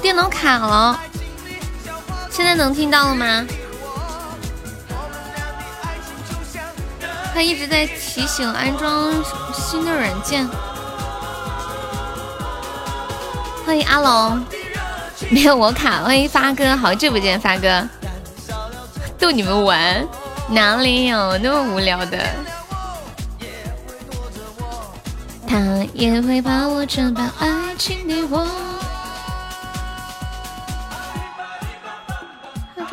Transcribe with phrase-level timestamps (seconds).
[0.00, 0.98] 电脑卡了，
[2.30, 3.46] 现在能听到了吗？
[7.34, 9.12] 他一直在提醒安装
[9.52, 10.48] 新的软件。
[13.64, 14.44] 欢迎阿龙，
[15.28, 16.02] 没有我卡。
[16.02, 17.86] 欢迎发哥，好久不见，发哥，
[19.18, 20.04] 逗你们玩，
[20.48, 22.18] 哪里有那么无聊的？
[25.46, 25.58] 他
[25.92, 28.46] 也会把我这把爱情的我。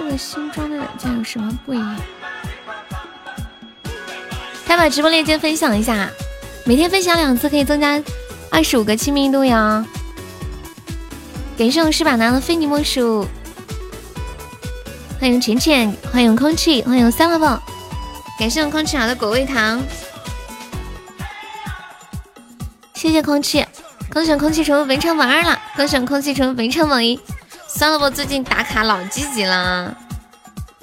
[0.08, 1.98] 这个新装的软件有什么不一样？
[4.66, 6.10] 他把直播链接分享一下，
[6.64, 8.02] 每天分享两次可以增加
[8.50, 9.86] 二十五个亲密度哟。
[11.58, 13.28] 感谢我是把拿的非你莫属，
[15.20, 17.62] 欢迎浅浅，欢迎空气，欢迎三宝宝，
[18.40, 19.84] 感谢我空气好的果味糖。
[22.94, 23.66] 谢谢空气，
[24.10, 27.20] 恭喜空气成为文昌榜二了，恭喜空气成为文昌榜一。
[27.78, 29.96] 酸萝卜，最近打卡老积极了，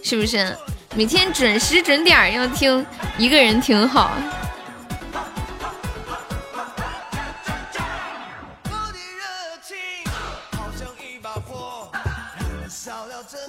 [0.01, 0.57] 是不是？
[0.95, 2.87] 每天准时准点要听，
[3.19, 4.13] 一个人挺好。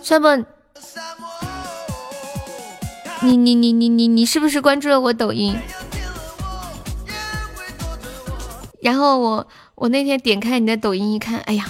[0.02, 0.28] 算不，
[3.22, 5.56] 你你你你你你是不是关注了我抖音？
[8.82, 11.68] 然后我我那天点开你的抖音一看，哎呀，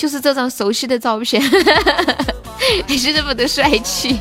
[0.00, 1.42] 就是这张熟悉的照片，
[2.88, 4.18] 还是这么的帅气。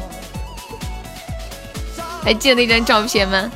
[2.22, 3.50] 还记得那张照片吗？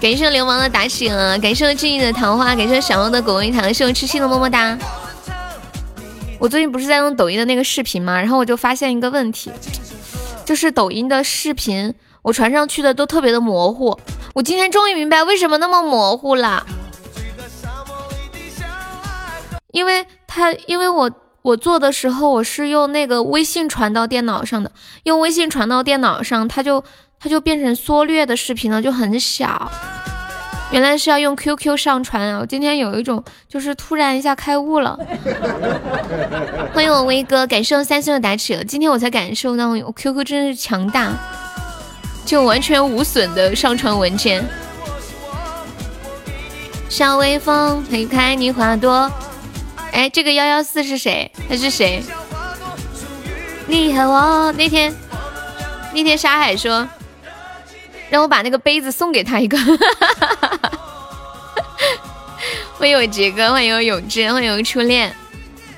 [0.00, 4.78] 感谢流氓的打醒啊，感谢我静怡的桃花，感谢小猫的果味糖，感谢痴心的么么哒。
[6.38, 8.18] 我最近不是在用抖音的那个视频吗？
[8.18, 9.52] 然后我就发现一个问题，
[10.46, 14.00] 就是抖音的视频我传上去的都特别的模糊。
[14.32, 16.66] 我今天终于明白为什么那么模糊了，
[19.72, 21.10] 因为他因为我
[21.42, 24.70] 我做的时候我是用那个微信传到电脑上的，
[25.04, 26.82] 用微信传到电脑上，它就
[27.18, 29.70] 它就变成缩略的视频了，就很小。
[30.72, 32.38] 原来是要用 QQ 上传啊！
[32.40, 34.96] 我今天有一种就是突然一下开悟了。
[36.72, 41.12] 欢迎我威哥，感受三星的打起，今天我才感受到我 QQ 真是强大。
[42.24, 44.46] 就完全无损的上传文件。
[46.88, 49.10] 小微风推开你花朵。
[49.92, 51.30] 哎，这个幺幺四是谁？
[51.48, 52.02] 他是谁？
[53.66, 54.94] 你和我那天，
[55.92, 56.86] 那天沙海说，
[58.08, 59.58] 让我把那个杯子送给他一个。
[62.78, 65.14] 欢迎我杰哥，欢迎我永志，欢迎我初恋，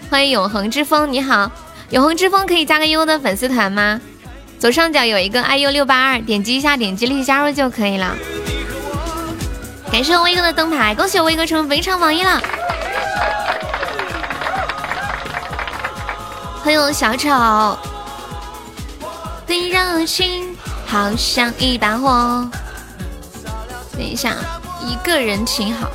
[0.09, 1.12] 欢迎永恒之风。
[1.12, 1.50] 你好，
[1.91, 4.00] 永恒之风可以加个优的粉丝团吗？
[4.59, 8.17] 左上角有一个 iu 六八二，点击一下，点击立即加入就可以了。
[9.91, 12.41] 感谢威哥的灯牌，恭喜威哥成为围场榜一了。
[16.62, 17.76] 欢迎小丑，
[19.44, 20.56] 对热情
[20.87, 22.49] 好像一把火。
[23.94, 24.37] 等一下，
[24.81, 25.91] 一个人挺好。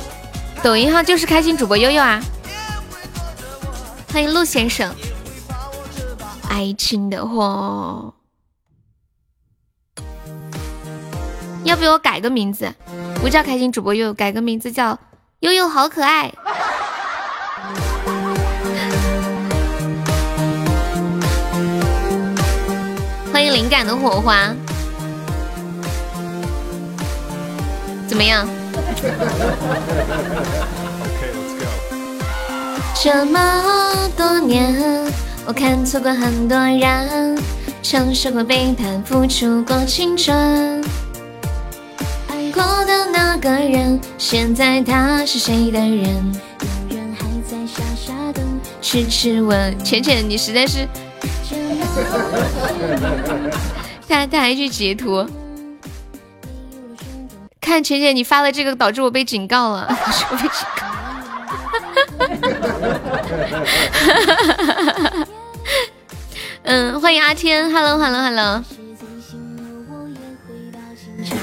[0.62, 2.20] 抖音号就是开心主播悠悠啊。
[4.12, 4.94] 欢迎陆先生，
[6.50, 8.12] 爱情的火。
[11.64, 12.70] 要不要我改个名字，
[13.22, 14.98] 不叫开心主播悠悠，改个名字叫
[15.40, 16.30] 悠悠好可爱。
[23.50, 24.54] 灵感的火花，
[28.06, 28.48] 怎么样？
[33.00, 34.74] 这么多年，
[35.46, 37.38] 我看错过很多人，
[37.82, 40.82] 承受过背叛，付出过青春。
[42.28, 46.32] 爱过的那个人，现在他是谁的人？
[46.88, 48.44] 有人还在傻傻等，
[48.82, 49.78] 痴痴问。
[49.84, 50.88] 浅浅，你实在是，
[54.08, 55.26] 他他还去截图，
[57.60, 59.86] 看浅浅你发的这个，导致我被警告了，
[60.30, 60.86] 我被警告。
[66.64, 68.62] 嗯，欢迎阿天，Hello，Hello，Hello。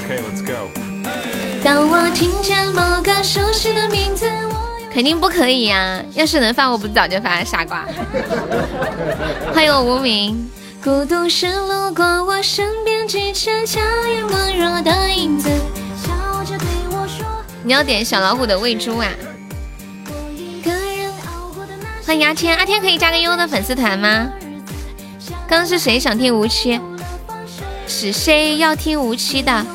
[0.08, 0.70] Okay，let's go。
[1.64, 4.30] 当我听见某个熟悉的名字，
[4.96, 6.02] 肯定不可以呀！
[6.14, 7.84] 要是能发，我不早就发了，傻瓜。
[9.52, 10.50] 欢迎我无名，
[10.82, 15.50] 孤独是路过我身边几次强颜温弱的影子，
[16.02, 17.26] 笑着对我说。
[17.62, 19.08] 你要点小老虎的喂猪啊！
[22.06, 24.30] 欢迎阿天，阿天可以加个优的粉丝团吗？
[25.46, 26.80] 刚刚是谁想听无期？
[27.86, 29.66] 是谁要听无期的？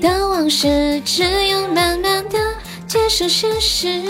[0.00, 2.38] 的往事，只有慢慢的
[2.86, 4.02] 接受现实。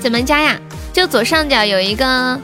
[0.00, 0.58] 怎么加呀？
[0.92, 2.40] 就左上角有一个，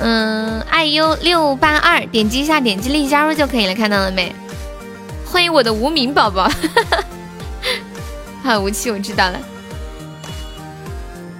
[0.00, 3.74] 嗯，i u 六八二，点击一下，点击立即加入就可以了。
[3.74, 4.34] 看到了没？
[5.24, 6.50] 欢迎我的无名宝宝，
[8.42, 9.38] 好无趣，我知道了。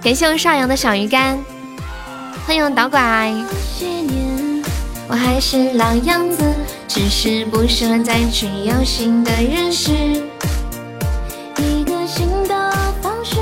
[0.01, 1.37] 感谢我少阳的小鱼干，
[2.47, 3.31] 欢迎导拐。
[5.11, 6.41] 我还是老样子，
[6.87, 9.91] 只是不喜欢再去有新的认识。
[11.57, 12.71] 一个新的
[13.01, 13.35] 方式，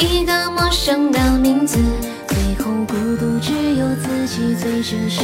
[0.00, 1.78] 一个陌生的名字，
[2.26, 5.20] 最后孤独只有自己最真实。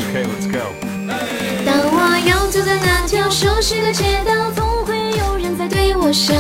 [1.67, 6.33] 当我又走在那条熟悉的街道，总会有人在对我笑。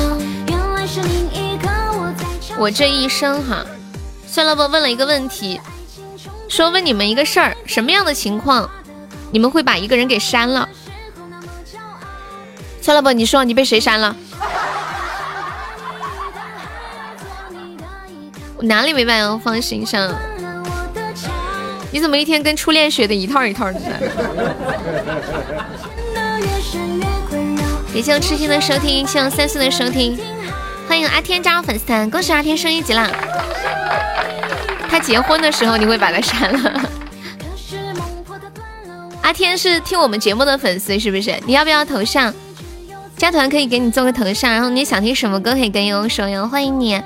[0.46, 1.68] 原来是另一个
[1.98, 2.60] 我在唱。
[2.60, 3.66] 我这一生哈，
[4.24, 5.60] 算了吧，问了一个问题，
[6.48, 8.70] 说问你们一个事儿，什么样的情况？
[9.30, 10.68] 你们会把一个人给删了？
[12.80, 14.16] 算了吧，你说你被谁删了？
[18.56, 20.12] 我哪里没把你放心上？
[21.90, 23.80] 你怎么一天跟初恋学的一套一套的？
[27.92, 30.18] 感谢我痴心的收听，谢我三岁的收听，
[30.88, 33.10] 欢迎阿天加入粉丝团，恭喜阿天升一级啦！
[34.88, 36.90] 他结婚的时候你会把他删了？
[39.28, 41.38] 阿天是听我们节目的粉丝，是不是？
[41.44, 42.32] 你要不要头像？
[43.14, 46.48] 加团可以给你做个头像，然后你想听什么歌可以跟我说哟。
[46.48, 46.98] 欢迎你。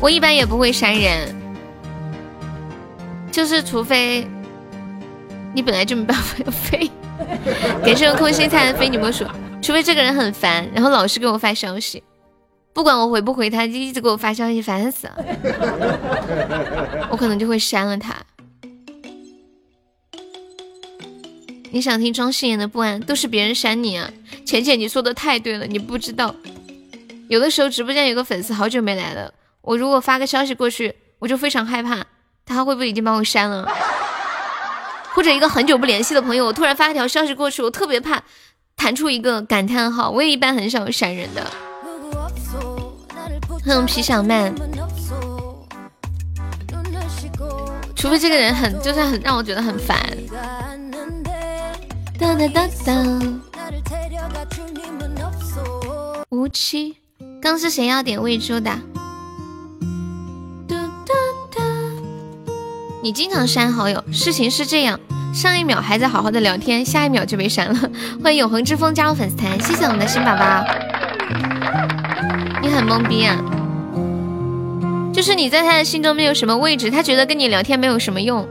[0.00, 1.34] 我一般也不会删人，
[3.32, 4.28] 就是除非
[5.52, 6.88] 你本来就没办法飞。
[7.84, 9.24] 感谢我空心菜的非你莫属。
[9.60, 12.00] 除非这个人很烦，然后老是给我发消息，
[12.72, 15.16] 不管我回不回他，就一直给我发消息，烦死了。
[17.10, 18.14] 我可能就会删了他。
[21.70, 24.10] 你想听庄心妍的不安，都是别人删你啊！
[24.46, 26.34] 浅浅，你说的太对了，你不知道，
[27.28, 32.06] 有的时候直播间有个粉丝好久没来了，我如果发个消息过去，我就非常害怕
[32.46, 33.70] 他会不会已经把我删了，
[35.12, 38.22] 或者一个很久不联系的朋友，我突然发一条消息过去，我特别怕
[38.76, 40.10] 弹出一个感叹号。
[40.10, 41.46] 我也一般很少删人的。
[43.66, 44.54] 哼，皮小曼，
[47.94, 49.98] 除非这个人很，就算很让我觉得很烦。
[52.18, 52.92] 哒哒哒哒。
[56.30, 56.96] 无期，
[57.40, 58.70] 刚是谁要点喂猪的？
[63.00, 64.98] 你经常删好友，事情是这样，
[65.32, 67.90] 上一秒还在好好的聊天，下一秒就被删了。
[68.22, 70.64] 欢迎永恒之风加入粉丝团，谢谢我们的新宝宝。
[72.60, 73.36] 你很懵逼啊？
[75.12, 78.46] 就是你在他的心中没有什么位置，他觉得跟你聊天没有什么用。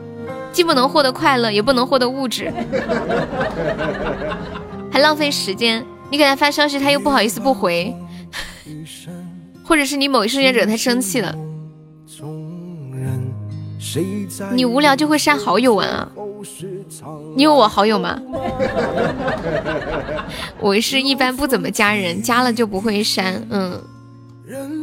[0.58, 2.52] 既不能获得快乐，也不能获得物质，
[4.92, 5.86] 还浪费时间。
[6.10, 7.96] 你给他发消息，他又不好意思不回，
[9.64, 11.36] 或者是你某一瞬间惹他生气了，
[14.52, 16.10] 你无聊就会删好友啊？
[17.36, 18.20] 你有我好友吗？
[20.60, 23.46] 我是一般不怎么加人，加了就不会删。
[23.52, 23.80] 嗯，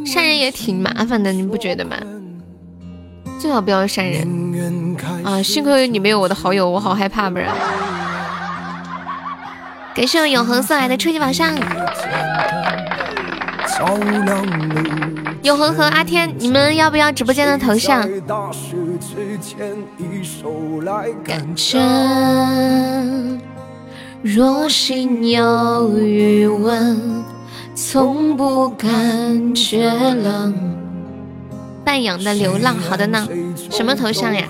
[0.05, 1.97] 删人也挺麻烦的，你不觉得吗？
[3.45, 5.39] 最好不要删人啊！
[5.43, 7.53] 幸亏你没有我的好友，我好害怕，不然。
[9.93, 11.55] 感谢我永恒送来的初级宝箱。
[15.43, 18.01] 永恒和阿天，你们要不要直播间的头像？
[21.23, 21.79] 感觉
[24.23, 27.23] 若心有余温，
[27.75, 30.83] 从不感觉冷。
[31.85, 33.27] 半养的流浪，好的呢。
[33.69, 34.47] 什么头像呀？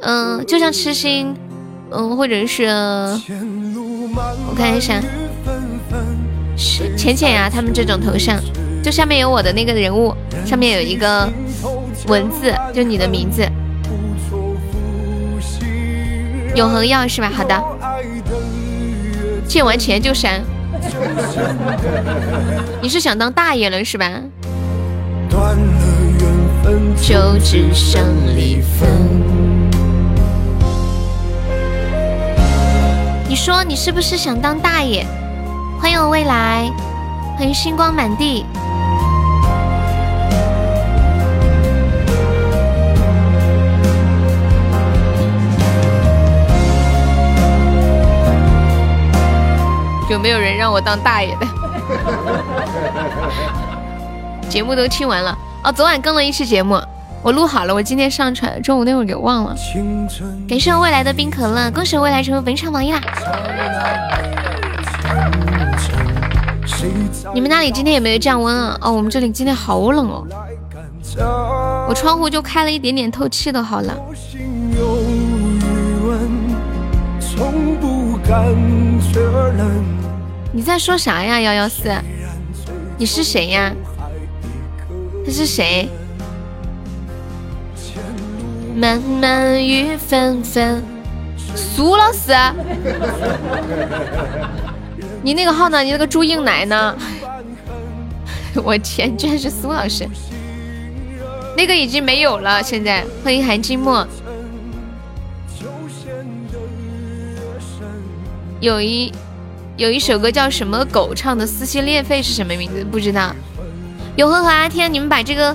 [0.00, 1.34] 嗯，就像痴心，
[1.90, 5.00] 嗯，或者是我看一下，
[6.56, 7.50] 是浅浅呀。
[7.52, 8.40] 他们这种头像，
[8.82, 10.14] 就下面有我的那个人物，
[10.46, 11.30] 上面有一个
[12.08, 13.46] 文字，就你的名字。
[16.54, 17.30] 永恒药是吧？
[17.30, 17.62] 好的。
[19.46, 20.42] 借完钱就删。
[22.82, 24.10] 你是想当大爷了是吧？
[27.00, 28.88] 就只剩离分。
[33.28, 35.06] 你说你是不是想当大爷？
[35.80, 36.70] 欢迎我未来，
[37.36, 38.44] 欢迎星光满地。
[50.08, 51.46] 有没有人让我当大爷的？
[54.48, 55.36] 节目都听完了。
[55.66, 56.80] 哦，昨晚更了一期节目，
[57.24, 59.56] 我录好了，我今天上传，中午那会儿给忘了。
[60.48, 63.00] 感谢我未来的冰可乐，恭喜未来成为本场榜一啦！
[67.34, 68.78] 你们那里今天有没有降温啊？
[68.80, 70.24] 哦，我们这里今天好冷哦，
[71.88, 73.92] 我窗户就开了一点点透气的，好冷。
[80.52, 81.92] 你在说啥呀，幺幺四？
[82.96, 83.72] 你是谁呀？
[85.26, 85.88] 他是谁？
[88.76, 90.80] 漫漫雨纷纷，
[91.56, 92.32] 苏老师，
[95.22, 95.82] 你那个号呢？
[95.82, 96.96] 你那个朱映奶呢？
[98.62, 100.08] 我天，居然是苏老师，
[101.56, 102.62] 那个已经没有了。
[102.62, 104.06] 现在欢迎韩金墨，
[108.60, 109.12] 有一
[109.76, 112.84] 有一首歌叫什么狗唱的《撕心裂肺》是什么名字？
[112.84, 113.34] 不知道。
[114.16, 115.54] 永恒和阿天，你们把这个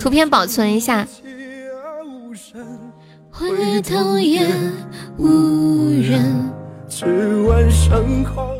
[0.00, 1.06] 图片保存一下。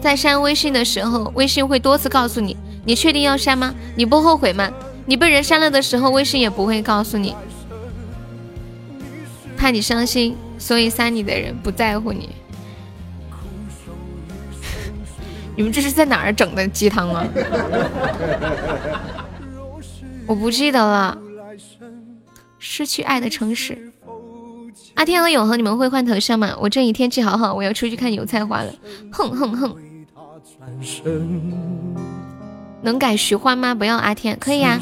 [0.03, 3.75] 在删微信的时候，微信会多次告诉你：你确定要删吗？
[3.97, 4.71] 你不后悔吗？
[5.07, 7.35] 你被人删了的时候，微信也不会告诉你，
[9.57, 12.29] 怕你伤心，所以删你的人不在乎你。
[15.57, 17.27] 你们这是在哪儿整的鸡汤啊？
[20.27, 21.19] 我不记得了。
[22.59, 23.93] 失去爱的城市，
[24.95, 26.55] 阿天和永恒，你们会换头像吗？
[26.61, 28.73] 我这里天气好好，我要出去看油菜花了。
[29.11, 29.77] 哼哼哼，
[32.83, 33.75] 能改徐欢吗？
[33.75, 34.81] 不要阿天，可以呀。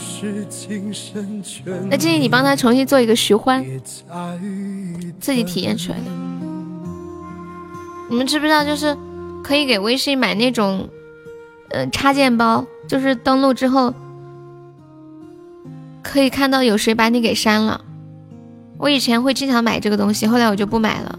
[1.89, 3.65] 那建议你帮他重新做一个徐欢，
[5.19, 6.05] 自己体验出来的。
[8.11, 8.95] 你们知不知道，就是
[9.43, 10.89] 可以给微信买那种，
[11.71, 13.93] 呃，插件包，就是登录之后。
[16.03, 17.85] 可以看到有谁把你给删了。
[18.79, 21.19] 我以前会经常买这个东西，后来我就不买了。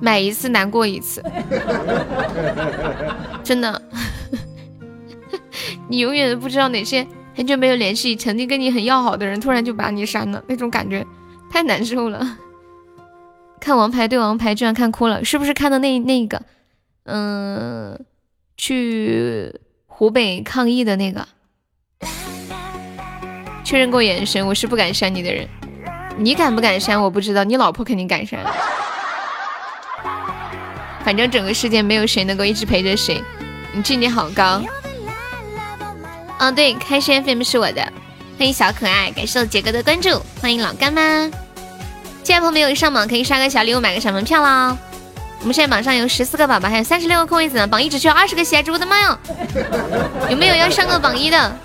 [0.00, 1.22] 买一次难过一次，
[3.42, 3.82] 真的。
[5.88, 11.04] 你永远都不知道哪些很久没有联系、曾经跟你很要好的人，突然就把你删了，那种感觉
[11.50, 12.38] 太难受了。
[13.58, 16.40] 看王牌对王牌，居然看哭了，是不是看的那那个？
[17.06, 17.98] 嗯，
[18.56, 19.52] 去
[19.86, 21.26] 湖北抗疫的那个。
[23.64, 25.48] 确认过眼神，我是不敢删你的人。
[26.18, 27.00] 你敢不敢删？
[27.02, 27.42] 我不知道。
[27.44, 28.40] 你老婆肯定敢删。
[31.04, 33.22] 反正整个世界没有谁能够一直陪着谁。
[33.72, 34.62] 你境界好高。
[36.38, 37.82] 嗯，对，开心 FM 是我的。
[38.38, 40.20] 欢迎小可爱，感谢杰哥的关注。
[40.40, 41.30] 欢迎老干妈。
[42.22, 44.76] 进来朋友没有上榜，可以刷个小礼物，买个小门票啦。
[45.40, 47.66] 我们现在榜上有十四个宝宝，还有三十六个空位子呢。
[47.66, 49.18] 榜一只需要二十个喜爱值，我的妈哟！
[50.28, 51.56] 有没有要上个榜一的？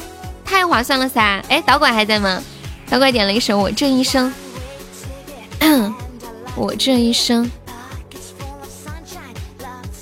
[0.45, 1.41] 太划算了噻！
[1.49, 2.41] 哎，导管还在吗？
[2.89, 4.31] 导管点了一首《我这一生》，
[6.55, 7.49] 我这一生，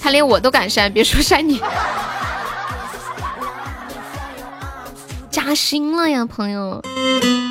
[0.01, 1.61] 他连我都敢删，别说删你，
[5.29, 6.81] 加薪了呀，朋友，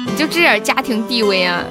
[0.06, 1.62] 你就这点家庭地位啊？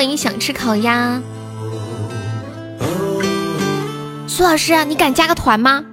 [0.00, 1.20] 欢迎想吃烤鸭。
[4.26, 5.84] 苏老师，你敢加个团吗？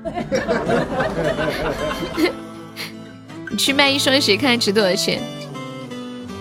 [3.51, 5.21] 你 去卖一双鞋，看值多少钱？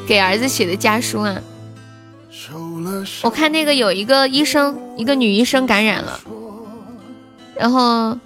[0.06, 1.42] 给儿子写的家书啊！
[3.25, 6.20] 我看那个有一个医生，一个女医生感染了，
[7.56, 8.16] 然后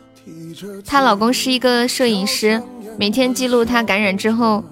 [0.84, 2.62] 她老公是一个摄影师，
[2.98, 4.62] 每天记录她感染之后，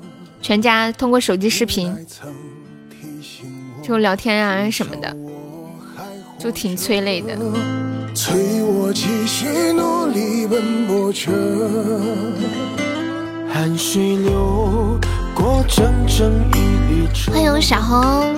[0.43, 1.97] 全家通过手机视频
[3.89, 5.17] 就聊天啊什么的，
[6.39, 7.35] 就挺催泪的。
[8.15, 11.33] 催我继续努力奔波着，
[13.51, 15.01] 汗水流
[15.35, 16.59] 过整整一
[16.93, 17.33] 里程。
[17.33, 18.37] 欢迎小红。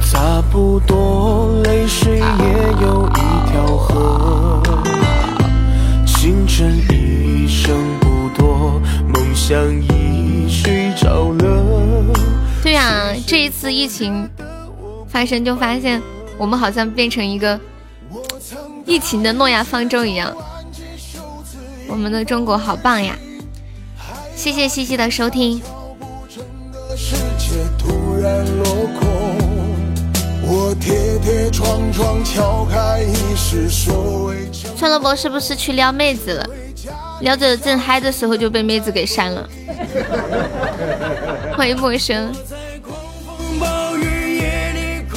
[0.00, 4.60] 差不多泪水也有一条河。
[6.04, 12.29] 青春一生不多，梦想已睡着了。
[12.70, 14.30] 对啊，这一次疫情
[15.08, 16.00] 发生，就发现
[16.38, 17.58] 我们好像变成一个。
[18.86, 20.32] 疫情的诺亚方舟一样，
[21.88, 23.18] 我们的中国好棒呀！
[24.36, 25.60] 谢谢西西的收听。
[34.76, 36.46] 川萝卜是不是去撩妹子了？
[37.20, 39.48] 撩着正嗨的时候就被妹子给删了。
[41.56, 42.32] 欢迎陌生。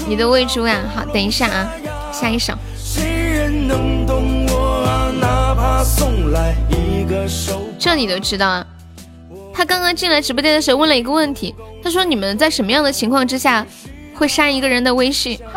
[0.08, 1.72] 你的喂猪呀好等一下啊
[2.12, 2.54] 下一首。
[2.78, 8.66] 谁人能懂我啊哪怕送来一个手这你都知道啊
[9.54, 13.66] 他刚刚进来直播间的时候问了一个问题他说你们在什么样的情况之下
[14.16, 15.40] 会删一个人的微信？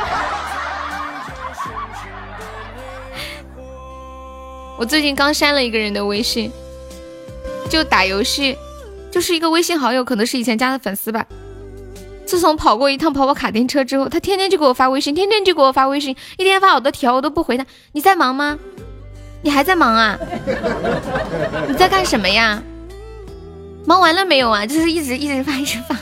[4.78, 6.50] 我最近刚删了一个人的微信
[7.68, 8.56] 就打游戏
[9.10, 11.26] 就是一个微信好友可能是以前加的粉丝吧。
[12.26, 17.64] 自从跑过一趟跑跑卡丁车之后，他天天就给我发微信，天天就给我发微信，一天发好多条，我都不回他。
[17.92, 18.59] 你在忙吗？
[19.42, 20.18] 你还在忙啊？
[21.68, 22.61] 你在干什么呀？
[23.87, 24.66] 忙完了没有啊？
[24.66, 25.97] 就是一直一直发一直发。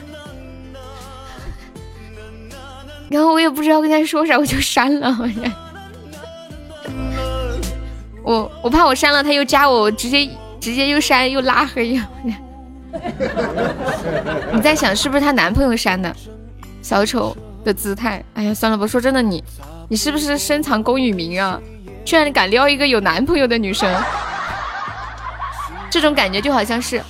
[3.11, 5.16] 然后我也不知道跟他说啥，我就删了。
[8.23, 10.26] 我我怕我删了他又加我，我直接
[10.59, 12.00] 直接又删又拉黑。
[14.52, 16.14] 你在想是不是她男朋友删的？
[16.83, 18.22] 小丑的姿态。
[18.35, 19.42] 哎呀，算了，吧说真的，你
[19.88, 21.61] 你是不是深藏功与名啊？
[22.04, 23.90] 居然敢撩一个有男朋友的女生，
[25.90, 27.02] 这种感觉就好像是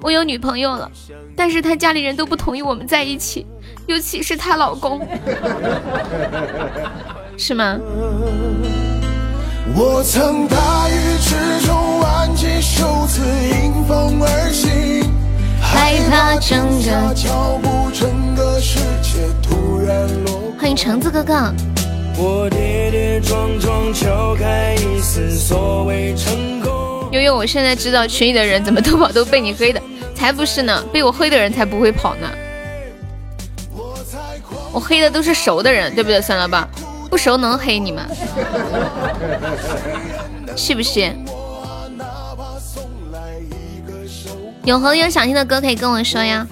[0.00, 0.90] 我有女朋友了，
[1.36, 3.46] 但是他家里人都不同意我们在一起，
[3.86, 5.06] 尤其是她老公，
[7.38, 7.78] 是吗？
[9.76, 15.04] 我曾大雨之中挽起袖子迎风而行，
[15.60, 20.52] 害怕整个脚步，整个世界突然落。
[20.58, 21.52] 欢迎橙子哥哥。
[22.16, 27.08] 我跌跌撞撞敲开一丝所谓成功。
[27.12, 29.80] 悠悠，我现在知道群里的人怎么都跑都被你黑的，
[30.14, 32.28] 才不是呢，被我黑的人才不会跑呢。
[34.72, 36.20] 我黑的都是熟的人，对不对？
[36.20, 36.68] 算了吧。
[37.10, 38.06] 不熟能黑你吗？
[40.56, 41.12] 是不是？
[44.64, 46.46] 永恒有想听的歌可以跟我说呀。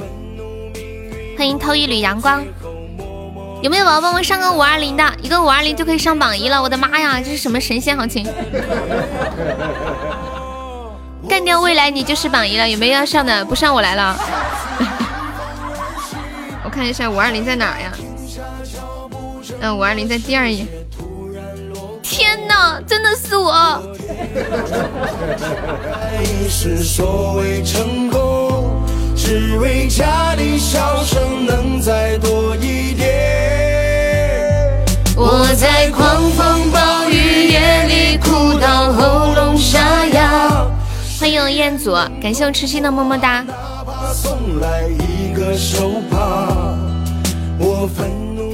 [1.36, 2.42] 欢迎偷一缕阳光。
[3.62, 5.04] 有没有宝宝帮我上个五二零的？
[5.22, 6.62] 一个五二零就可以上榜一了。
[6.62, 8.26] 我的妈呀，这是什么神仙行情？
[11.28, 12.68] 干掉未来你就是榜一了。
[12.68, 13.44] 有没有要上的？
[13.44, 14.16] 不上我来了。
[16.64, 17.92] 我看一下五二零在哪呀？
[19.60, 20.66] 嗯，五二零在第二页。
[22.02, 23.82] 天哪，真的是我！
[35.16, 40.66] 我在狂风暴雨夜里哭到喉咙沙哑。
[41.18, 41.92] 欢迎彦祖，
[42.22, 43.44] 感谢我痴心的么么哒。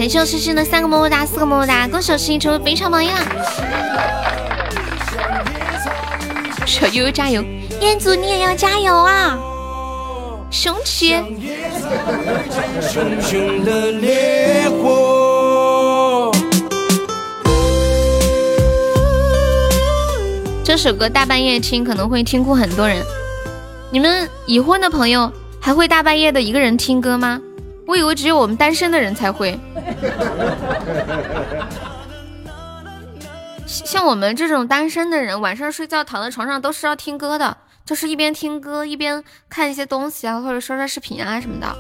[0.02, 3.20] 感谢我诗诗的三个么么哒，四个么么哒，恭喜我诗诗成为本场榜一啦！
[6.66, 7.40] 小悠悠加油，
[7.80, 9.38] 彦祖你也要加油啊！
[10.50, 11.14] 雄起！
[20.64, 23.04] 这首歌大半夜听可能会听哭很多人，
[23.92, 27.40] 你们已婚的朋友还会大半夜的一个人听歌吗？
[27.86, 29.58] 我以为只有我们单身的人才会，
[33.66, 41.76] 像我们这种单身的人，晚上睡觉躺在床上都是要听歌的，就是一边听歌一边看一些东西啊，或者刷刷视频啊什么的。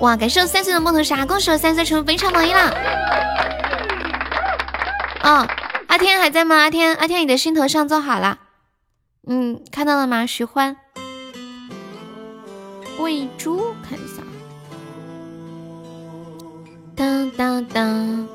[0.00, 2.72] 哇，感谢我三岁的木头侠，恭喜我三岁成为本场榜一啦！
[5.22, 5.46] 啊，
[5.88, 6.56] 阿天还在吗？
[6.56, 8.38] 阿天，阿天，你的心头上做好了，
[9.26, 10.26] 嗯，看到了吗？
[10.26, 10.76] 徐欢，
[12.98, 14.21] 喂猪，看一下。
[17.02, 18.28] 当当当，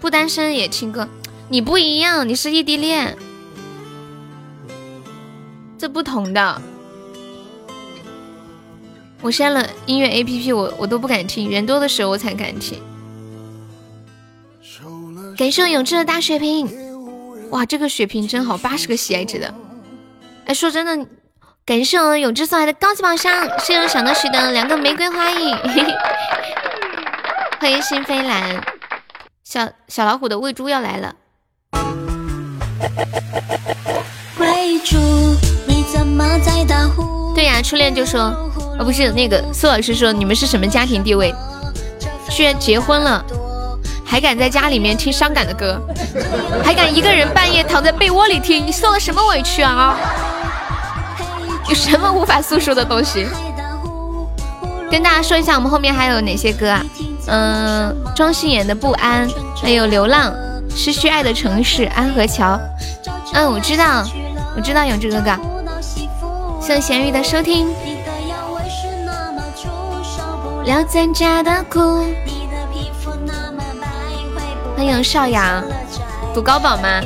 [0.00, 1.06] 不单身也听歌，
[1.50, 3.14] 你不一样，你是异地恋，
[5.76, 6.62] 这不同的。
[9.20, 12.80] 我删了音乐 A P P，我我都不敢听，人多的时候我才敢听。
[15.36, 16.66] 感谢永志的大血瓶，
[17.50, 19.52] 哇，这个血瓶真好，八十个喜爱值的。
[20.46, 21.06] 哎，说真的，
[21.66, 25.52] 感谢我永志送来的高级宝箱，谢谢小的许的两个玫瑰花语。
[27.60, 28.64] 欢迎新飞蓝，
[29.42, 31.12] 小小老虎的喂猪要来了。
[34.38, 34.96] 喂猪，
[35.66, 37.34] 你怎么在打呼？
[37.34, 38.20] 对呀，初恋就说，
[38.78, 41.34] 哦不是那个苏老师说你们是什么家庭地位？
[42.30, 43.24] 居然结婚了，
[44.06, 45.80] 还敢在家里面听伤感的歌，
[46.62, 49.96] 还敢一个人半夜躺在被窝里听，你受了什么委屈啊？
[51.68, 53.26] 有什么无法诉说的东西？
[54.88, 56.84] 跟大家说一下，我们后面还有哪些歌啊？
[57.28, 59.28] 嗯，庄心妍的不安，
[59.62, 60.34] 还有流浪，
[60.74, 62.58] 失去爱的城市，安河桥。
[63.34, 64.04] 嗯，我知道，
[64.56, 65.36] 我知道永志哥哥。
[66.60, 67.68] 谢谢咸鱼的收听。
[70.64, 72.04] 聊咱家的苦。
[74.76, 75.62] 欢迎少阳，
[76.34, 77.00] 赌高宝吗？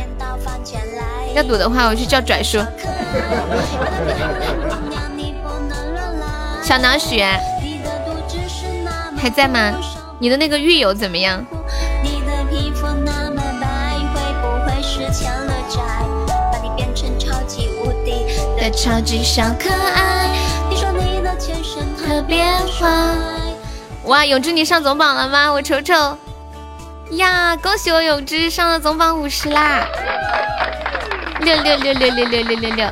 [1.34, 2.58] 要赌的话，我去叫拽叔。
[6.62, 7.26] 小脑血
[9.16, 9.72] 还在吗？
[10.22, 11.44] 你的那个狱友怎么样？
[15.12, 15.80] 欠了债，
[16.52, 18.24] 把你变成超级无敌
[18.56, 20.30] 的超级小可爱。
[20.70, 22.88] 你说你的前身特别坏。
[24.04, 25.52] 哇，永志你上总榜了吗？
[25.52, 26.16] 我瞅瞅。
[27.10, 29.86] 呀，恭喜我永志上了总榜五十啦！
[31.40, 32.88] 六六六六六六六六六。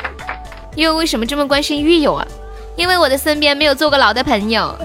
[0.75, 2.27] 因为为什么这么关心狱友啊？
[2.75, 4.77] 因为我的身边没有坐过牢的朋友。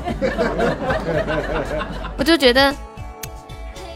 [2.17, 2.73] 我就觉得。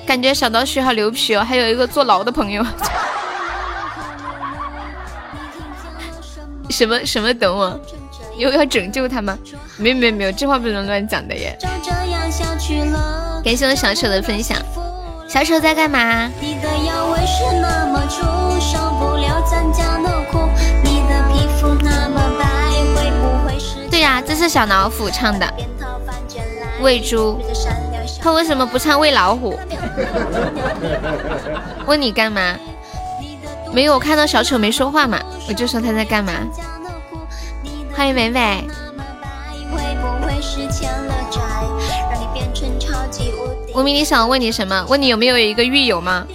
[0.07, 2.65] 感觉小老鼠好牛皮哦，还有一个坐牢的朋友。
[6.71, 7.31] 什 么什么？
[7.31, 7.79] 等我，
[8.35, 9.37] 有要拯救他吗？
[9.77, 11.55] 没有没有没有，这话不能乱讲的耶。
[13.45, 14.57] 感谢我小丑的分享。
[15.27, 16.27] 小丑在干嘛？
[23.91, 25.53] 对呀，这是小老虎唱的。
[26.81, 27.39] 喂猪。
[28.21, 29.57] 他为什么不唱喂老虎？
[31.87, 32.55] 问你干嘛？
[33.71, 36.33] 没有，我看到小丑没说话嘛，我就说他在干嘛。
[37.95, 38.67] 欢迎美美。
[43.75, 44.85] 无名，你想问你什么？
[44.89, 46.25] 问你有没有一个狱友吗？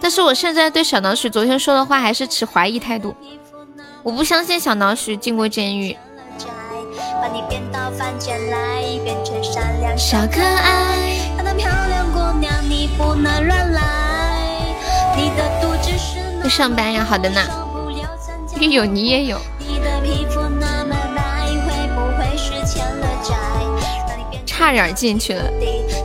[0.00, 3.14] 但是我现在对小老鼠昨天说的话还是持怀疑态度，
[4.02, 5.96] 我不相信小老鼠进过监狱。
[7.20, 11.18] 把你到凡间来，变成善良小可爱。
[11.56, 13.80] 漂亮姑娘，你不能乱来。
[15.16, 17.40] 你的肚子是，上班呀，好的呢。
[18.56, 19.38] 你有你也有。
[24.44, 25.44] 差点进去了，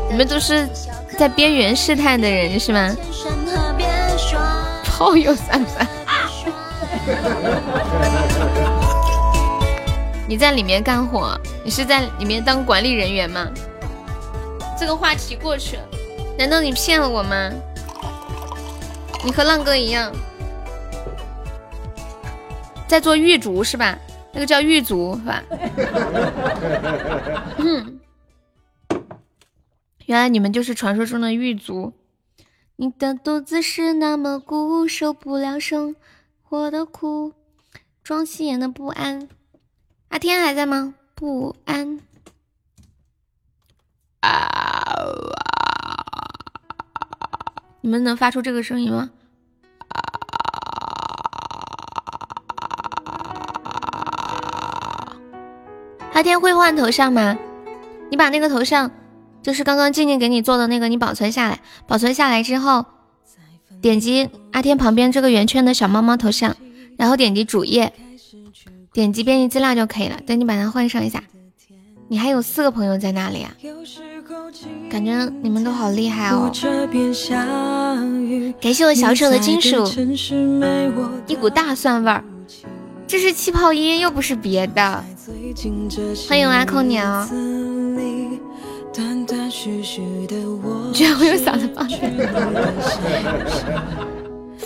[0.10, 0.70] 你们都是
[1.18, 2.96] 在边缘试探的人是吗？
[4.84, 5.88] 炮 友三三。
[10.30, 11.36] 你在里面干活？
[11.66, 13.52] 你是在里面当管理人员吗？
[14.80, 15.82] 这个话题过去了，
[16.38, 17.50] 难道你骗了我吗？
[19.26, 20.12] 你和浪哥一样，
[22.88, 23.98] 在做狱卒是吧？
[24.32, 25.44] 那个叫狱卒是吧？
[27.58, 28.00] 嗯，
[30.06, 31.92] 原来你们就是传说中的狱卒。
[32.76, 35.96] 你的肚子是那么鼓，受不了生
[36.44, 37.34] 活的苦，
[38.04, 39.28] 装心眼的不安。
[40.10, 40.96] 阿天还在吗？
[41.16, 42.00] 不安。
[44.22, 44.50] 啊！
[47.82, 49.12] 你们能发出这个声音吗？
[56.14, 57.38] 阿天会换头像吗？
[58.10, 58.92] 你把那个头像，
[59.44, 61.62] 就是刚刚静静给你做的那个，你保存下来。
[61.88, 62.84] 保存下来之后，
[63.80, 66.56] 点击阿天旁边这个圆圈的小猫猫头像，
[66.98, 67.94] 然后点击主页。
[69.00, 70.20] 点击编辑资料就可以了。
[70.28, 71.24] 等你把它换上一下。
[72.10, 73.56] 你还有四个朋友在那里啊？
[74.90, 76.52] 感觉你们都好厉害哦！
[78.60, 79.90] 感谢我小丑的金属，
[81.28, 82.22] 一股大蒜味儿。
[83.08, 85.02] 这是气泡音，又不是别的。
[86.28, 87.26] 欢迎阿空鸟。
[90.92, 92.12] 居然会有嗓子放电。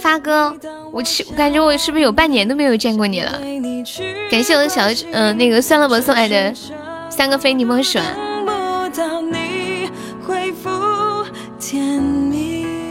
[0.04, 0.54] 发哥，
[0.92, 3.40] 我我感觉我是不是有半年都没有见过你了？
[4.30, 4.82] 感谢我的小
[5.14, 6.54] 嗯、呃、那个酸萝卜送来的
[7.10, 8.02] 三个非你檬水。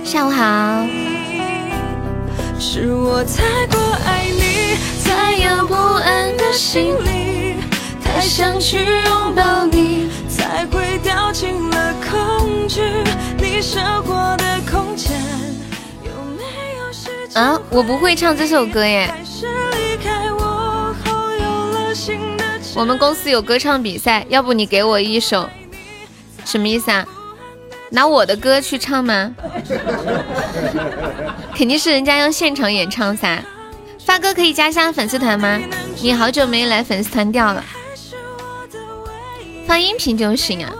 [0.02, 0.86] 下午好。
[2.58, 6.94] 是我太过爱你，才有不安的心，
[8.02, 12.80] 太想去拥抱你，才会掉进了恐惧。
[13.36, 15.20] 你生活的空间
[17.34, 19.12] 啊，我不会唱这首歌耶。
[22.74, 25.48] 我们公司有歌唱比赛，要不你给我一首，
[26.44, 27.06] 什么意思啊？
[27.90, 29.34] 拿我的歌去唱吗？
[31.54, 33.42] 肯定是人家要现场演唱噻。
[34.04, 35.58] 发哥可以加下粉丝团吗？
[36.02, 37.64] 你好久没来粉丝团掉了，
[39.66, 40.72] 发音频就行啊。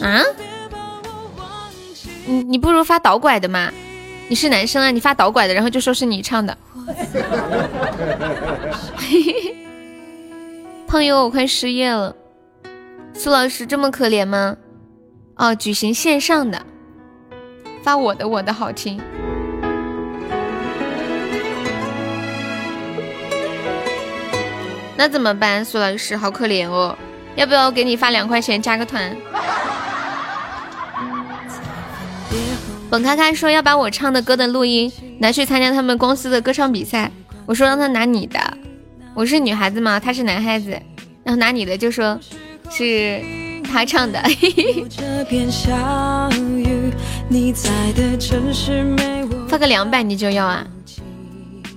[0.00, 0.22] 啊？
[2.26, 3.70] 你你不如发导拐的嘛。
[4.28, 4.90] 你是男生啊？
[4.90, 6.56] 你发导拐的，然后就说是你唱的。
[10.88, 12.16] 朋友，我快失业了。
[13.12, 14.56] 苏老师这么可怜吗？
[15.36, 16.64] 哦，举行线上的，
[17.82, 19.00] 发我的，我的好听。
[24.96, 25.64] 那怎么办？
[25.64, 26.96] 苏老师好可怜哦，
[27.36, 29.16] 要不要给你发两块钱加个团？
[32.94, 37.10] 本开开说要把我唱的歌的录音拿去参加他们公司的歌唱比赛，
[37.44, 38.38] 我说让他拿你的，
[39.14, 40.70] 我是女孩子嘛，他是男孩子，
[41.24, 42.16] 然后拿你的就说
[42.70, 43.20] 是
[43.64, 44.22] 他唱的。
[49.48, 50.64] 发个两百你就要啊？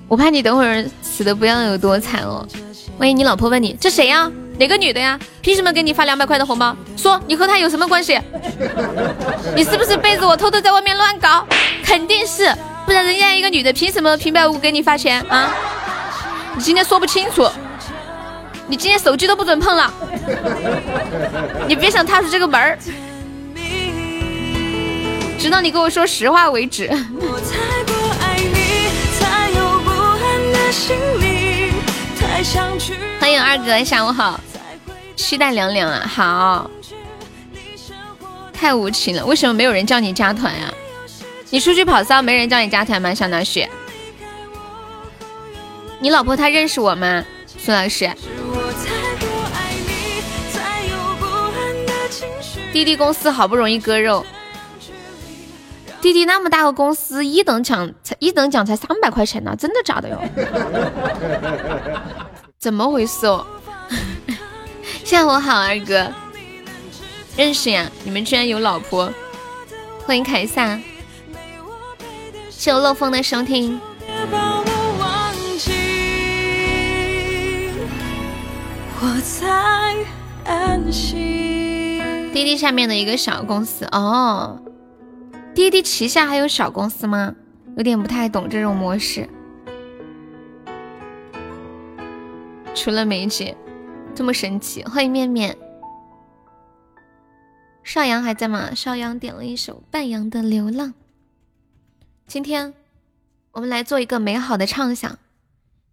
[0.07, 2.47] 我怕你等会儿死的不要有多惨哦。
[2.99, 4.31] 万一你老婆问你这谁呀？
[4.59, 5.19] 哪个女的呀？
[5.41, 6.75] 凭什么给你发两百块的红包？
[6.97, 8.19] 说你和她有什么关系？
[9.55, 11.47] 你是不是背着我偷偷在外面乱搞？
[11.83, 12.51] 肯定是，
[12.85, 15.53] 不然人家一个女的凭什么平白无故给你发钱啊？
[16.55, 17.47] 你今天说不清楚，
[18.65, 19.93] 你今天手机都不准碰了，
[21.67, 22.77] 你别想踏出这个门儿，
[25.37, 26.89] 直到你跟我说实话为止。
[33.27, 34.39] 欢迎二哥，下午好。
[35.17, 36.71] 期待凉凉啊，好。
[38.53, 40.73] 太无情了，为什么没有人叫你加团呀？
[41.49, 43.13] 你出去跑骚，没人叫你加团吗？
[43.13, 43.69] 小老雪，
[45.99, 47.25] 你老婆她认识我吗？
[47.57, 48.09] 苏老师，
[52.71, 54.25] 滴滴公司好不容易割肉，
[55.99, 60.17] 滴滴那么大个公司，一等奖才一等奖才三百块钱呢，真的假的哟？
[62.59, 63.45] 怎么回事哦？
[65.05, 66.11] 下午好，二哥，
[67.37, 67.87] 认识呀？
[68.03, 69.13] 你们居然有老婆？
[70.05, 70.79] 欢迎凯撒，
[72.49, 73.79] 谢我漏风的收听。
[82.33, 84.59] 滴滴下面的一个小公司哦，
[85.53, 87.35] 滴滴旗下还有小公司吗？
[87.77, 89.29] 有点不太懂这种模式。
[92.77, 93.57] 除了梅姐，
[94.13, 94.83] 这么神奇。
[94.83, 95.57] 欢迎面面，
[97.83, 98.69] 少阳还在吗？
[98.75, 100.93] 少阳点了一首半阳的流浪。
[102.27, 102.75] 今天
[103.53, 105.17] 我们来做一个美好的畅想，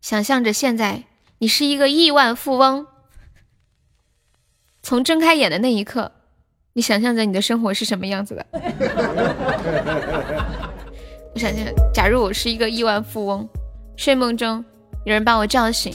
[0.03, 1.05] 想象着现在
[1.39, 2.87] 你是一个亿万富翁。
[4.83, 6.13] 从睁开眼的那一刻，
[6.75, 8.47] 你想象着你的生活是什么样子的？
[11.33, 13.49] 我想象，假如我是一个亿万富翁，
[13.97, 14.63] 睡梦中
[15.07, 15.91] 有人把我叫醒。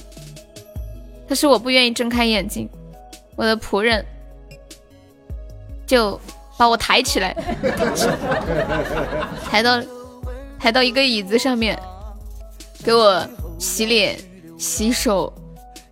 [1.29, 2.67] 可是我不愿意睁开眼睛，
[3.35, 4.03] 我的仆人
[5.85, 6.19] 就
[6.57, 7.35] 把我抬起来，
[9.47, 9.79] 抬到
[10.59, 11.79] 抬到一个椅子上面，
[12.83, 13.23] 给我
[13.59, 14.17] 洗脸、
[14.57, 15.31] 洗手、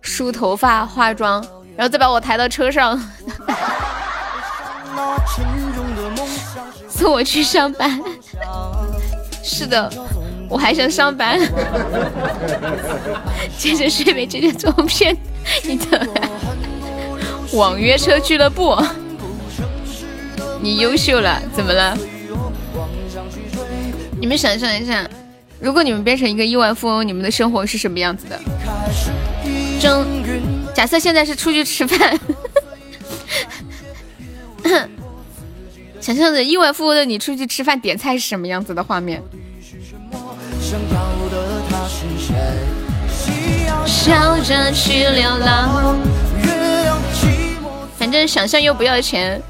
[0.00, 1.40] 梳头发、化妆，
[1.76, 3.00] 然后再把我抬到车上，
[6.88, 8.02] 送我去上班。
[9.40, 9.88] 是的。
[10.48, 11.38] 我还想上班，
[13.58, 15.16] 接着睡美姐姐照片，
[15.64, 16.08] 你的
[17.52, 18.76] 网约车俱乐部，
[20.60, 21.96] 你优秀了，怎么了？
[24.20, 25.08] 你们想象一下，
[25.60, 28.40] 如果你们变成一个亿万富翁，你们的生活是什么样子的？
[29.80, 30.04] 中，
[30.74, 32.18] 假设现在是出去吃饭，
[36.00, 39.22] 想象着亿万富翁的你出去吃饭点菜是什么样子的画面？
[43.86, 45.96] 笑着去流浪，
[47.98, 49.40] 反正想象又不要钱，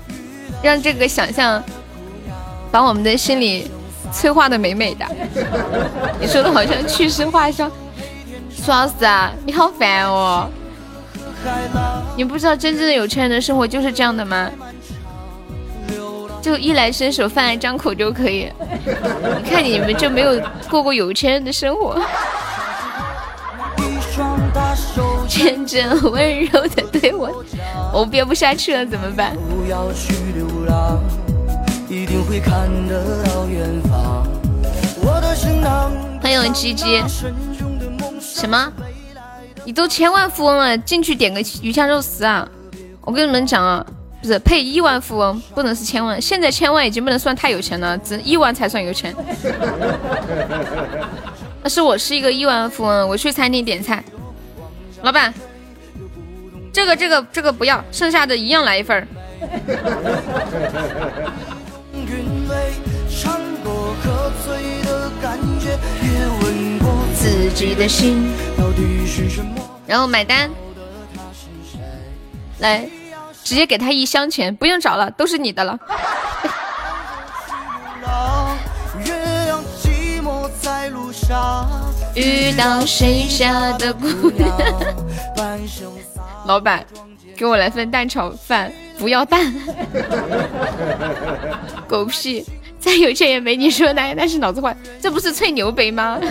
[0.62, 1.60] 让这个想象
[2.70, 3.68] 把我们的心里
[4.12, 5.04] 催化的美美的。
[6.20, 7.68] 你说的好像去世话上，
[8.54, 10.48] 苏老师啊，你好烦哦！
[12.16, 14.48] 你不知道真正的有钱人的生活就是这样的吗？
[16.48, 18.50] 就衣来伸手，饭来张口就可以。
[19.44, 22.00] 你看你们就没有过过有钱人的生活。
[25.28, 27.44] 天真温柔的对我，
[27.92, 29.36] 我憋不下去了，怎么办？
[36.22, 37.02] 欢迎鸡鸡。
[38.18, 38.72] 什么？
[39.66, 42.48] 你都千万富翁了，进去点个鱼香肉丝啊？
[43.02, 43.84] 我跟你们讲啊。
[44.20, 46.20] 不是配亿万富翁，不能是千万。
[46.20, 49.14] 现在千万已经不能算太有钱了，只亿万才算有钱。
[51.62, 54.02] 那是我是一个亿万富翁，我去餐厅点菜，
[55.02, 55.32] 老板，
[56.72, 59.06] 这个这个这个不要，剩下的一样来一份儿。
[69.86, 70.50] 然后买单，
[72.58, 72.88] 来。
[73.48, 75.78] 直接给他一箱钱，不用找了，都是你的了。
[82.14, 84.54] 遇到谁家的姑娘？
[86.44, 86.84] 老板，
[87.34, 89.50] 给我来份蛋炒饭，不要蛋。
[91.88, 92.44] 狗屁！
[92.78, 94.76] 再有钱也没你说那，那是脑子坏。
[95.00, 96.20] 这不是吹牛呗吗？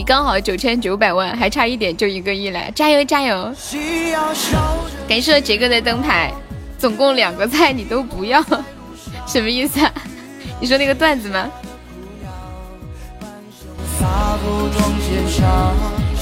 [0.00, 3.52] 你刚好九千九百万，还差一点就一个亿了，加油加油！
[5.06, 6.32] 感谢杰哥的灯牌，
[6.78, 8.42] 总共两个菜你都不要，
[9.28, 9.92] 什么意思啊？
[10.58, 11.50] 你说那个段子吗？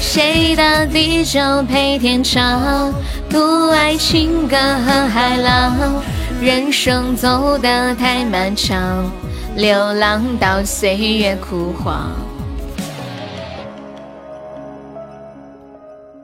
[0.01, 2.93] 谁的地久配天长？
[3.31, 6.03] 独爱情歌和海浪，
[6.43, 9.09] 人生走得太漫长，
[9.55, 12.11] 流浪到岁月枯黄。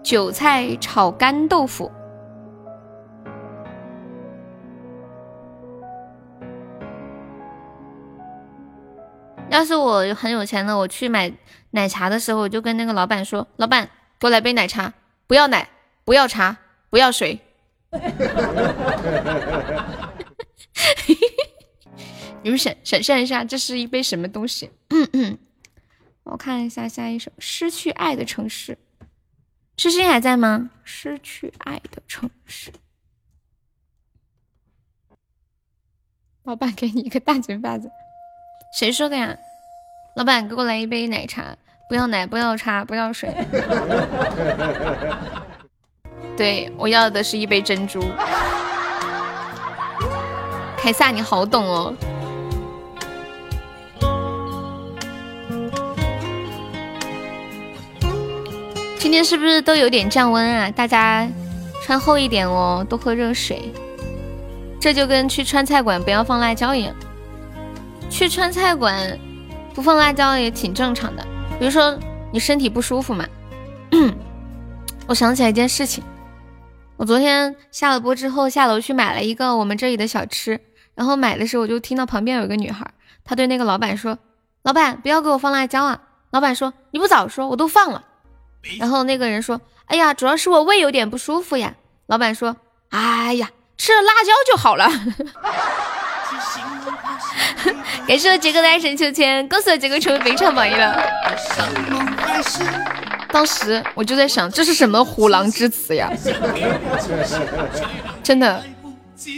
[0.04, 1.90] 韭菜炒干豆腐。
[9.50, 11.32] 要是我很有钱了，我去买
[11.70, 13.88] 奶茶的时候，我就跟那个老板说：“老板，
[14.18, 14.92] 给我来杯奶茶，
[15.26, 15.68] 不要奶，
[16.04, 16.58] 不要茶，
[16.90, 17.40] 不要水。
[22.42, 24.70] ”你们想想象一下，这是一杯什么东西？
[26.24, 28.72] 我看一下下一首《失去爱的城市》，
[29.76, 30.70] 痴心还在吗？
[30.84, 32.72] 失去爱的城市，
[36.44, 37.90] 老板给你一个大嘴巴子。
[38.78, 39.36] 谁说的呀？
[40.16, 41.56] 老板，给我来一杯奶茶，
[41.88, 43.34] 不要奶，不要茶，不要水。
[46.36, 48.00] 对我要的是一杯珍珠。
[50.78, 51.92] 凯撒，你好懂哦。
[59.14, 60.68] 今天是不是都有点降温啊？
[60.72, 61.24] 大家
[61.84, 63.72] 穿厚一点哦，多喝热水。
[64.80, 66.92] 这就跟去川菜馆不要放辣椒一样。
[68.10, 69.16] 去川菜馆
[69.72, 71.24] 不放辣椒也挺正常的，
[71.60, 71.96] 比如说
[72.32, 73.24] 你身体不舒服嘛。
[75.06, 76.02] 我想起来一件事情，
[76.96, 80.60] 我昨天下了播之后下楼去买了一个我们这里的小吃，
[80.96, 82.84] 然后买的时候我就听到旁边有一个女孩，
[83.22, 84.18] 她对那个老板说
[84.64, 86.00] ：“老板不要给我放辣椒啊！”
[86.32, 88.02] 老板说：“你不早说，我都放了。”
[88.78, 91.74] 然后那个人说：“哎呀，主要是我胃有点不舒服呀。”
[92.06, 92.56] 老板说
[92.90, 94.90] ：“哎呀，吃了辣椒就好了。”
[98.06, 101.02] 感谢杰哥的爱神秋千，恭喜杰哥成为本场榜一了。
[103.28, 106.12] 当时我就在想，这是什么虎狼之词呀？
[108.22, 108.62] 真的，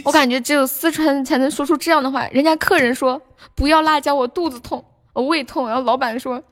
[0.03, 2.27] 我感觉只有四川才能说出这样的话。
[2.27, 3.21] 人家客人说
[3.55, 5.67] 不要辣椒，我肚子痛，我胃痛。
[5.67, 6.43] 然后老板说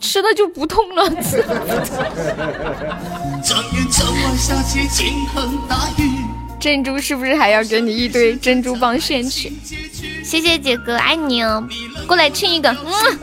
[0.00, 1.08] 吃了就不痛了。
[6.60, 9.52] 珍珠是不是还要给你一堆珍珠棒炫去？
[10.24, 11.66] 谢谢杰哥，爱你哦！
[12.06, 12.70] 过来亲一个。
[12.70, 13.18] 嗯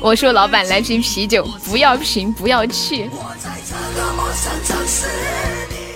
[0.00, 3.08] 我说老板来瓶啤酒，不要瓶，不要气。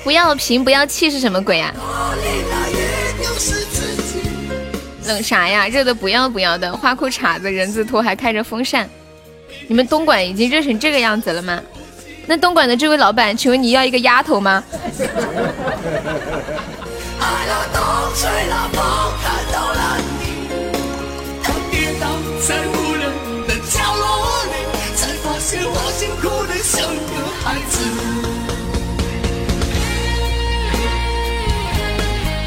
[0.04, 1.74] 不要瓶，不要气是什么鬼啊？
[5.08, 5.66] 冷啥呀？
[5.66, 8.88] 热的不要不要的，花裤衩子，人字拖，还开着风扇。
[9.66, 11.60] 你们东莞已经热成这个样子了吗？
[12.26, 14.62] 那东莞的这位老板，请问你要一个丫头吗？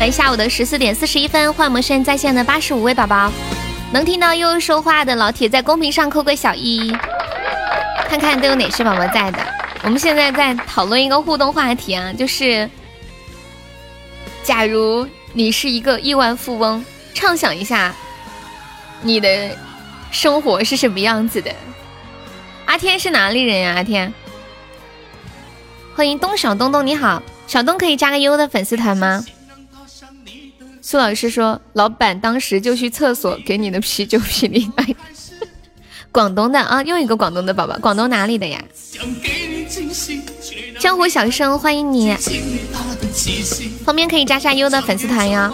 [0.02, 3.32] 来下午的十四点四十一分，欢迎我们现在在线的八十五位宝宝，
[3.93, 6.91] 能听到悠悠说话的老铁，在公屏上扣个小一，
[8.10, 9.38] 看看都有哪些宝宝在的。
[9.84, 12.68] 我们现在在讨论一个互动话题啊，就是，
[14.41, 16.84] 假如你是一个亿万富翁，
[17.14, 17.93] 畅想一下，
[19.04, 19.56] 你的
[20.10, 21.52] 生活是什么样子的？
[22.66, 23.76] 阿天是哪里人呀？
[23.76, 24.12] 阿天，
[25.95, 29.24] 欢迎东小东东，你好，小东可以加个悠悠的粉丝团吗？
[30.82, 34.86] 苏老师说，老板当时就去厕所给你的啤酒瓶里买。
[36.12, 38.62] 广东的啊，又一个广东的宝宝，广东哪里的呀？
[40.80, 42.14] 江湖小生欢迎你，
[43.86, 45.54] 旁边可以加下优的粉丝团哟。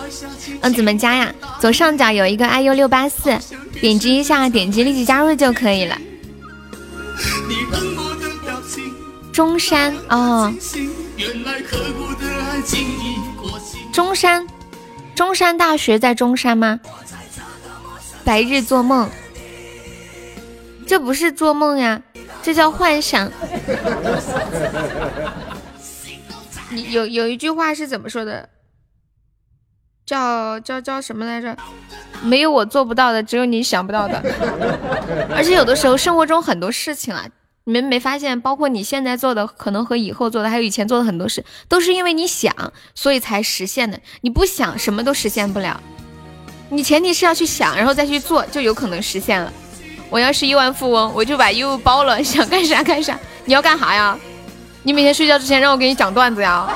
[0.62, 1.32] 嗯，怎么加呀？
[1.60, 3.38] 左上角有一个 iu 六八四，
[3.80, 5.96] 点击一下，点击立即加入就可以了。
[9.32, 10.52] 中山哦，
[13.94, 14.48] 中山，
[15.18, 16.80] 中山大学在中山吗？
[18.24, 19.10] 白日做梦。
[20.86, 22.00] 这不是做梦呀，
[22.44, 23.28] 这叫幻想。
[26.70, 28.48] 你有有一句话是怎么说的？
[30.06, 31.58] 叫叫叫什么来着？
[32.22, 34.22] 没有我做不到的，只有你想不到的。
[35.36, 37.26] 而且有的时候生活中很多事情啊，
[37.68, 38.40] 你们没发现？
[38.40, 42.56] 包括你现在做的，可能和以后做的，还有以前做的很多事，都是因为你想，
[42.96, 44.00] 所以才实现的。
[44.22, 45.82] 你不想，什么都实现不了。
[46.70, 49.52] 你前提是要去想，然后再去做，就有可能实现了。
[50.10, 53.20] 我要是亿万富翁，我就把业务包了，想干啥干啥。
[53.44, 54.18] 你要干啥呀？
[54.84, 56.70] 你每天睡觉之前让我给你讲段子呀？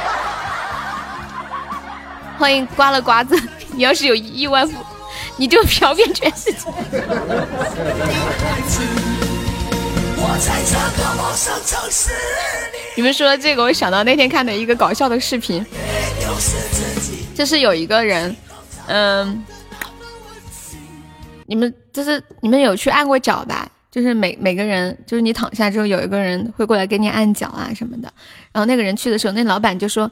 [2.37, 3.41] 欢迎刮了瓜子。
[3.75, 4.73] 你要是有亿万富，
[5.37, 6.67] 你就飘遍全世界。
[10.23, 12.11] 我在这个陌生城市
[12.95, 15.65] 你们说这个，我想到那天看的一个搞笑的视频，
[17.33, 18.35] 就是有一个人，
[18.85, 19.43] 嗯，
[21.47, 23.67] 你们就是你们有去按过脚吧？
[23.89, 28.13] 就是每每个人，就是你躺下之后，有一个人会过来给你按脚啊什么的。
[28.51, 30.11] 然后那个人去的时候，那老板就说：“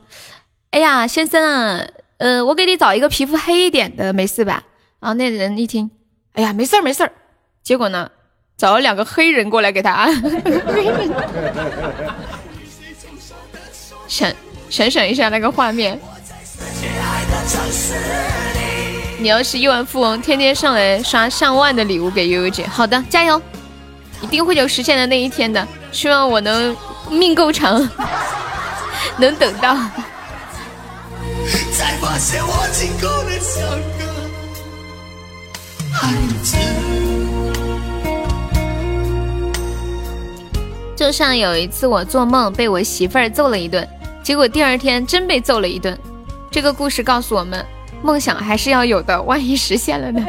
[0.71, 1.87] 哎呀，先生，
[2.17, 4.63] 呃，我给你找一个皮肤黑一点的，没事吧？”
[4.99, 5.91] 然后那人一听
[6.33, 7.11] ：“哎呀，没事儿没事儿。”
[7.61, 8.09] 结果呢？
[8.59, 10.13] 找了两个黑人过来给他按，
[14.05, 14.29] 想
[14.69, 15.97] 想想一下那个画面。
[19.17, 22.67] 你要是亿万富翁，天天上来刷上万的礼物给悠悠姐。
[22.67, 23.41] 好的，加油，
[24.19, 25.65] 一定会有实现的那一天的。
[25.93, 26.75] 希望我能
[27.09, 27.89] 命够长，
[29.17, 29.77] 能等到。
[40.99, 43.87] 就像有一次我做梦被我媳妇儿揍了一顿，
[44.21, 45.97] 结果第二天真被揍了一顿。
[46.51, 47.65] 这个故事告诉我们，
[48.03, 50.21] 梦想还是要有的，万一实现了呢？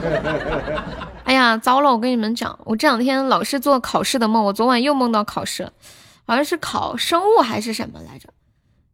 [1.24, 1.92] 哎呀，糟了！
[1.92, 5.70] 我跟你们讲，我这两天老是做考试的梦，我昨晚又梦到考试，
[6.26, 8.30] 好像是考生物还是什么来着？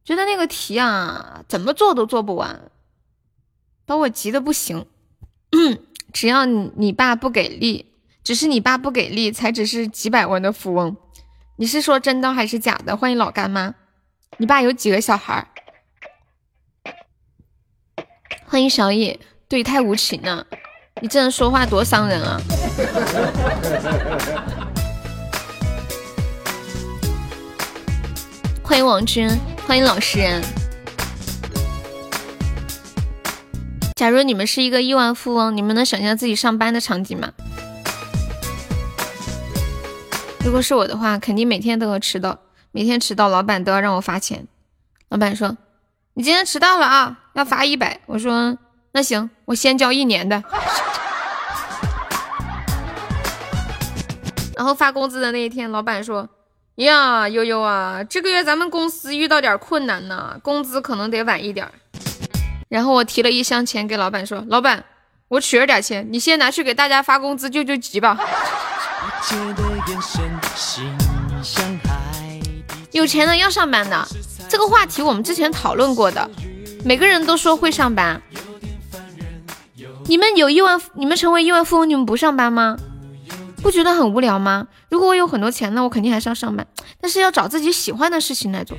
[0.04, 2.60] 觉得那个题啊，怎么做都做不完，
[3.86, 4.84] 把我急的不行。
[6.12, 7.91] 只要你你爸不给力。
[8.24, 10.96] 只是你爸不给力，才只是几百万的富翁。
[11.56, 12.96] 你是说真的还是假的？
[12.96, 13.74] 欢迎老干妈，
[14.36, 15.44] 你爸有几个小孩？
[18.46, 19.18] 欢迎小野，
[19.48, 20.46] 对，太无情了，
[21.00, 22.40] 你这人说话多伤人啊！
[28.62, 29.28] 欢迎王军，
[29.66, 30.40] 欢迎老实人。
[33.96, 37.32] 假如你们是一个亿万富翁，你们能想象自己上班的场景吗？
[40.44, 42.36] 如果是我的话，肯定每天都要迟到，
[42.72, 44.46] 每天迟到，老板都要让我罚钱。
[45.08, 45.56] 老板说
[46.14, 48.58] ：“你今天迟到了啊，要罚一百。”我说
[48.92, 50.42] ：“那行，我先交一年的。
[54.56, 56.28] ”然后发工资的那一天，老板说
[56.76, 61.70] ：“呀，悠悠啊，这个月咱们公司遇到点困难呢，工资可能得晚一点。”
[62.68, 64.84] 然后我提了一箱钱给老板说：“老板，
[65.28, 68.18] 我取了点钱，你先拿去给大家发工资救救急吧。”
[72.92, 74.06] 有钱的要上班的，
[74.48, 76.30] 这个话题我们之前讨论过的。
[76.84, 78.20] 每个人都说会上班，
[80.06, 82.76] 你们有亿万，你们成为亿万富翁，你们不上班吗？
[83.62, 84.66] 不觉得很无聊吗？
[84.88, 86.66] 如果我有很多钱，那我肯定还是要上班，
[87.00, 88.76] 但是要找自己喜欢的事情来做。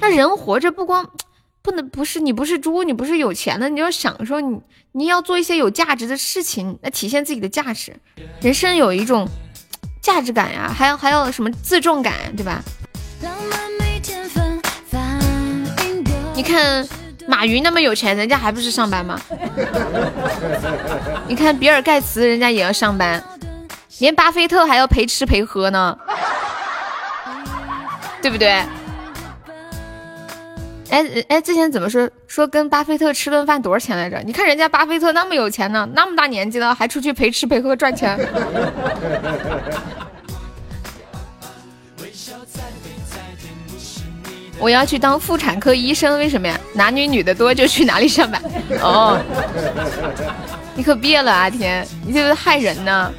[0.00, 1.08] 那人活着不光
[1.62, 4.60] 不能不是你不是猪，你不是有钱的，你要享受你
[4.92, 7.94] 你要做一些有价值的事情来体现自己的价值。
[8.40, 9.28] 人生有一种。
[10.02, 12.60] 价值感呀，还有还有什么自重感，对吧？
[16.34, 16.84] 你看
[17.28, 19.20] 马云那么有钱，人家还不是上班吗？
[21.28, 23.22] 你看比尔盖茨，人家也要上班，
[24.00, 25.96] 连巴菲特还要陪吃陪喝呢，
[28.20, 28.60] 对不对？
[30.92, 34.22] 哎哎，之前怎么说说跟巴菲特吃顿饭多少钱来着？
[34.26, 38.18] 你看人家巴菲特那么有钱呢，那么大年纪了还出去陪吃陪喝赚钱。
[44.58, 46.60] 我要去当妇产科医生，为什么呀？
[46.74, 48.42] 哪女女的多就去哪里上班。
[48.82, 49.18] 哦，
[50.74, 53.10] 你可别了，阿天，你这是害人呢。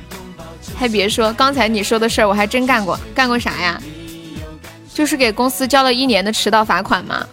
[0.75, 3.81] 还别说，刚才你说的事儿我还真干过，干过啥呀？
[4.93, 7.27] 就是给公司交了一年的迟到罚款嘛。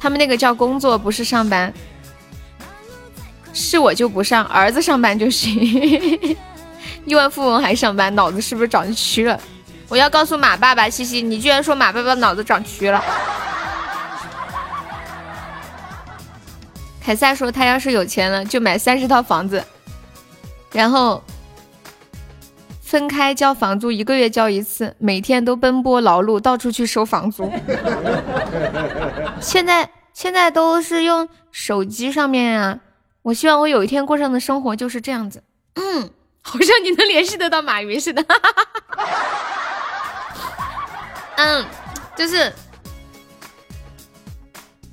[0.00, 1.72] 他们那个叫工作，不是上班。
[3.52, 5.54] 是我就不上，儿子上班就行。
[7.04, 9.38] 亿万富翁还上班，脑子是不是长蛆了？
[9.88, 13.04] 我要告诉马爸爸，西西，你居然说马爸爸脑子长蛆了。
[17.02, 19.64] 凯撒说他要是有钱了，就买三十套房子，
[20.72, 21.22] 然后
[22.90, 27.48] 分开交房租，一个月交一次，每天都奔波劳碌，到处去收房租。
[29.40, 32.80] 现在现在都是用手机上面啊，
[33.22, 35.44] 我希望我有一天过上的生活就是这样子。
[35.74, 36.10] 嗯，
[36.42, 38.26] 好像你能联系得到马云似的。
[41.38, 41.64] 嗯，
[42.16, 42.52] 就是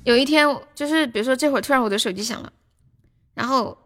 [0.04, 2.52] 有一天，就是比如说这会儿突然我的手机响了，
[3.34, 3.76] 然后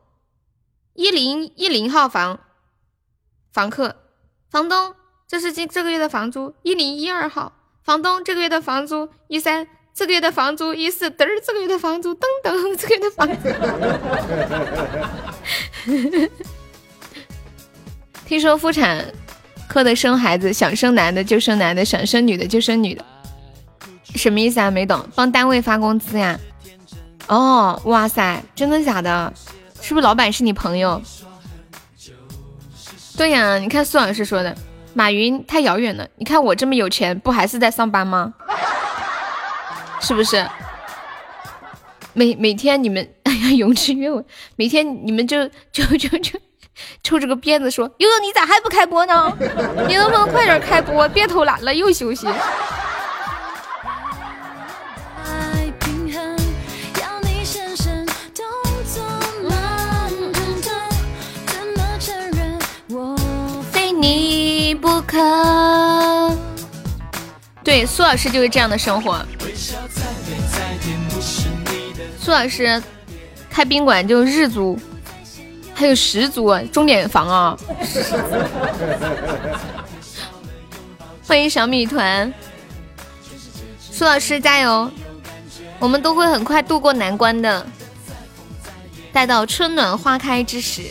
[0.92, 2.38] 一零一零号房
[3.54, 4.01] 房客，
[4.53, 4.94] 房东，
[5.26, 7.55] 这是今这个月的房租一零一二号。
[7.82, 13.34] 房东，这个月的房租一三，这个月的房租一四，嘚儿，这个月的房租噔噔，这个月的房租。
[18.26, 19.03] 听说妇产
[19.66, 23.03] 科的生孩子，想生男的就生男的，想生女的就生女的，
[24.14, 24.70] 什么意思啊？
[24.70, 26.38] 没懂，帮单位发工资呀？
[27.26, 29.32] 哦，哇塞，真的假的？
[29.80, 31.00] 是不是老板是你朋友？
[33.16, 34.54] 对呀，你看苏老师说的，
[34.94, 36.06] 马云太遥远了。
[36.16, 38.32] 你看我这么有钱，不还是在上班吗？
[40.00, 40.44] 是不是？
[42.14, 44.22] 每每天你们，哎呀，永志约我，
[44.56, 46.38] 每天你们就就就就
[47.02, 49.32] 抽着个鞭子说，悠悠你咋还不开播呢？
[49.86, 51.08] 你能不能快点开播？
[51.10, 52.26] 别偷懒了，又休息。
[65.12, 66.34] 他。
[67.62, 69.24] 对，苏老师就是这样的生活。
[72.18, 72.82] 苏老师
[73.50, 74.78] 开宾馆就日租，
[75.74, 77.56] 还有十租，钟点房啊！
[81.26, 82.32] 欢迎小米团，
[83.78, 84.90] 苏老师加油！
[85.78, 87.66] 我们都会很快度过难关的。
[89.12, 90.84] 待到春暖花开之时。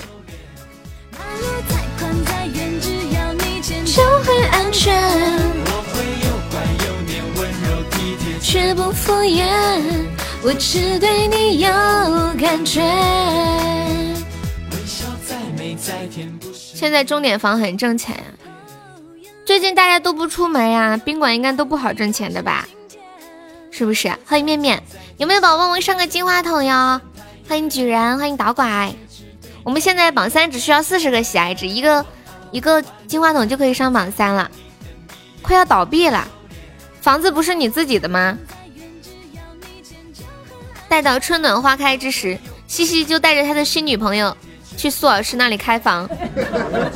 [4.89, 9.45] 我会有乖有黏温柔体贴，却不敷衍。
[10.41, 11.69] 我只对你有
[12.39, 12.81] 感觉。
[16.51, 18.23] 现在钟点房很挣钱呀，
[19.45, 22.67] 最近大家都不出门呀，宾馆应该都不好挣钱的吧？
[23.69, 24.11] 是不是？
[24.25, 24.81] 欢迎面面，
[25.17, 26.99] 有没有宝宝们上个金话筒哟？
[27.47, 28.91] 欢迎举人，欢迎导拐。
[29.63, 32.03] 我们现在榜三只需要四十个喜爱值，一个。
[32.51, 34.51] 一个金话筒就可以上榜三了，
[35.41, 36.27] 快要倒闭了，
[37.01, 38.37] 房子不是你自己的吗？
[40.87, 42.37] 待到春暖花开之时，
[42.67, 44.35] 西西就带着他的新女朋友
[44.77, 46.09] 去苏老师那里开房，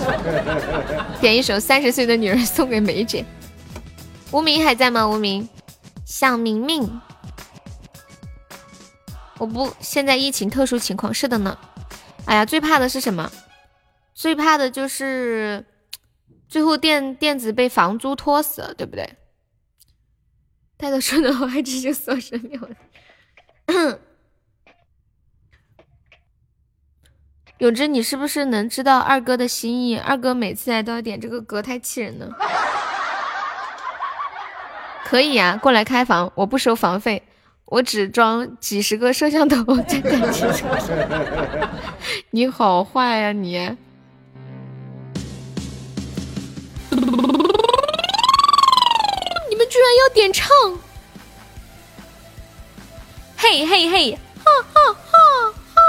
[1.21, 3.25] 点一首《三十岁的女人》送给梅姐。
[4.31, 5.07] 无名还在吗？
[5.07, 5.47] 无名，
[6.05, 7.01] 想明明，
[9.37, 11.57] 我不，现在疫情特殊情况，是的呢。
[12.25, 13.31] 哎呀，最怕的是什么？
[14.13, 15.63] 最怕的就是
[16.47, 19.17] 最后店店子被房租拖死了，对不对？
[20.77, 22.69] 带到春暖花开之时，锁神庙了。
[27.59, 29.97] 永志，你是不是能知道二哥的心意？
[29.97, 32.29] 二哥每次来都要点这个歌，太气人了。
[35.05, 37.23] 可以呀，过来开房，我不收房费，
[37.65, 40.67] 我只装几十个摄像头在感情上。
[42.31, 43.77] 你好坏呀，你！
[49.49, 50.47] 你们居然要点唱！
[53.37, 55.19] 嘿嘿嘿，哈哈哈
[55.75, 55.81] 哈！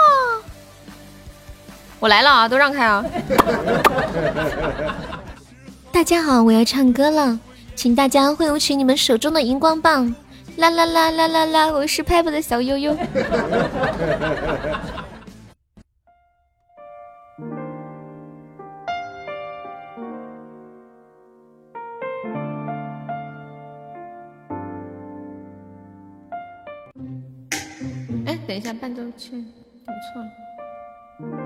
[2.01, 3.05] 我来了啊，都让开啊！
[5.93, 7.39] 大家好，我要唱歌了，
[7.75, 10.15] 请大家挥舞起你们手中的荧光棒！
[10.57, 11.67] 啦啦啦啦啦啦！
[11.69, 12.97] 我是 Pep 的小悠悠。
[28.57, 29.45] 等一下，伴奏器点
[30.15, 30.23] 错
[31.29, 31.46] 了。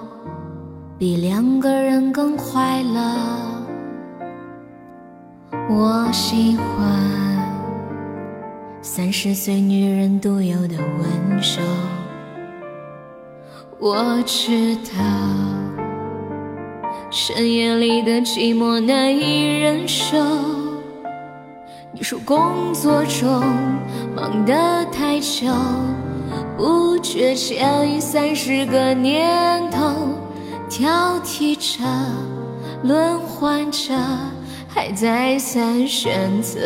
[1.01, 3.01] 比两个人更快乐。
[5.67, 7.43] 我喜欢
[8.83, 11.63] 三十岁女人独有的温柔。
[13.79, 14.91] 我知道，
[17.09, 20.15] 深夜里的寂寞难以忍受。
[21.93, 23.41] 你说工作中
[24.15, 25.51] 忙得太久，
[26.55, 29.95] 不觉间已三十个年头，
[30.71, 31.83] 挑剔着，
[32.81, 33.93] 轮换着，
[34.69, 36.61] 还再三选择。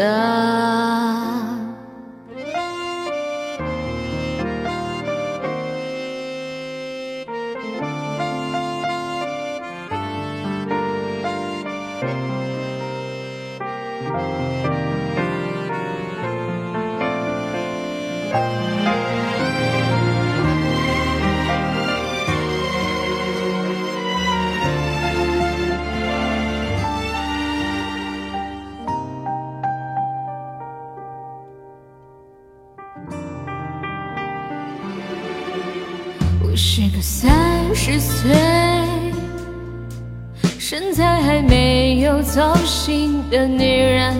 [42.26, 44.16] 走心的女人，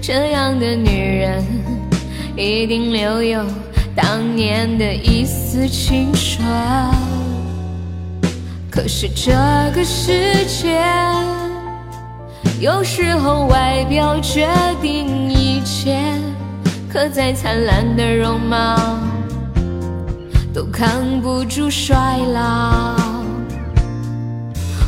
[0.00, 1.44] 这样的女人
[2.36, 3.44] 一定留有
[3.94, 6.46] 当年的一丝青春。
[8.70, 9.32] 可是这
[9.74, 10.80] 个世界，
[12.60, 14.48] 有时候外表决
[14.80, 16.00] 定一切，
[16.88, 18.78] 可再灿烂的容貌。
[20.54, 22.94] 都扛不住衰老，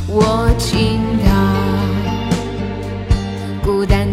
[0.07, 1.64] 我听到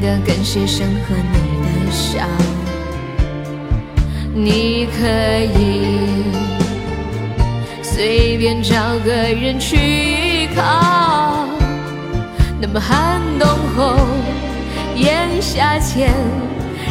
[0.02, 2.26] 的跟鞋声和你的笑，
[4.34, 5.06] 你可
[5.56, 5.96] 以
[7.82, 8.74] 随便找
[9.04, 11.46] 个人去依靠，
[12.60, 13.94] 那么寒冬后
[14.96, 16.12] 炎夏前，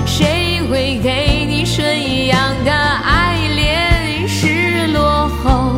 [0.06, 4.26] 谁会给你春一样的爱恋？
[4.26, 5.74] 失落后，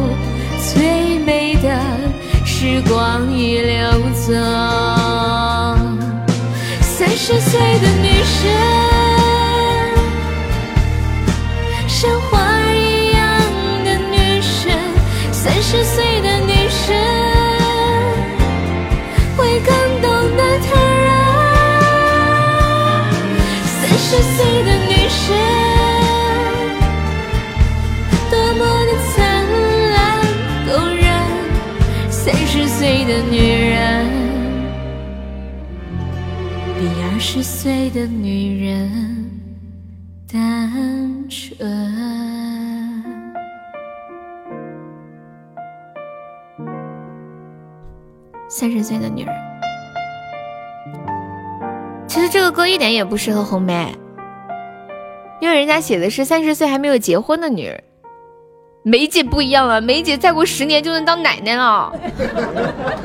[0.59, 1.81] 最美的
[2.45, 5.02] 时光已流走。
[7.25, 8.51] 十岁的女生，
[11.87, 13.23] 像花儿一样
[13.85, 14.69] 的女神。
[15.31, 16.93] 三十岁的女生，
[19.37, 20.05] 会更懂
[20.35, 20.67] 得坦
[21.05, 21.09] 然。
[23.79, 24.72] 三十岁的
[37.35, 39.27] 十岁的女人
[40.31, 41.57] 单纯。
[48.47, 49.33] 三十岁的女人，
[52.07, 53.95] 其实这个歌一点也不适合红梅，
[55.41, 57.83] 因为人家写的是三十岁还没有结婚的女人。
[58.83, 61.91] 梅姐不一样了，梅姐再过十年就能当奶奶了，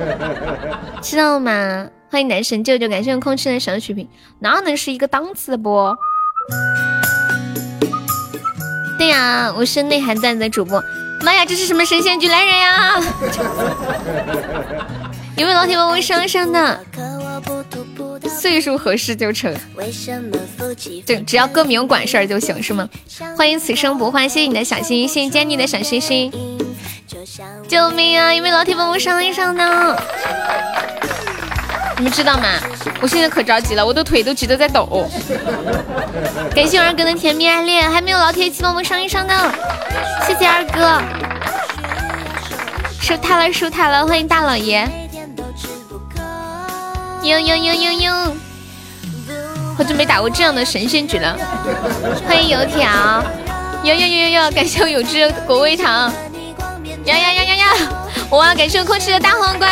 [1.01, 1.89] 知道吗？
[2.11, 5.95] 欢迎男神舅舅，感谢空气的小血瓶，哪能是一个档次的不？
[8.99, 10.83] 对呀，我是内涵段子主播。
[11.23, 12.97] 妈呀，这是什么神仙局来人呀？
[15.37, 16.81] 有没有老铁们微上上的？
[18.27, 19.55] 岁数合适就成，
[21.05, 22.89] 就只要歌名管事儿就行，是吗？
[23.37, 26.33] 欢迎此生不换，谢谢你的小心心，谢谢你的小心心。
[27.69, 28.33] 救命啊！
[28.35, 29.95] 有没有老铁帮我上一上呢？
[31.99, 32.47] 你们知道吗？
[33.03, 35.11] 我现在可着急了，我的腿都急得在抖。
[36.55, 39.35] 感谢二哥的甜蜜爱恋，还没有老铁一起帮我上一上呢？
[40.25, 41.03] 谢谢二哥，
[43.01, 44.89] 收他了，收他了，欢迎大老爷。
[47.25, 48.13] 呦呦呦呦呦！
[49.77, 51.37] 好久没打过这样的神仙局了。
[52.29, 53.25] 欢迎油条，
[53.83, 54.51] 呦呦呦呦呦！
[54.53, 56.13] 感谢我有只果味糖，
[57.07, 57.67] 呀呀呀呀呀！
[58.31, 58.55] 哇！
[58.55, 59.69] 感谢我空气的大皇冠，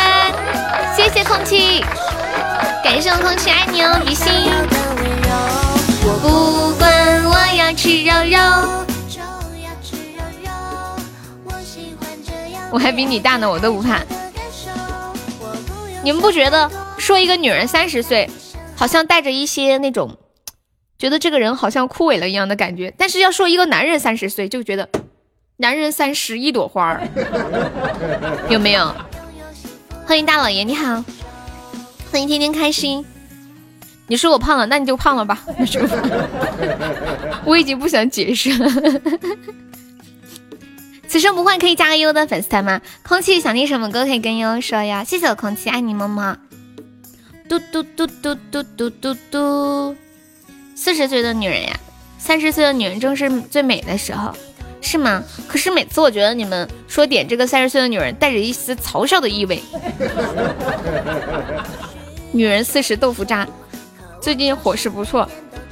[0.93, 1.85] 谢谢空气，
[2.83, 4.25] 感谢我空气爱你哦，比心。
[6.21, 8.37] 不管，我要吃肉肉。
[12.71, 14.01] 我还比你大呢，我都不怕。
[16.03, 16.69] 你们不觉得？
[16.97, 18.29] 说一个女人三十岁，
[18.75, 20.17] 好像带着一些那种，
[20.97, 22.93] 觉得这个人好像枯萎了一样的感觉。
[22.97, 24.89] 但是要说一个男人三十岁，就觉得
[25.57, 27.07] 男人三十一朵花儿，
[28.49, 28.93] 有没有？
[30.05, 31.03] 欢迎大老爷，你好，
[32.11, 33.05] 欢迎天天开心。
[34.07, 35.43] 你说我胖了，那你就胖了吧。
[37.43, 38.71] 我已经不想解释了。
[41.07, 42.81] 此生不换可以加个优的粉丝团吗？
[43.03, 45.03] 空气想听什么歌可以跟悠悠说呀。
[45.03, 46.37] 谢谢我空气，爱你么么。
[47.49, 49.95] 嘟嘟嘟嘟嘟嘟嘟嘟，
[50.75, 51.79] 四十岁的女人呀，
[52.17, 54.33] 三十岁的女人正是最美的时候，
[54.81, 55.23] 是吗？
[55.47, 59.61] 可是每次我觉得你们说点这个三十岁的女人，带着一丝嘲笑的意味。
[62.37, 63.47] 女人四十豆腐渣，
[64.21, 65.27] 最近伙食不错，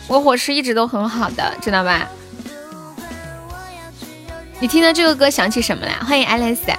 [0.08, 2.10] 我伙食一直都很好的，知道吧？
[4.60, 5.92] 你听到这个歌想起什么了？
[6.04, 6.76] 欢迎 Alice。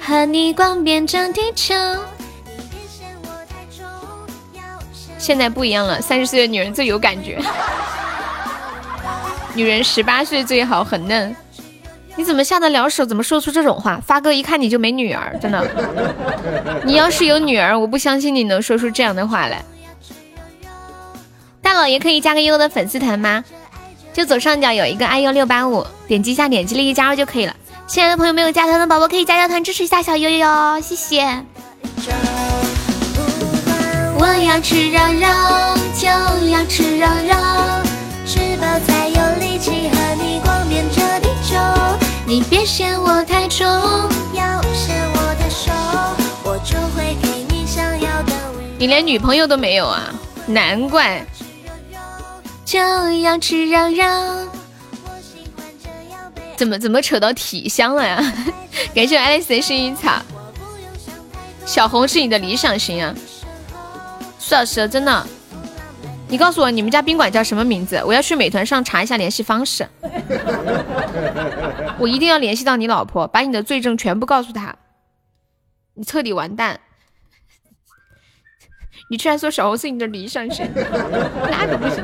[0.00, 1.74] 和你逛遍整地球。
[5.18, 7.38] 现在不一样了，三十岁的女人最有感觉。
[9.54, 11.36] 女人十八岁最好，很嫩。
[12.16, 13.04] 你怎么下得了手？
[13.06, 14.00] 怎么说出这种话？
[14.06, 15.66] 发哥一看你就没女儿，真的。
[16.84, 19.64] 你要是有女儿，我不相信你能说出这样的话来。
[21.62, 23.42] 大老爷可以加个悠悠的粉丝团吗？
[24.12, 27.56] 就左上角有一个爱优六八五，点击一下，点击立即加入就可以了。
[27.86, 31.22] 亲爱的朋友没有加团的宝宝可以加加团支持一下小悠悠哟，谢谢。
[34.18, 35.26] 我要吃肉肉，
[35.98, 36.06] 就
[36.48, 37.34] 要吃肉肉，
[38.26, 39.81] 吃饱才有力气。
[42.32, 43.66] 你别嫌我太重，
[44.32, 45.70] 要牵我的手，
[46.42, 48.32] 我就会给你想要的。
[48.78, 50.10] 你连女朋友都没有啊？
[50.46, 51.22] 难怪。
[52.64, 52.78] 就
[53.20, 54.48] 要吃肉肉。
[56.56, 58.34] 怎么怎么扯到体香了呀？
[58.96, 60.12] 感谢爱丽丝的薰衣草。
[61.66, 63.14] 小红是你的理想型啊。
[64.40, 65.26] 是啊是啊，真的。
[66.32, 68.02] 你告诉我你们家宾馆叫什么名字？
[68.06, 69.86] 我要去美团上查一下联系方式。
[72.00, 74.74] 我一定要联系到你老婆，把你的罪证全部告诉她。
[75.92, 76.80] 你彻底完蛋！
[79.10, 82.02] 你居然说小红是你的理想型，那可不行。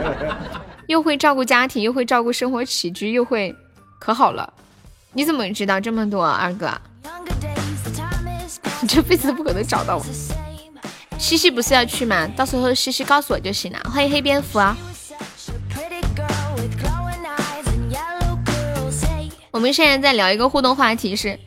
[0.88, 3.56] 又会照顾家庭，又会照顾生活起居，又会，
[3.98, 4.52] 可好了。
[5.14, 6.70] 你怎么知道这么多，二哥？
[8.82, 10.04] 你这辈子都不可能找到我。
[11.18, 12.28] 西西不是要去吗？
[12.28, 13.78] 到时候西西告诉我就行了。
[13.92, 14.76] 欢迎黑蝙蝠啊！
[19.50, 21.38] 我们现在在聊一个互动话题是：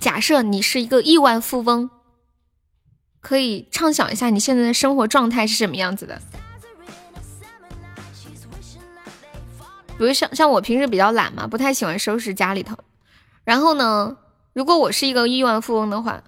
[0.00, 1.90] 假设你是一个亿万富翁，
[3.20, 6.20] 可以畅想一下你现在的生活状态是什么样子的？
[9.98, 12.74] 比如像像我平时比较懒嘛，不太喜欢收拾家里头。
[13.44, 14.16] 然后呢，
[14.54, 16.22] 如果我是一个亿万富翁的话。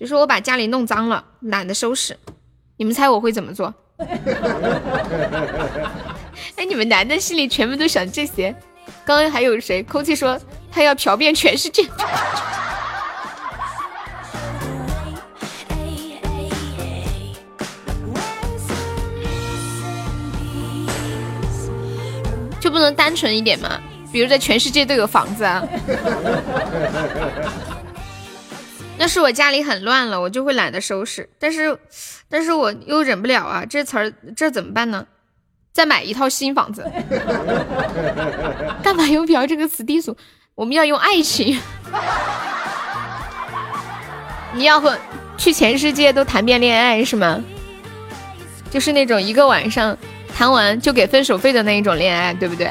[0.00, 2.16] 比如说我把家里弄脏了，懒得收拾，
[2.78, 3.74] 你们猜我会怎么做？
[6.56, 8.56] 哎，你们男的心里全部都想这些。
[9.04, 9.82] 刚刚还有谁？
[9.82, 10.40] 空气说
[10.72, 11.84] 他要嫖遍全世界，
[22.58, 23.78] 就不能单纯一点吗？
[24.10, 25.62] 比如在全世界都有房子啊。
[29.00, 31.26] 要是我家里很乱了，我就会懒得收拾。
[31.38, 31.78] 但是，
[32.28, 33.64] 但是我又忍不了啊！
[33.64, 35.06] 这词儿这怎么办呢？
[35.72, 36.84] 再买一套新房子。
[38.84, 40.14] 干嘛用“嫖”这个词低俗？
[40.54, 41.58] 我们要用爱情。
[44.52, 44.98] 你要和
[45.38, 47.42] 去全世界都谈遍恋爱是吗？
[48.70, 49.96] 就是那种一个晚上
[50.36, 52.70] 谈完就给分手费的那一种恋爱，对不对？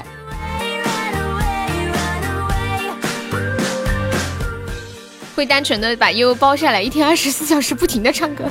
[5.39, 8.43] 会单纯的把悠悠包下来，一天二十四小时不停的唱歌。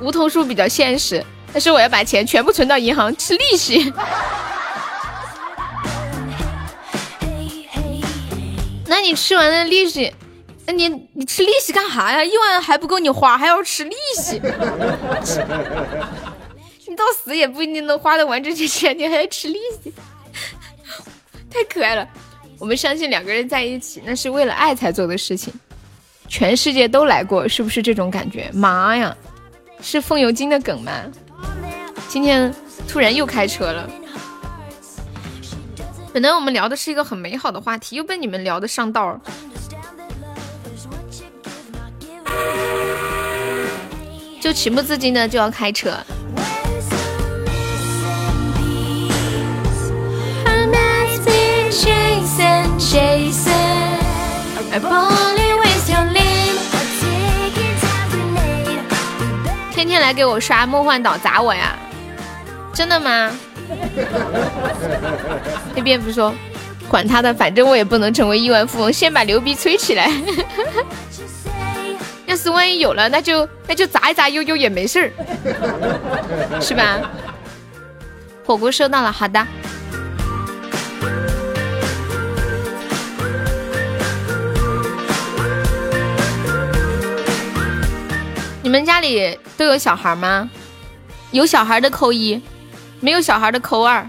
[0.00, 3.92] 梧桐树比较现实，但是我要把钱全部存到银行吃利息。
[8.88, 10.12] 那你吃完了利息，
[10.66, 12.24] 那你你吃利息干啥呀？
[12.24, 14.42] 一万还不够你花，还要吃利息。
[16.88, 19.94] 你到死也不一定能花得完这些钱，你还要吃利息，
[21.48, 22.04] 太可爱了。
[22.62, 25.52] 我们相信两个人在一起，那是为了爱才做的事情。
[26.28, 28.48] 全世界都来过，是不是这种感觉？
[28.54, 29.16] 妈呀，
[29.80, 30.92] 是风油精的梗吗？
[32.08, 32.54] 今天
[32.86, 33.90] 突然又开车了。
[36.12, 39.20] 本来我们聊的是一个很美好的话题，又被你们聊的上道。
[44.40, 45.96] 就情不自禁的就要开车。
[59.70, 61.76] 天天来给我刷梦幻岛砸我呀？
[62.74, 63.30] 真的吗？
[65.74, 66.34] 那蝙蝠说
[66.88, 70.10] ：“管他的，反正我也不能成为亿万富翁，先把牛逼吹起来。
[72.26, 76.98] 要是万一有了，那就那就砸一砸悠悠也没事儿，是吧？”
[78.44, 79.46] 火锅收到了，好的。
[88.72, 90.48] 你们家里都有小孩吗？
[91.30, 92.40] 有小孩的扣一，
[93.00, 94.08] 没有小孩的扣二，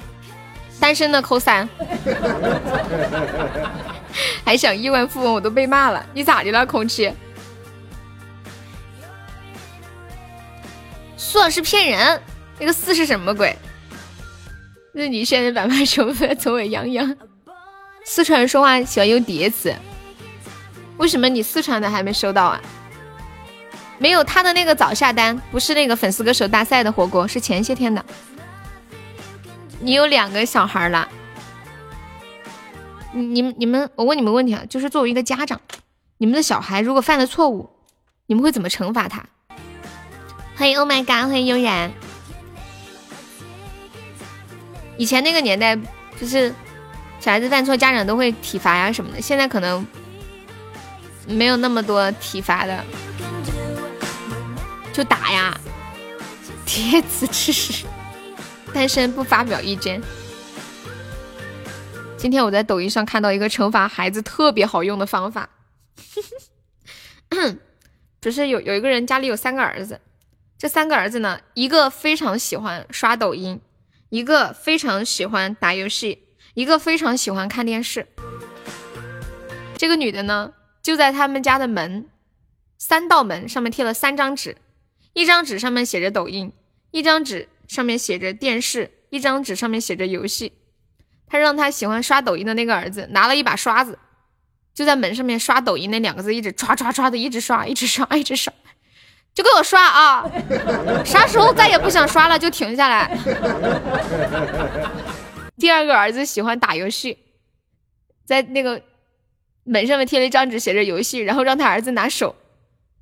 [0.80, 1.68] 单身的扣三。
[4.46, 6.06] 还想亿万富翁，我都被骂了。
[6.14, 7.12] 你咋的了，空气？
[11.18, 12.22] 苏老师骗人，
[12.58, 13.54] 那个四是什么鬼？
[14.94, 17.14] 那你现在百般求分，从尾洋洋。
[18.06, 19.76] 四川人说话喜欢用叠词，
[20.96, 22.62] 为什么你四川的还没收到啊？
[23.98, 28.04] 没有他的那个早下单，不是那个粉丝歌手大赛的火锅，是前些天的。
[29.80, 31.08] 你有两个小孩了，
[33.14, 35.60] 你们你们，我问你们问题啊，就是作为一个家长，
[36.18, 37.70] 你们的小孩如果犯了错误，
[38.26, 39.26] 你们会怎么惩罚他？
[40.56, 41.92] 欢迎 Oh my God，欢迎悠然。
[44.98, 45.76] 以前那个年代，
[46.20, 46.54] 就是
[47.20, 49.22] 小孩子犯错，家长都会体罚呀什么的。
[49.22, 49.86] 现在可能
[51.28, 52.84] 没有那么多体罚的，
[54.94, 55.60] 就打呀，
[56.66, 57.86] 贴纸吃屎。
[58.72, 60.02] 单身不发表意见。
[62.16, 65.50] 今天我在抖音上看到一个惩罚孩子特别好用的方法，
[68.22, 70.00] 只是有有一个人家里有三个儿子。
[70.58, 73.60] 这三个儿子呢，一个非常喜欢刷抖音，
[74.10, 76.24] 一个非常喜欢打游戏，
[76.54, 78.08] 一个非常喜欢看电视。
[79.78, 82.08] 这个女的呢，就在他们家的门
[82.78, 84.56] 三道门上面贴了三张纸，
[85.14, 86.52] 一张纸上面写着抖音，
[86.92, 90.54] 一张纸上面写着电视，一张纸上面写着游戏。
[91.28, 93.98] 他让他喜欢刷抖音的那个儿子拿了一把刷子，
[94.74, 98.54] 就在门上面刷抖音那两个字，一直刷刷刷的，一直刷，一直刷，一直刷。
[99.34, 100.32] 就给我刷啊！
[101.04, 103.18] 啥时候再也不想刷了就停下来。
[105.58, 107.18] 第二个儿子喜欢打游戏，
[108.26, 108.80] 在那个
[109.64, 112.36] 门上面贴了一张纸，写着游戏，然后让他儿子拿手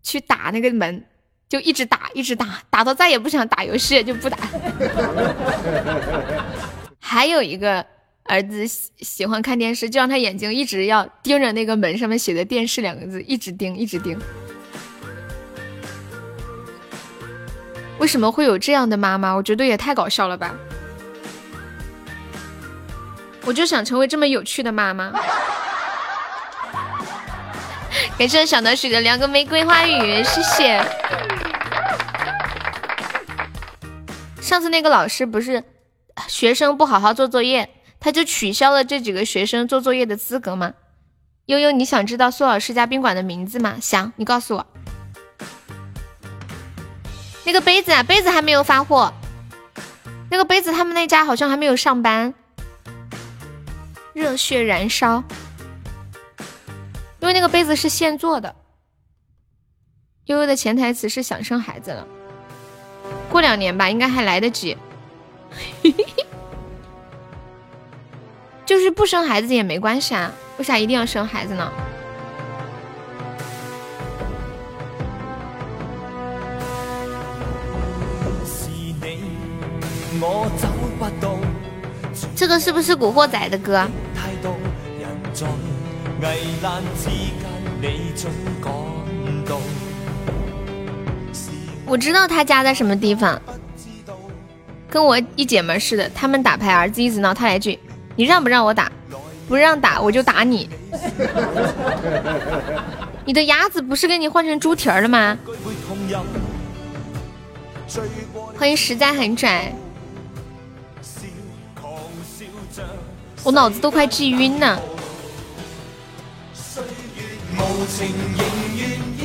[0.01, 1.05] 去打那个门，
[1.52, 4.38] 就一直打，一直打，打到再也不想打游戏就不打。
[6.97, 7.86] 还有一个
[8.24, 14.18] 儿子喜喜欢看电视，就让他眼睛一直要盯着那个门上面写的“电视”两个字，一直盯，一直盯。
[17.97, 19.34] 为什么会有这样的妈妈？
[19.34, 20.56] 我觉得也太搞笑了吧！
[23.43, 25.12] 我就想成为这么有趣的妈妈。
[28.18, 30.82] 感谢小德许的两个玫瑰花语，谢谢。
[34.52, 35.64] 上次那个老师不是
[36.28, 37.70] 学生不好好做作业，
[38.02, 40.74] 他就取消了这几个学生做作业的资格吗？
[41.45, 43.78] 悠悠，你想知道苏老师家宾馆的名字吗？
[43.82, 44.68] 想，你告诉我。
[47.45, 49.14] 那个杯子啊，杯子还没有发货。
[50.30, 52.34] 那个杯子他们那家好像还没有上班。
[54.12, 55.24] 热血燃烧，
[57.22, 58.54] 因为那个杯子是现做的。
[60.26, 62.06] 悠悠的潜台词是想生孩子了，
[63.32, 64.77] 过两年吧，应该还来得及。
[68.65, 71.71] 就是不生孩子也没关系啊，为啥一定要生孩子呢？
[82.36, 83.88] 这个是不是古惑仔的歌？
[91.92, 93.38] 我知道他家在什么地方，
[94.89, 97.78] 跟我一姐们似的，他们打牌，儿子一直闹，他来句
[98.16, 98.89] ：“你让不让我打？
[99.46, 100.70] 不让打我就打你。
[103.28, 105.38] ”你的鸭子不是给你换成猪蹄了吗？
[108.58, 109.76] 欢迎实在很拽。
[113.44, 114.80] 我脑子都快气晕了。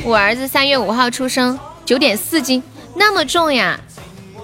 [0.03, 1.57] 我儿子三月五号出生，
[1.87, 2.61] 九点四斤，
[2.95, 3.79] 那么重呀，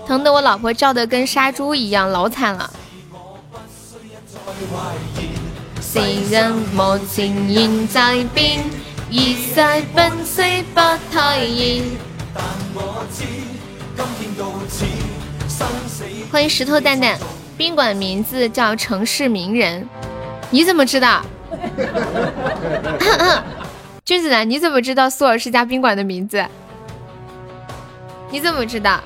[0.08, 2.72] 疼得我老婆叫的跟杀猪一样，老惨了。
[16.32, 17.20] 欢迎石头蛋蛋。
[17.58, 19.86] 宾馆名字叫城市名人，
[20.50, 21.22] 你怎么知道？
[24.06, 26.42] 君子兰，你怎么知道苏尔世家宾馆的名字？
[28.34, 29.00] 你怎么知道？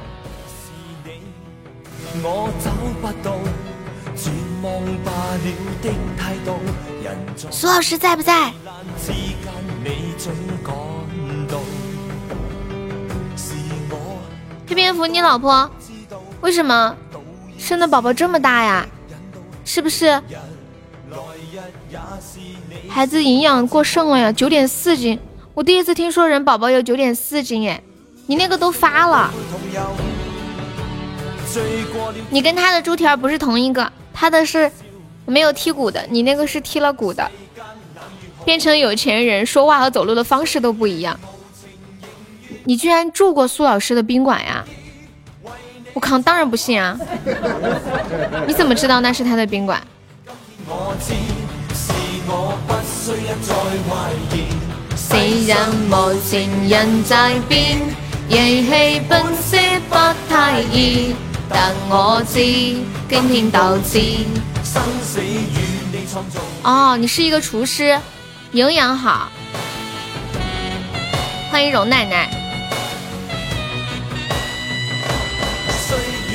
[7.51, 8.53] 苏老师在不在？
[14.65, 15.69] 这蝙蝠，你老婆
[16.39, 16.95] 为什么？
[17.57, 18.88] 生的宝宝这么大呀，
[19.65, 20.21] 是不是？
[22.88, 25.19] 孩子营养过剩了呀，九点四斤。
[25.53, 27.82] 我第一次听说人宝宝有九点四斤，哎，
[28.28, 29.32] 你那个都发了。
[32.30, 34.71] 你跟他的猪蹄儿不是同一个，他的是
[35.25, 37.32] 没有剔骨的，你那个是剔了骨的。
[38.45, 41.19] 变成有钱人，说话和走路的方式都不一样。
[42.65, 44.63] 你居然住过苏老师的宾馆呀？
[45.93, 46.99] 我靠，当然不信啊！
[48.45, 49.82] 你怎么知道那是他的宾馆？
[54.95, 55.57] 谁人
[55.89, 57.80] 无情人在变，
[58.30, 59.57] 意气本色
[59.89, 59.95] 不
[60.28, 61.15] 太易，
[61.49, 62.41] 但我知
[63.07, 64.01] 惊天斗智。
[66.61, 67.97] 哦，你是一个厨师，
[68.51, 69.30] 营养好。
[71.49, 72.30] 欢迎荣奶奶。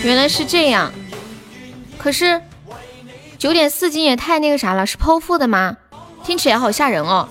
[0.02, 0.90] 原来是这样，
[1.98, 2.40] 可是
[3.38, 5.76] 九点四斤也太那个啥了，是剖腹的吗？
[6.24, 7.28] 听起来好吓人哦。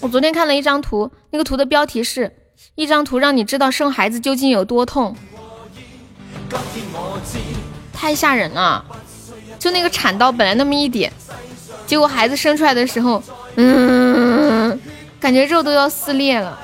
[0.00, 2.34] 我昨天看了一张图，那个图的标题是
[2.80, 5.14] 一张图，让你知道生孩子究竟有多痛，
[7.92, 8.82] 太吓人了。
[9.58, 11.12] 就那个产道本来那么一点，
[11.86, 13.22] 结果孩子生出来的时候，
[13.56, 14.80] 嗯，
[15.20, 16.58] 感觉肉都要撕裂了。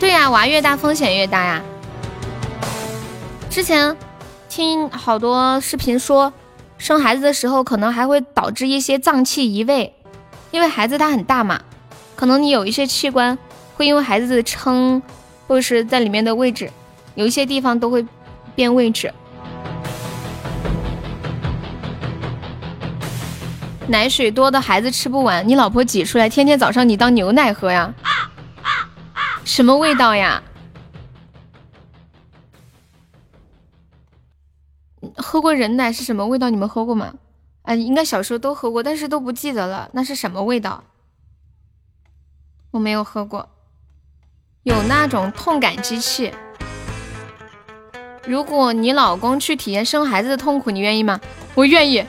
[0.00, 1.62] 对呀，娃越大风险越大呀。
[3.50, 3.94] 之前
[4.48, 6.32] 听好多视频说。
[6.78, 9.94] 生孩子的时候可能还会导致一些脏器移位，
[10.50, 11.60] 因为孩子他很大嘛，
[12.14, 13.38] 可能你有一些器官
[13.74, 15.02] 会因为孩子的撑
[15.46, 16.70] 或者是在里面的位置，
[17.14, 18.06] 有一些地方都会
[18.54, 19.12] 变位置。
[23.86, 27.92] 奶水多的孩子吃不完，你老婆挤出来，天天早上你当牛奶喝呀？
[29.44, 30.42] 什么味道呀？
[35.16, 36.50] 喝过人奶是什么味道？
[36.50, 37.14] 你们喝过吗？
[37.62, 39.88] 哎，应该小时候都喝过，但是都不记得了。
[39.92, 40.84] 那是什么味道？
[42.72, 43.48] 我没有喝过。
[44.64, 46.32] 有那种痛感机器。
[48.26, 51.20] 如果你老公去体验生孩子的痛苦，你愿意吗？
[51.54, 52.04] 我愿意。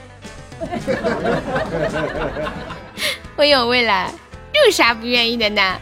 [3.35, 4.13] 我有未来，
[4.65, 5.77] 有啥不愿意的呢？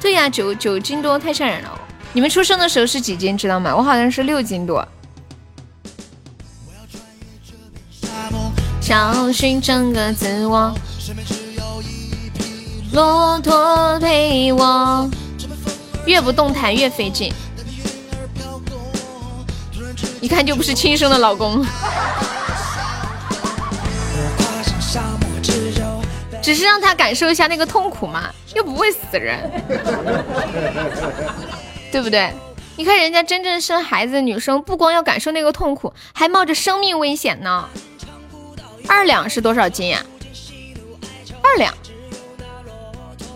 [0.00, 1.80] 对呀，九九斤多太吓人了。
[2.14, 3.74] 你们出生的时候是几斤，知道吗？
[3.74, 4.86] 我好像是六斤多。
[8.80, 10.74] 找寻整个自我，
[12.92, 15.08] 骆驼陪我，
[16.04, 17.32] 越不动弹越费劲。
[20.20, 21.64] 一看就不是亲生的老公，
[26.42, 29.50] 只是让他感受一下那个痛苦嘛，又不会死人。
[31.92, 32.32] 对不对？
[32.74, 37.68] 你看人家真正生孩子的女生，不光要感受那个痛苦，还冒着生命危险呢。
[38.88, 40.02] 二两是多少斤呀？
[41.42, 41.72] 二两？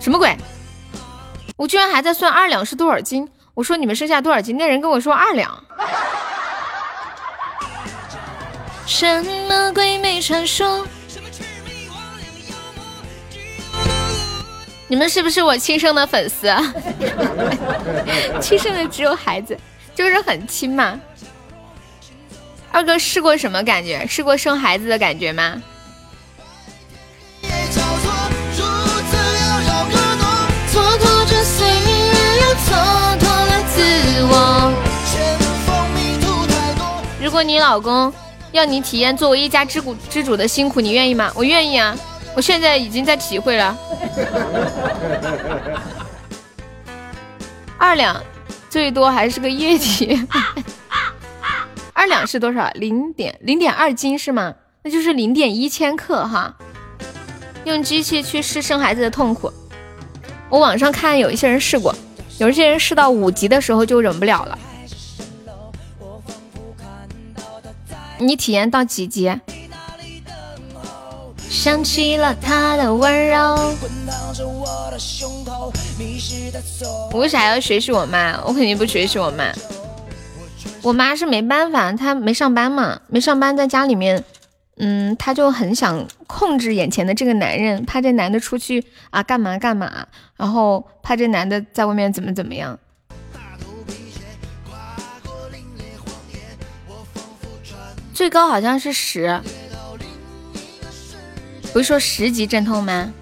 [0.01, 0.35] 什么鬼？
[1.57, 3.29] 我居然还在算二两是多少斤？
[3.53, 4.57] 我说你们剩下多少斤？
[4.57, 5.63] 那人跟我说二两。
[8.87, 10.87] 什么鬼魅传说？
[14.89, 16.47] 你们是不是我亲生的粉丝？
[18.41, 19.59] 亲生的只有孩子，
[19.95, 21.01] 就是很亲嘛。
[22.71, 24.07] 二哥试过什么感觉？
[24.07, 25.61] 试过生孩子的感觉吗？
[37.21, 38.13] 如果你老公
[38.53, 41.31] 要你体验作为一家之主之主的辛苦，你愿意吗？
[41.35, 41.97] 我愿意啊。
[42.37, 43.75] 我现在已经在体会了，
[47.79, 48.23] 二两
[48.69, 50.23] 最多还是个液体，
[51.95, 52.71] 二两是多少？
[52.75, 54.55] 零点零点二斤是吗？
[54.83, 56.55] 那就是零点一千克哈。
[57.65, 59.51] 用机器去试生孩子的痛苦，
[60.51, 61.95] 我网上看有一些人试过，
[62.39, 64.59] 有一些人试到五级的时候就忍不了了。
[68.19, 69.35] 你体验到几级？
[71.57, 73.37] 想起了他的温柔。
[77.13, 78.39] 我为啥要学习我妈？
[78.45, 79.51] 我肯定不学习我妈。
[80.83, 84.23] 我妈是没办法，她没上班嘛，没上班在家里面，
[84.77, 92.79] 嗯，她就很想控制眼前的这个男人，怕这男的出去啊干嘛干嘛，然后怕这男的在外面怎么怎么样。
[98.15, 99.41] 最高好像是十。
[101.77, 103.13] 不是说十级阵痛吗？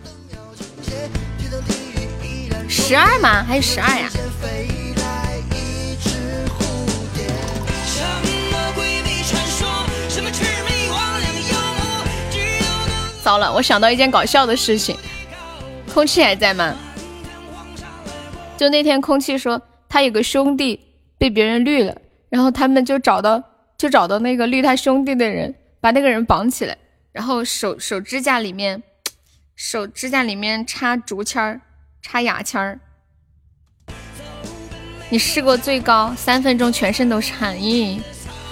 [2.69, 3.43] 十二吗？
[3.43, 4.09] 还有十二呀？
[13.25, 14.97] 糟了，我想到一件搞笑的事情。
[15.93, 16.77] 空气还在吗？
[18.57, 20.79] 就那天空气说他有个兄弟
[21.19, 21.97] 被别人绿了，
[22.29, 23.43] 然后他们就找到
[23.77, 26.79] 就找到那个绿他兄弟的人，把那个人绑起来，
[27.15, 28.83] 然后手手指甲里面
[29.55, 31.61] 手指甲里面插竹签儿，
[32.03, 32.81] 插牙签儿。
[35.11, 38.01] 你试过最高三分钟全身都是汗，咦，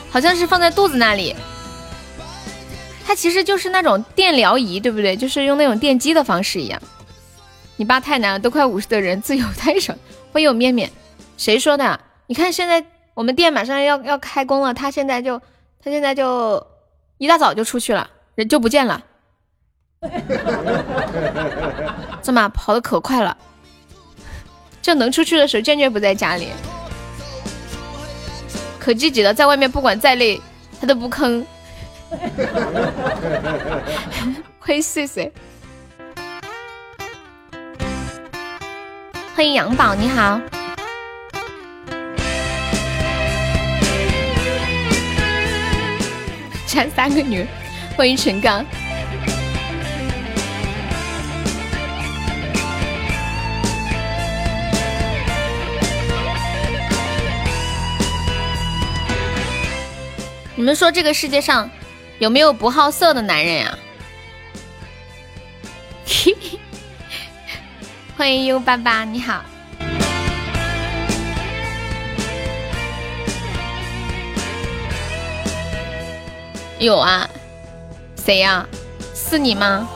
[0.08, 1.34] 好像是放在肚子那里。
[3.04, 5.16] 它其实就是那种电疗仪，对不对？
[5.16, 6.80] 就是用那种电击的方式一样。
[7.74, 9.92] 你爸太难了，都快五十的人自由太少。
[10.30, 10.88] 会有面面，
[11.36, 11.98] 谁说的？
[12.28, 15.36] 你看现在我们店马上要要开工了，他现在就
[15.82, 16.64] 他现在就
[17.18, 19.02] 一大早就出去了，人就不见了。
[22.20, 23.36] 怎么跑的可快了？
[24.80, 26.48] 就能出去的时候坚决不在家里，
[28.80, 30.40] 可积极了，在外面不管再累
[30.80, 31.44] 他都不吭。
[34.58, 35.32] 欢迎碎碎，
[39.36, 40.40] 欢迎杨宝，你好。
[46.66, 47.46] 前三个女，
[47.94, 48.64] 欢迎陈刚。
[60.56, 61.70] 你们说这个世界上？
[62.18, 63.78] 有没有不好色的男人呀？
[68.16, 69.42] 欢迎 U 八八，你好。
[76.78, 77.28] 有啊，
[78.24, 78.64] 谁呀？
[79.14, 79.88] 是你吗？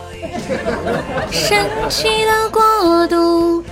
[1.30, 3.62] 神奇的国度。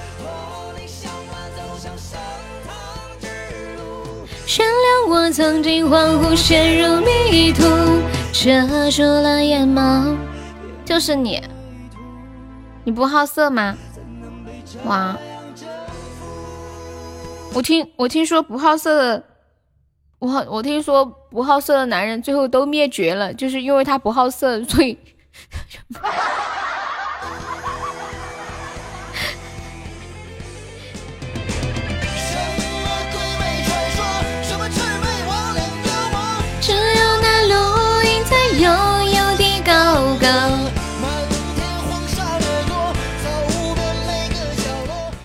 [4.56, 7.64] 原谅我曾经恍惚陷入迷途。
[8.32, 10.16] 遮住了眼眸，
[10.84, 11.42] 就是你，
[12.84, 13.74] 你不好色吗？
[14.84, 15.16] 哇，
[17.54, 19.22] 我听我听说不好色的，
[20.24, 24.96] 我好我听说不好色的男人最后都灭绝了，就是因为他不好色， 所以。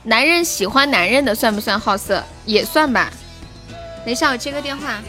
[0.03, 2.21] 男人喜欢男人的算不算好色？
[2.45, 3.09] 也算吧。
[4.05, 5.01] 等一下，我接个电话。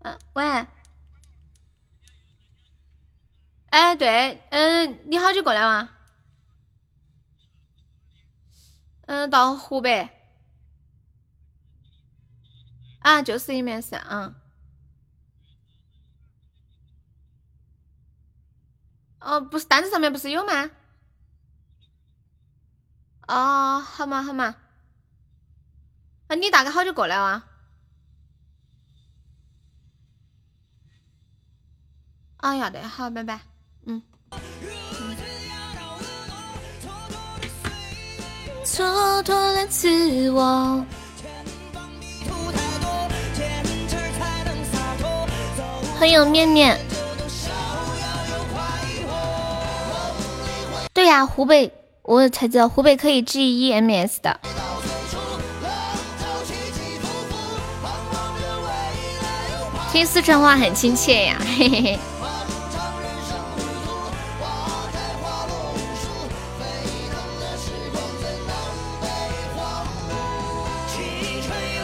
[0.00, 0.66] 嗯，喂。
[3.70, 5.90] 哎，对，嗯，你好久过来吗？
[9.06, 10.08] 嗯，到湖北。
[13.00, 14.34] 啊，就是一面是啊。
[19.20, 20.70] 哦，不是单子上面不是有吗？
[23.28, 24.56] 哦，好嘛好嘛，
[26.30, 27.42] 那你大概好久过来哇？
[32.36, 33.40] 啊，要得，好，拜拜，
[33.84, 34.00] 嗯。
[38.64, 40.86] 蹉跎了自我。
[45.98, 46.78] 欢迎面面。
[50.94, 54.38] 对呀，湖北，我才知道湖北可以 G E M S 的。
[59.92, 61.98] 听四川话很亲切呀，嘿嘿嘿。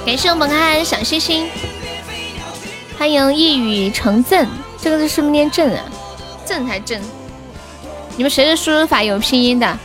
[0.06, 1.50] 感谢我们看小星星，
[2.96, 4.46] 欢迎一语成谶，
[4.80, 5.82] 这个字是不是念正啊？
[6.46, 7.02] 正还正？
[8.16, 9.78] 你们谁的输入法有拼音的？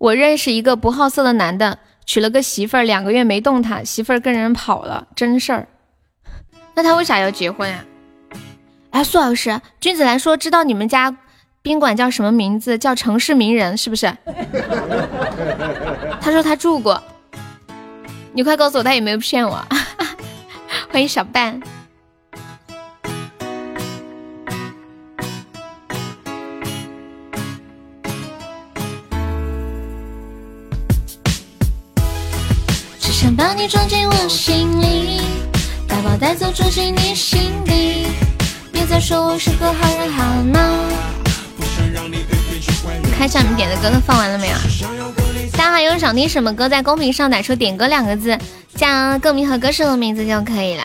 [0.00, 5.68] 我认识一个不好色的男的，娶了个媳妇儿，两个月没动他，媳妇儿跟人跑了，真事儿。
[6.74, 7.84] 那他为啥要结婚呀？
[8.92, 11.14] 哎，苏老师，君子兰说知道你们家
[11.60, 12.78] 宾馆叫什么名字？
[12.78, 14.06] 叫城市名人是不是？
[16.18, 17.02] 他说他住过，
[18.32, 19.62] 你快告诉我他有没有骗我。
[20.90, 21.60] 欢迎小半。
[33.36, 35.20] 把你装进我心里，
[35.86, 38.06] 把包带走住进你心底。
[38.72, 40.60] 别再说我是个好人好吗？
[43.16, 44.54] 开场你点的歌都放完了没有？
[45.52, 48.38] 大家还有想听什么歌，在公屏上打出“点歌”两个字，
[48.74, 50.84] 加歌名和歌手的名字就可以了。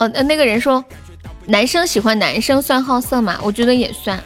[0.00, 0.82] 哦，那个人说
[1.44, 3.38] 男生喜欢男生算好色吗？
[3.42, 4.18] 我觉得也算。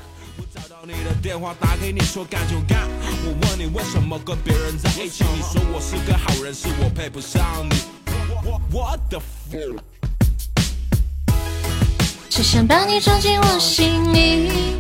[12.30, 14.76] 只想把你装进我心里。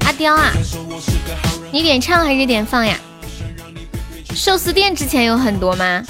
[0.00, 0.52] 阿刁啊，
[1.72, 2.98] 你点唱还是点放呀？
[4.34, 6.04] 寿司店之前有很多吗？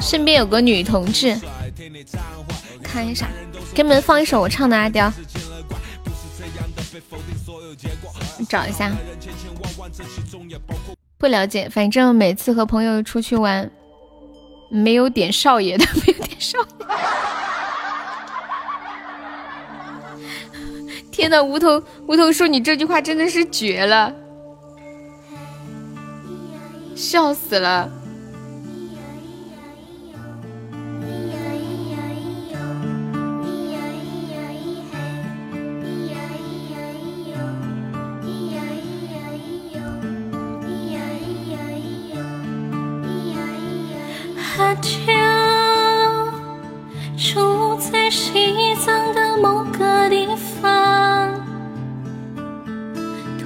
[0.00, 1.36] 身边有个女同志，
[2.82, 3.28] 看一下，
[3.74, 5.12] 给你们放一首我唱的阿刁，
[8.48, 8.92] 找一下。
[11.18, 13.70] 不了解，反正每次和朋友出去玩，
[14.70, 16.86] 没有点少爷的，没有点少爷。
[21.14, 24.12] 天呐，无头无头说你这句话真的是绝了，
[26.96, 27.88] 笑死了。
[44.56, 44.90] 阿娇
[47.16, 50.23] 住在西藏的某个地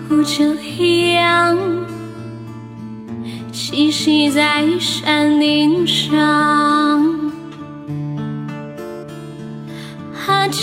[0.08, 1.56] 不就一样，
[3.52, 6.16] 栖息在山顶上。
[10.26, 10.58] 阿娇，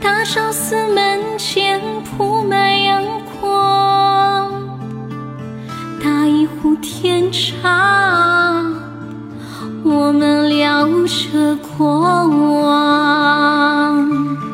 [0.00, 3.02] 大昭寺门前铺满阳
[3.40, 4.52] 光，
[6.02, 8.64] 打一壶天茶，
[9.82, 11.88] 我们聊着过
[12.62, 14.49] 往。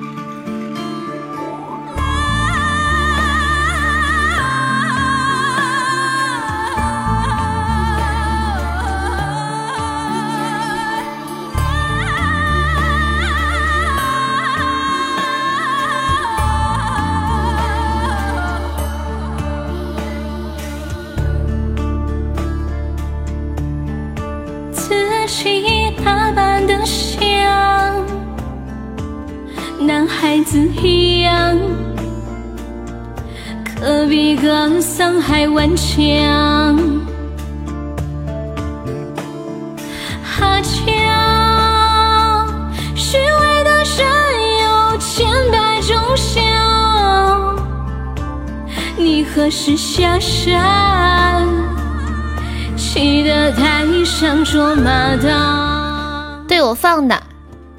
[29.86, 31.56] 男孩子一样，
[33.64, 35.96] 可比格桑还顽强。
[40.40, 40.74] 阿娇，
[42.96, 44.04] 虚伪的人
[44.64, 46.42] 有千百种笑，
[48.96, 51.46] 你何时下山？
[52.76, 56.44] 记得台上捉马刀。
[56.48, 57.22] 对我放的，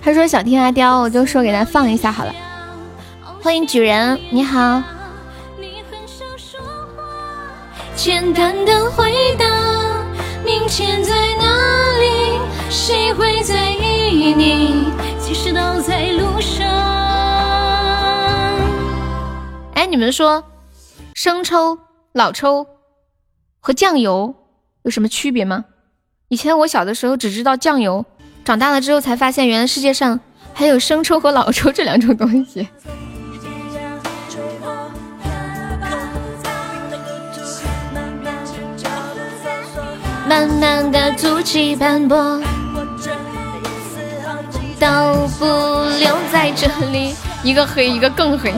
[0.08, 2.34] 他说想听阿刁，我就说给他放一下好了。
[3.42, 4.82] 欢迎举人，你好。
[7.94, 9.46] 简单的回答，
[10.46, 11.44] 明天在哪
[12.00, 12.40] 里？
[12.70, 14.94] 谁会在意你？
[15.20, 16.66] 即使都在路上。
[19.74, 20.42] 哎，你们说
[21.16, 21.78] 生抽、
[22.14, 22.66] 老抽
[23.60, 24.34] 和酱油？
[24.84, 25.66] 有什么区别吗？
[26.30, 28.06] 以前我小的时候只知道酱油，
[28.48, 30.18] 长大了之后才发现，原来世界上
[30.53, 32.65] 还有生抽和老抽这两种东西。
[40.26, 42.41] 慢慢的足迹斑驳，
[44.80, 45.45] 都不
[45.99, 47.14] 留在这里。
[47.44, 48.53] 一个黑，一个更黑。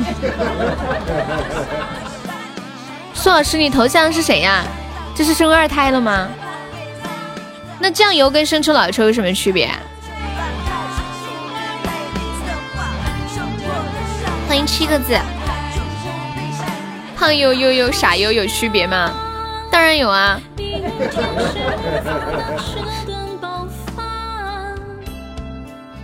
[3.16, 4.64] 苏老师，你头像是谁呀？
[5.16, 6.28] 这是生二胎了吗？
[7.82, 9.70] 那酱油跟生抽、老抽有什么区别？
[14.48, 15.18] 欢迎七个字。
[17.16, 19.12] 胖悠悠悠傻悠有区别吗？
[19.72, 20.40] 当然有啊。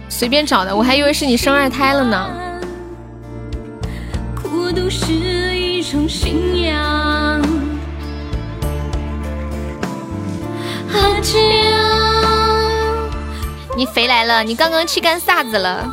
[0.07, 2.29] 随便找的，我还以为是你生二胎了呢。
[13.77, 15.85] 你肥来了，你刚刚去干啥子了？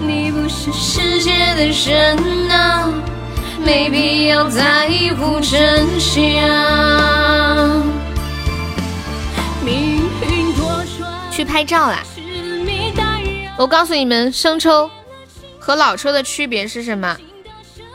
[0.00, 2.92] 你不是世界的人呐，
[3.64, 4.88] 没必要在
[5.18, 6.20] 乎真相。
[11.30, 12.02] 去拍照啦！
[13.56, 14.90] 我告诉你们，生抽
[15.58, 17.16] 和老抽的区别是什么？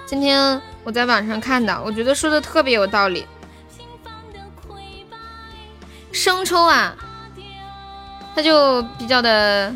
[0.06, 3.26] 今天我在网上看的，我觉得说的特别有道理。
[6.12, 6.95] 生抽啊，
[8.36, 9.74] 它就比较的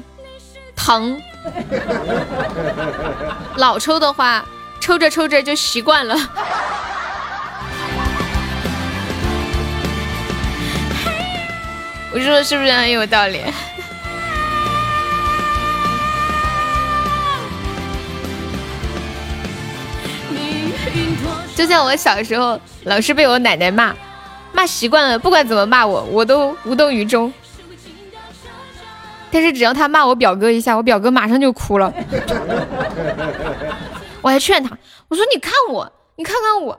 [0.76, 1.20] 疼；
[3.58, 4.46] 老抽的话，
[4.80, 6.16] 抽着抽着就习惯了。
[12.14, 13.44] 我说的是不是很有道理？
[21.56, 23.94] 就像我小时候，老是被我奶奶骂。
[24.52, 27.32] 骂习惯了，不管怎么骂我，我都无动于衷。
[29.32, 31.94] 但是只要他骂我表哥一下，我表哥马上就哭了。
[34.22, 34.76] 我还劝他，
[35.08, 36.78] 我说：“你看我，你看看我，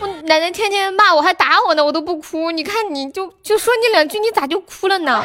[0.00, 2.50] 我奶奶天天骂我，还打我呢，我都不哭。
[2.50, 5.22] 你看你就就说你两句，你咋就哭了呢？”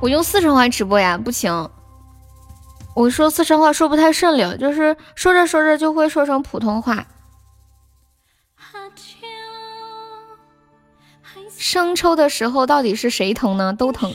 [0.00, 1.70] 我用四川话直播呀，不行。
[2.94, 7.06] 我说四川话说不太顺溜，就是说着说着就会说成普通话。
[11.56, 13.72] 生抽的时候到底是谁疼呢？
[13.72, 14.12] 都疼。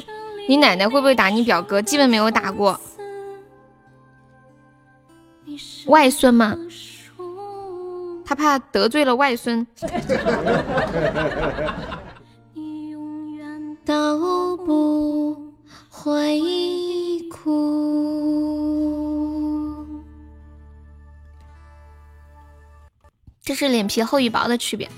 [0.48, 1.82] 你奶奶会不会打你表哥？
[1.82, 2.80] 基本没有打过。
[5.88, 6.56] 外孙吗？
[8.26, 9.68] 他怕得罪了外孙。
[13.84, 15.41] 都不。
[16.04, 16.42] 会
[17.30, 17.46] 哭，
[23.44, 24.90] 这是脸皮厚与薄的区别。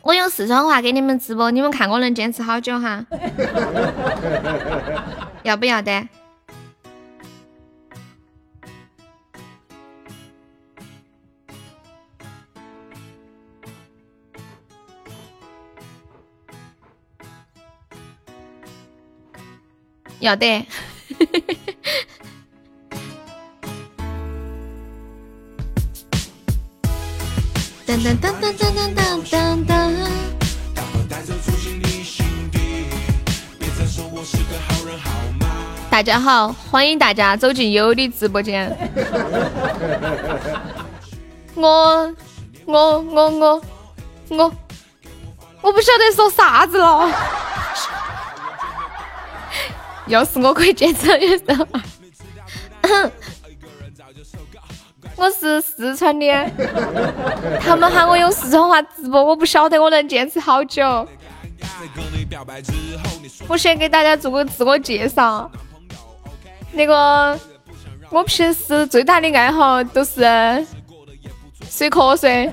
[0.00, 3.04] 我用四川话给你们直播，你们看我能坚持好久哈？
[5.42, 6.06] 要不要的？
[20.22, 20.64] 要得，
[27.84, 28.62] 噔噔噔噔噔
[28.94, 29.72] 噔噔噔。
[35.90, 38.70] 大家好，欢迎大家走进优的直播间。
[41.56, 42.14] 我
[42.64, 43.60] 我我我
[44.28, 44.52] 我
[45.62, 47.10] 我不晓得说啥子了。
[50.12, 51.66] 要是我可以坚持的时
[55.16, 56.26] 我是四川的，
[57.58, 61.08] 他们喊我用四川话直播，我不晓得我能坚持好久。
[63.48, 65.50] 我先给大家做个自我介绍，
[66.72, 67.38] 那个
[68.10, 70.22] 我平时最大的爱好都是。
[71.74, 72.52] 睡瞌睡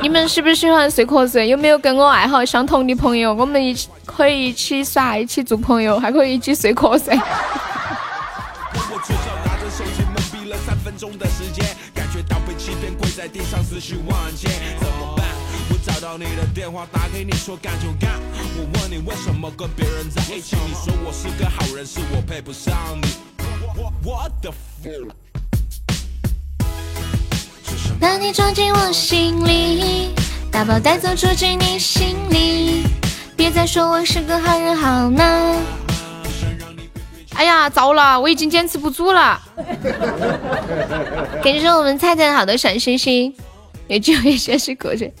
[0.00, 3.34] 你们喜不喜欢睡瞌睡有没有跟我爱好相同的朋友？
[3.34, 7.20] 我们一起可以一起耍一起做朋友还可以一起睡瞌睡我
[9.44, 14.48] 拿着手机懵逼了三分钟的时间感觉到被欺骗跪在地上思绪万千
[14.78, 15.26] 怎么办
[15.68, 18.20] 我找到你的电话打给你说干就干。
[18.56, 23.08] 我问你为什么跟别人在一起你说我是个好人是我配不上你。
[23.76, 24.52] 我我的
[28.00, 30.14] 把你装进我心里，
[30.50, 32.84] 打包带走住进你心里，
[33.36, 35.56] 别再说我是个好人好吗？
[37.34, 39.40] 哎呀，糟了，我已经坚持不住了。
[41.42, 43.34] 感谢我们菜菜好的小星星，
[43.88, 45.12] 也就一些是口水。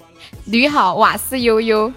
[0.46, 1.92] 驴好瓦斯悠悠，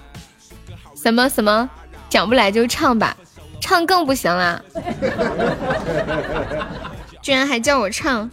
[0.96, 1.70] 什么什么
[2.10, 3.16] 讲不来就唱吧，
[3.60, 4.62] 唱更不行啦。
[7.22, 8.30] 居然还叫我唱。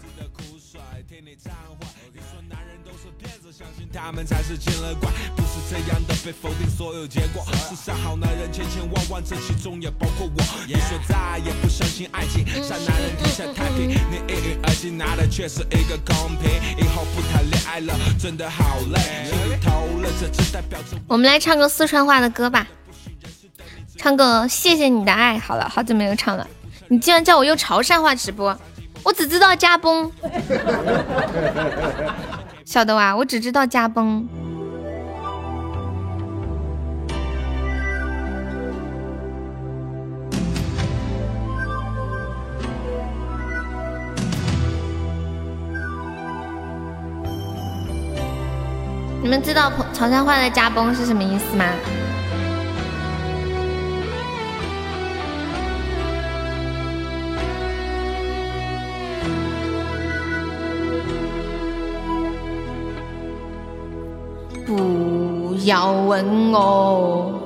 [5.73, 7.43] 这样的被否定所有结果。
[7.69, 10.43] 世上好男人千千万万，这其中也包括我。
[10.67, 13.89] 你说再也不相信爱情，傻男人天下太平。
[13.89, 13.95] 你
[14.29, 16.51] 一饮而尽，拿的却是一个公平。
[16.79, 19.01] 以后不谈恋爱了，真的好累。
[19.25, 22.67] 心里头了，这只代表着我们来唱个四川话的歌吧，
[23.97, 25.39] 唱个谢谢你的爱。
[25.39, 26.47] 好了，好久没有唱了。
[26.89, 28.55] 你竟然叫我用潮汕话直播，
[29.03, 30.13] 我只知道加崩，
[32.65, 33.15] 晓得哇？
[33.17, 34.29] 我只知道加崩。
[49.23, 51.65] 你们知道潮汕话的加崩是什么意思吗？
[65.65, 67.41] 要问我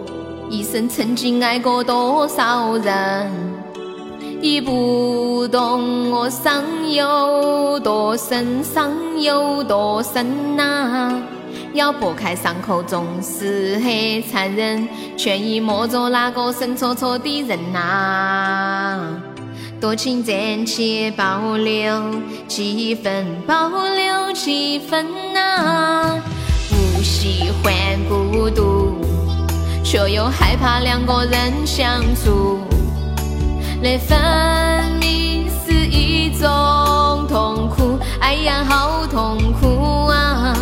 [0.48, 3.30] 一生曾经爱过多少人，
[4.40, 8.90] 你不懂我伤有多深，伤
[9.20, 11.20] 有多深呐。
[11.74, 19.20] 要剥开伤口总是很残忍，却已摸着那个神戳戳的人呐。
[19.78, 22.14] 多情暂且保留
[22.48, 26.18] 几分，保留几分呐。
[26.70, 27.74] 不喜欢
[28.09, 28.99] 孤独，
[29.85, 32.61] 却又害怕两个人相处。
[33.83, 34.19] 那分
[34.99, 40.55] 明是一种痛苦，哎呀，好痛苦啊！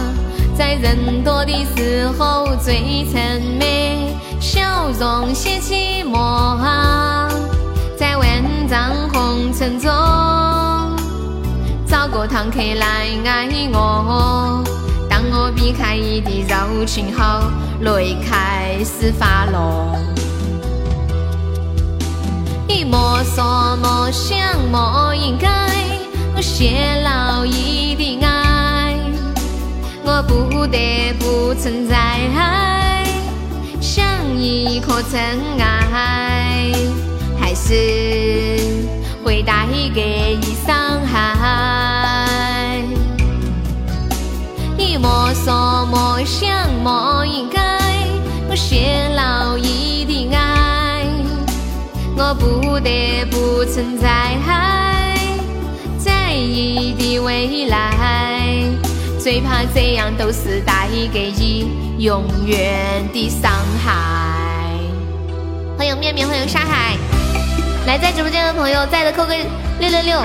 [0.56, 7.28] 在人多的时候最沉美，笑容显寂寞啊！
[7.96, 8.26] 在万
[8.68, 9.90] 丈红尘中，
[11.86, 14.62] 找个堂客来爱我。
[15.36, 17.50] 我避开你的柔情后，
[17.80, 19.98] 泪开始滑落。
[22.68, 24.38] 你莫说莫想
[24.70, 25.48] 莫应该，
[26.36, 28.96] 我泄露你的爱，
[30.04, 32.20] 我不得不存在，
[33.80, 34.06] 像
[34.38, 35.20] 一颗尘
[35.58, 36.72] 埃，
[37.40, 37.72] 还是
[39.24, 41.93] 会带给你伤害。
[45.04, 47.60] 莫说莫想莫应该，
[48.48, 51.04] 我泄露你的爱，
[52.16, 54.38] 我不得不存在，
[55.98, 58.64] 在你的未来，
[59.20, 61.68] 最怕这样都是带给你
[61.98, 63.52] 永远的伤
[63.84, 63.92] 害。
[65.76, 66.96] 欢迎面面，欢迎沙海，
[67.86, 69.36] 来在直播间的朋友，在的扣个
[69.80, 70.18] 六六六，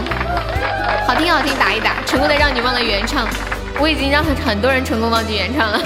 [1.06, 3.28] 好听好听打一打，成功的让你忘了原唱。
[3.82, 5.80] 我已经让很很多人成功忘记原唱了。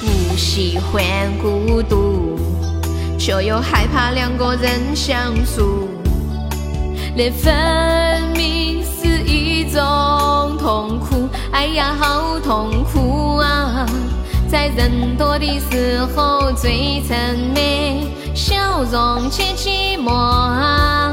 [0.00, 1.02] 不喜欢
[1.40, 2.36] 孤独，
[3.18, 5.88] 却又害怕两个人相处。
[7.16, 9.80] 那分明是一种
[10.58, 13.86] 痛苦，哎呀，好痛苦啊！
[14.50, 21.12] 在人多的时候最沉默，笑容却寂寞啊！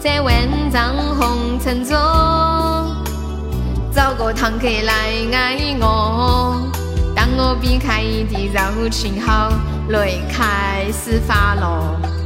[0.00, 0.34] 在万
[0.72, 1.94] 丈红尘中，
[3.94, 6.62] 找个堂客来爱我。
[7.14, 9.52] 当我避开你的柔情后，
[9.90, 12.17] 泪开始滑落。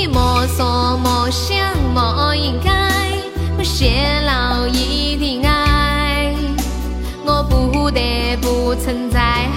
[0.00, 2.70] 你莫说莫想莫应该，
[3.58, 6.32] 我泄露你的爱，
[7.26, 9.48] 我不得不存在，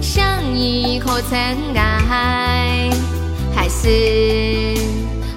[0.00, 2.88] 像一颗尘埃，
[3.52, 3.88] 还是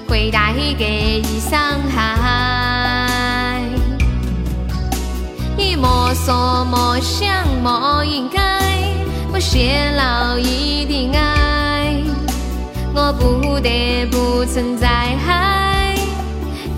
[0.08, 1.60] 会带给你伤
[1.92, 3.60] 害。
[5.56, 8.40] 你莫说莫想莫应该，
[9.32, 11.47] 我泄露你的爱。
[13.00, 15.16] 我不得不存在，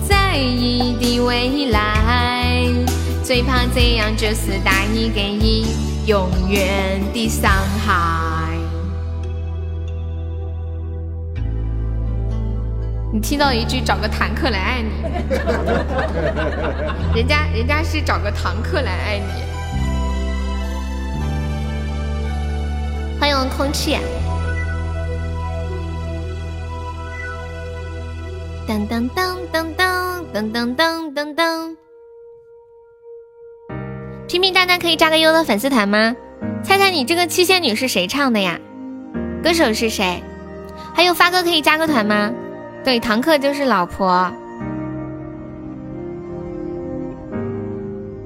[0.07, 2.67] 在你的未来，
[3.23, 4.85] 最怕这样就是带
[5.15, 5.65] 给你
[6.05, 7.51] 永远的伤
[7.83, 8.51] 害。
[13.11, 14.91] 你听到一句“找个坦克来爱你”，
[17.17, 19.25] 人家人家是找个堂客来爱你。
[23.19, 23.97] 欢迎空气。
[28.71, 31.75] 噔噔噔噔噔噔噔噔噔。
[34.29, 36.15] 平平淡淡可以加个优的粉丝团吗？
[36.63, 38.57] 猜猜你这个七仙女是谁唱的呀？
[39.43, 40.23] 歌手是谁？
[40.95, 42.31] 还有发哥可以加个团吗？
[42.81, 44.31] 对，堂客就是老婆。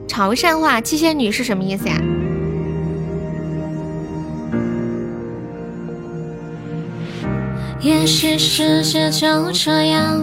[0.07, 1.95] 潮汕话七仙女是什么意思呀？
[7.79, 10.21] 也许世界就这样。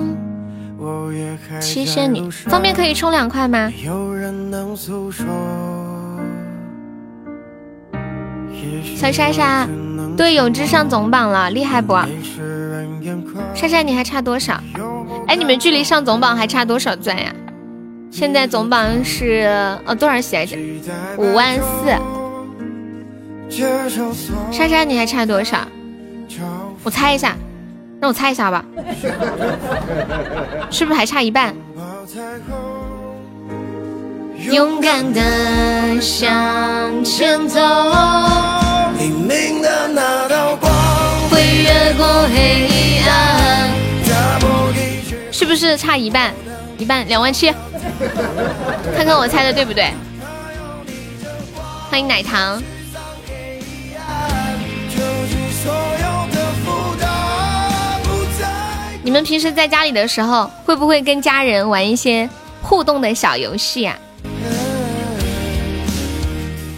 [1.61, 3.71] 七仙女，方便可以充两块吗？
[8.97, 9.69] 小莎莎，
[10.17, 11.95] 对，永志上总榜了，厉害不？
[13.55, 14.61] 莎莎，你还差多少？
[15.29, 17.33] 哎，你们距离上总榜还差多少钻呀？
[18.11, 19.49] 现在总榜是
[19.85, 20.57] 呃多少血来着？
[21.17, 21.63] 五万四。
[24.51, 25.59] 莎莎，你还差多少？
[26.83, 27.37] 我猜一下。
[28.01, 28.65] 让我猜一下吧，
[30.73, 31.55] 是不是还差一半？
[34.51, 37.61] 勇敢的向前走，
[38.99, 40.73] 黎明的那道光
[41.31, 42.05] 会越过
[42.35, 43.71] 黑暗。
[45.31, 46.35] 是不是差一半？
[46.77, 47.53] 一半两万七，
[48.97, 49.93] 看看我猜的对不对？
[51.89, 52.61] 欢迎奶糖。
[59.05, 62.29] 你们平时在家里的时候，会不会跟家人玩一些
[62.63, 63.99] 互动的小游戏呀？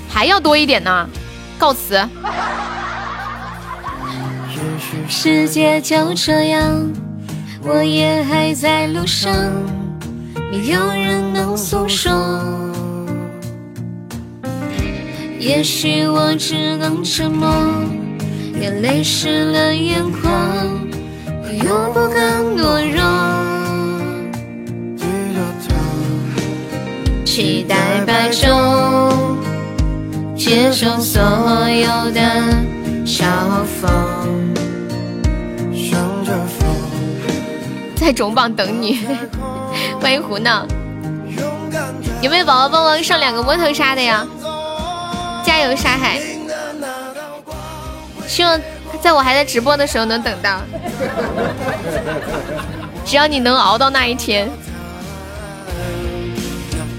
[0.09, 1.07] 还要多一点呢，
[1.59, 2.01] 告辞。
[5.07, 6.91] 世界就这样，
[7.63, 9.31] 我也还在路上，
[10.51, 12.11] 没有人能诉说。
[15.39, 17.47] 也许我只能沉默，
[18.59, 20.94] 眼泪湿了眼眶。
[21.63, 23.01] 又不敢懦弱，
[27.25, 27.77] 期待
[28.07, 29.13] 白昼，
[30.37, 32.21] 接受所有的
[33.05, 33.25] 嘲
[33.81, 33.89] 讽。
[37.95, 38.99] 在总榜等你，
[40.01, 40.67] 欢迎胡闹。
[42.21, 44.27] 有没有宝宝帮忙上两个摸头杀的呀？
[45.45, 46.21] 加油，沙海！
[48.27, 48.61] 希望。
[49.05, 50.63] 在我还在直播的时候能等到，
[53.05, 54.49] 只要你能熬到那一天，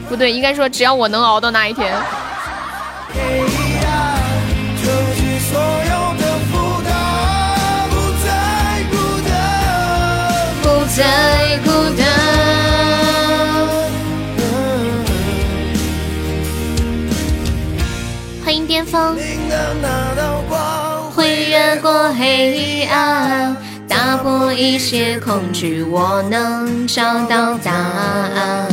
[0.07, 1.91] 不对，应该说只要我能熬到那一天。
[10.61, 12.06] 不再孤单。
[18.44, 19.18] 欢迎巅峰。
[22.13, 23.55] 黑暗，
[23.88, 28.67] 打破一些恐惧，我能找到答案。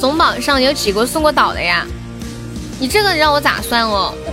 [0.00, 1.86] 总榜上有几个送过岛的呀？
[2.80, 4.14] 你这个让我咋算哦？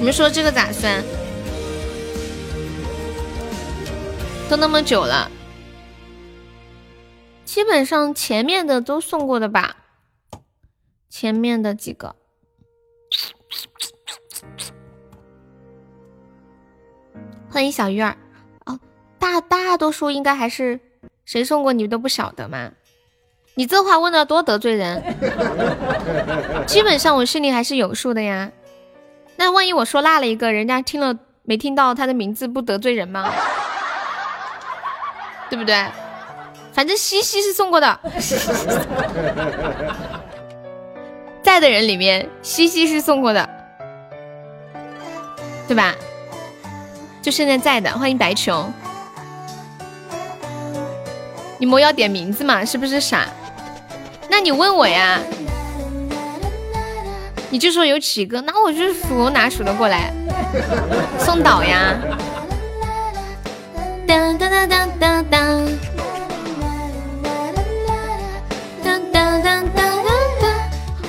[0.00, 1.04] 你们说这个咋算？
[4.48, 5.30] 都那么久了，
[7.44, 9.76] 基本上前面的都送过的吧？
[11.10, 12.16] 前面的几个，
[17.50, 18.16] 欢迎小鱼儿。
[18.64, 18.80] 哦，
[19.18, 20.80] 大大多数应该还是
[21.26, 22.72] 谁送过你都不晓得吗？
[23.54, 25.02] 你这话问的多得罪人，
[26.66, 28.50] 基本上我心里还是有数的呀。
[29.36, 33.30] 那万一我说落了一个，人家听了没听到他的名字，不得罪人吗？
[35.50, 35.86] 对不对？
[36.72, 38.00] 反正西西是送过的，
[41.42, 43.46] 在的人里面西西是送过的，
[45.68, 45.94] 对吧？
[47.20, 48.72] 就现在在的，欢迎白琼。
[51.58, 53.28] 你莫要点名字嘛，是不是傻？
[54.32, 55.20] 那你问我呀，
[57.50, 60.10] 你就说有几个，那我就数哪数得过来？
[61.18, 61.94] 送岛呀！
[64.06, 65.68] 当当当当当当，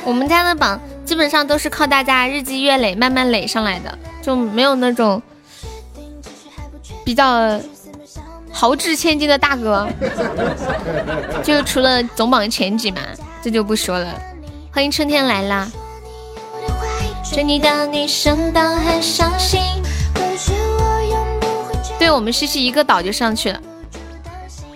[0.04, 5.22] 我们家的榜基本上都是靠大家日积月累慢慢累上来的，就没有那种
[7.06, 7.58] 比较。
[8.54, 9.88] 豪掷千金的大哥，
[11.44, 13.02] 就除了总榜前几嘛，
[13.42, 14.14] 这就不说了。
[14.72, 15.70] 欢迎春天来啦！
[17.34, 19.60] 追你的女生都很伤心。
[21.98, 23.60] 对我们西西一个岛就上去了。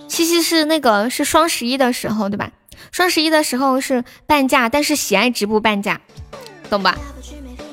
[0.07, 2.51] 西西是那个是双十一的时候对吧？
[2.91, 6.01] 双十一的时候是半价，但是喜爱直播半价，
[6.69, 6.97] 懂吧？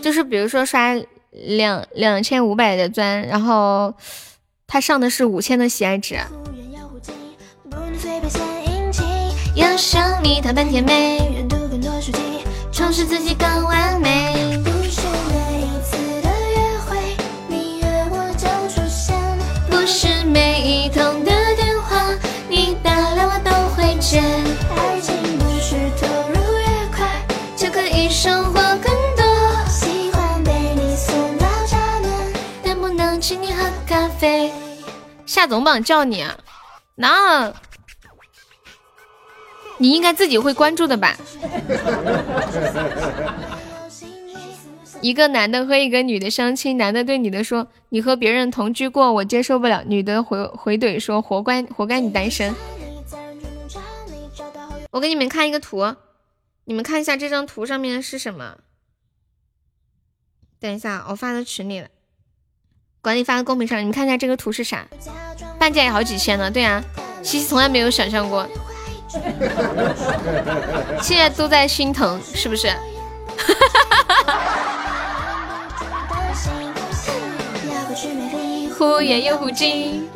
[0.02, 0.94] 就是比如说刷
[1.30, 3.94] 两两千五百的钻，然后
[4.66, 6.18] 他上的是五千的喜爱值。
[9.54, 12.18] 要想你它半甜美，阅读更多书籍，
[12.72, 14.58] 充实自己更完美。
[14.64, 15.00] 不是
[15.30, 17.16] 每一次的约会，
[17.48, 19.14] 你约我就出现。
[19.70, 22.12] 不是每一通的电话，
[22.48, 24.20] 你打来我都会接。
[34.24, 34.50] 喝咖啡。
[35.26, 36.38] 下总榜叫你啊？
[36.96, 37.52] 那？
[39.78, 41.16] 你应该自己会关注的吧？
[45.00, 52.54] 一个男的和一个女的相亲，男的对女的说：“你和别人同居过，我接受不了。”女的回回怼说：“活该，活该你单身。”
[54.92, 55.94] 我给你们看一个图，
[56.64, 58.58] 你们看一下这张图上面是什么？
[60.60, 61.88] 等一下，我发到群里了，
[63.04, 63.78] 管理发到公屏上。
[63.78, 64.86] 你们看一下这个图是啥？
[65.58, 66.50] 半价也好几千呢。
[66.50, 66.82] 对啊，
[67.22, 68.48] 西西从来没有想象过。
[71.02, 72.74] 现在都在心疼，是不是？
[78.78, 80.08] 忽远又忽近，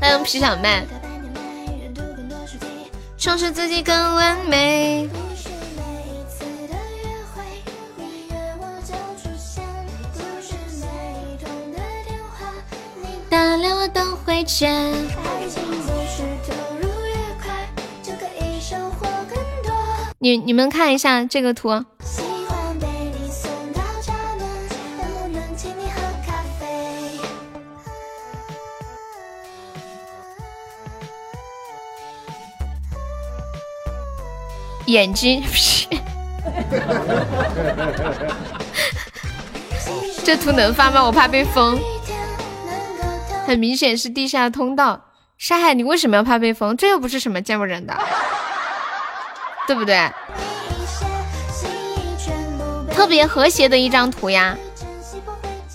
[0.00, 0.86] 欢迎皮小曼，
[3.18, 5.08] 充实自己更完美。
[13.30, 14.68] 打了我都会接。
[20.18, 21.70] 你你们看一下这个图，
[34.86, 35.42] 眼睛，
[40.22, 41.02] 这图能发吗？
[41.02, 41.80] 我怕被封。
[43.46, 45.06] 很明显是地下通道。
[45.38, 46.76] 沙海，你为什么要怕被封？
[46.76, 47.96] 这又不是什么见不人的。
[49.66, 50.10] 对不对？
[52.92, 54.56] 特别和谐的一张图呀！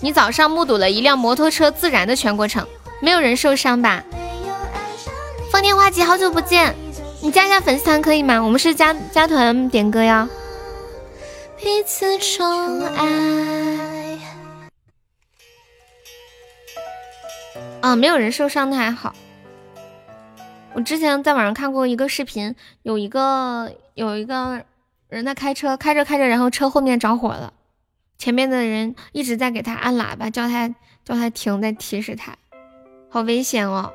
[0.00, 2.66] 你早上目睹了一辆摩托车自燃的全过程，
[3.00, 4.04] 没有人受伤吧？
[5.50, 6.76] 风天花季，好久不见，
[7.20, 8.38] 你加一下粉丝团可以吗？
[8.40, 10.28] 我们是加加团点歌呀。
[11.58, 13.95] 彼此宠爱。
[17.86, 19.14] 啊，没有人受伤，那还好。
[20.74, 24.64] 我之前在网上看过一个视频，有一个有一个
[25.08, 27.52] 人在开车，开着开着，然后车后面着火了，
[28.18, 30.68] 前面的人一直在给他按喇叭，叫他
[31.04, 32.34] 叫他停，在提示他，
[33.08, 33.92] 好危险哦！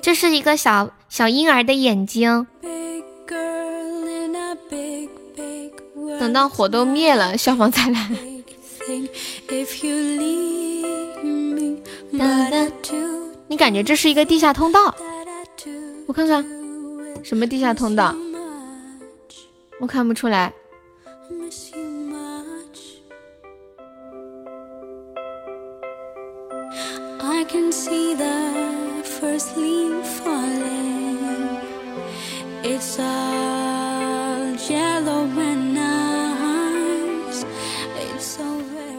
[0.00, 2.46] 这是一个小小婴儿的眼睛，
[6.20, 8.08] 等到火都灭了，消防才来。
[13.48, 14.94] 你感觉这是一个地下通道？
[16.06, 16.44] 我看看，
[17.22, 18.14] 什么地下通道？
[19.80, 20.52] 我看不出来。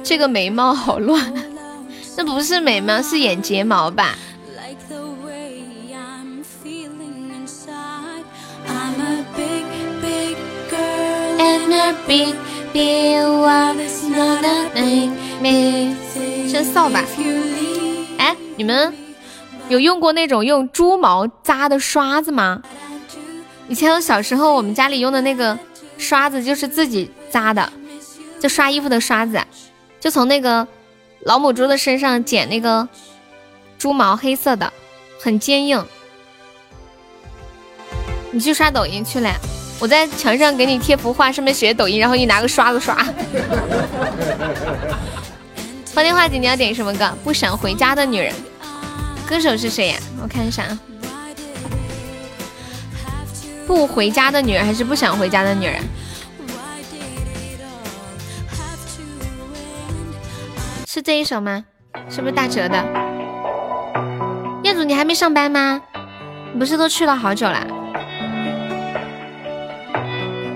[0.09, 1.31] 这个眉毛好乱。
[2.17, 4.15] 那不是眉毛，是眼睫毛吧？
[16.51, 17.03] 真扫把！
[18.17, 18.91] 哎，你们
[19.67, 22.63] 有用过那种用猪毛扎的刷子吗？
[23.67, 25.59] 以前我小时候，我们家里用的那个
[25.99, 27.71] 刷子就是自己扎的，
[28.39, 29.39] 就刷衣服的刷子，
[29.99, 30.67] 就从那个。
[31.25, 32.87] 老母猪的身上剪那个
[33.77, 34.71] 猪毛，黑色的，
[35.21, 35.85] 很坚硬。
[38.31, 39.35] 你去刷抖音去了？
[39.81, 42.95] 我在墙上给你贴幅画，上面写抖音，然后你拿个刷子刷。
[45.87, 47.13] 方天画戟，你要点什么歌？
[47.21, 48.33] 不想回家的女人，
[49.27, 49.97] 歌手是谁呀？
[50.23, 50.79] 我看一下啊。
[53.67, 55.81] 不回家的女人还是不想回家的女人？
[60.91, 61.63] 是这一首吗？
[62.09, 62.83] 是不是大哲的？
[64.63, 65.79] 彦祖，你还没上班吗？
[66.51, 67.63] 你不是都去了好久了？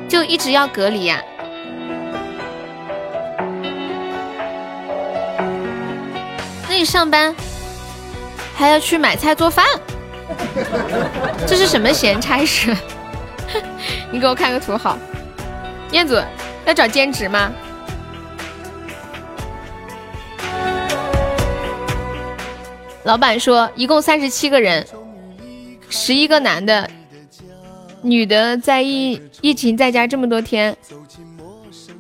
[0.10, 1.22] 就一直要隔离呀？
[6.68, 7.36] 那你上班
[8.56, 9.64] 还要去买菜做饭，
[11.46, 12.76] 这是什么闲差事？
[14.10, 14.98] 你给我看个图好。
[15.92, 16.16] 彦祖
[16.66, 17.52] 要找兼职吗？
[23.04, 24.86] 老板说一共三十七个人，
[25.90, 26.90] 十一个男的，
[28.02, 30.76] 女的在疫疫情在家这么多天，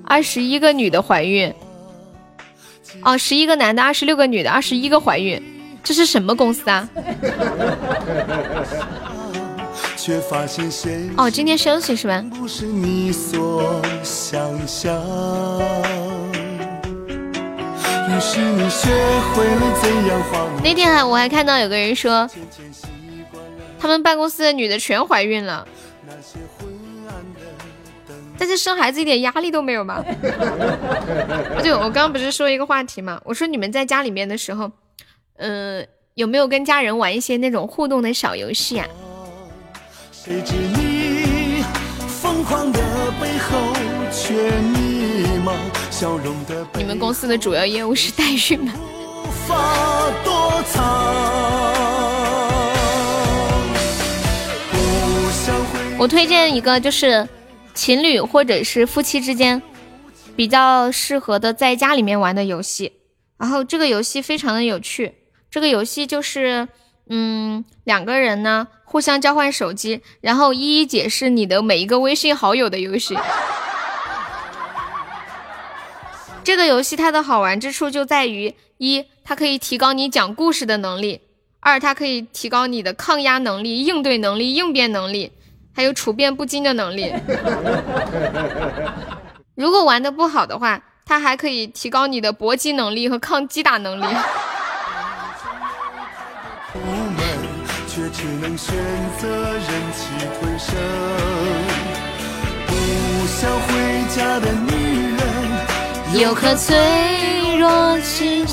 [0.05, 1.53] 二十一个女的怀孕。
[3.01, 5.41] 哦，十一个男的，二十六个女的，二十一个怀孕，
[5.83, 6.87] 这是什么公司啊？
[11.17, 12.23] 哦，今天休息是吧？
[20.63, 22.29] 那天还我还看到有个人说，
[23.79, 25.67] 他们办公室的女的全怀孕了，
[28.37, 30.03] 但是生孩子一点压力都没有吗？
[31.61, 34.71] 对，我刚刚不是说一个话题嘛，我说你们在家里面的时候，
[35.37, 35.85] 嗯，
[36.15, 38.87] 有没有跟家人玩一些那种互动的小游戏啊？
[44.73, 44.82] 你
[46.75, 48.73] 你们公司的主要业务是代孕吗？
[55.97, 57.25] 我推荐一个，就是
[57.73, 59.61] 情侣或者是夫妻之间
[60.35, 62.91] 比较适合的在家里面玩的游戏。
[63.37, 65.13] 然后这个游戏非常的有趣，
[65.49, 66.67] 这个游戏就是，
[67.09, 73.17] 嗯，两个人呢互相交换手机，然后一一解释你的每一个微信好友的游戏。
[76.43, 81.19] 这个游戏它的好玩之处就在于：一，它可以提高你讲故事的能力；
[81.61, 85.31] 二，它可以提高你的抗压能力、应对能力、应变能力，
[85.73, 87.13] 还有处变不惊的能力。
[89.55, 94.05] 如果玩的不好的话，它还可以提高你的搏击能力和抗击打能力。
[97.87, 98.75] 却只能选
[99.19, 99.63] 择忍
[99.93, 100.07] 气
[100.39, 100.75] 吞声，
[102.65, 102.73] 不
[103.27, 103.69] 想回
[104.15, 104.92] 家的你
[106.13, 106.77] 有颗脆
[107.57, 108.45] 弱心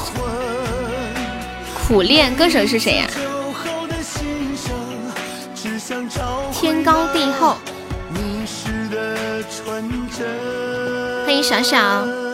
[1.74, 3.06] 苦练歌手是谁呀？
[6.52, 7.58] 天高地厚。
[11.26, 12.29] 欢迎小小。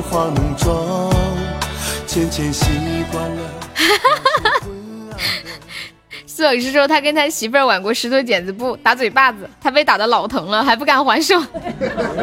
[0.00, 1.12] 化浓妆，
[2.06, 2.66] 渐渐习
[3.10, 3.50] 惯了。
[6.24, 11.34] 苏老师说他跟他媳妇儿玩过石头剪子布打嘴巴子，他被打的老疼了，还不敢还手。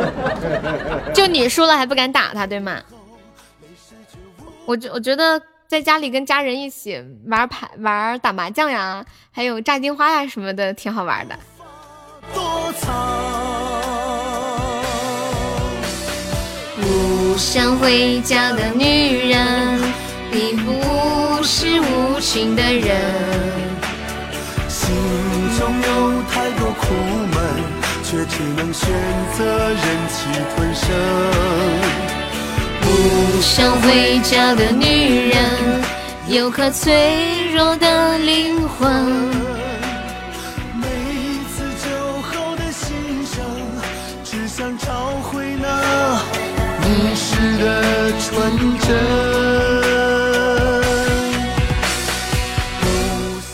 [1.13, 2.81] 就你输了还不敢打他，对吗？
[4.65, 11.37] 我觉我觉得在家里跟家人一起玩牌、玩打麻将呀，还有炸金花呀什么的，挺好玩的。
[17.33, 19.81] 不想回家的女人，
[20.31, 22.95] 你不是无情的人。
[24.69, 24.93] 心
[25.57, 26.93] 中有太多苦
[27.31, 27.41] 闷，
[28.03, 28.87] 却只能选
[29.35, 29.77] 择忍
[30.09, 30.85] 气吞声。
[32.81, 35.81] 不想回家的女人，
[36.27, 39.52] 有颗脆弱的灵魂。
[47.03, 48.87] 的纯真。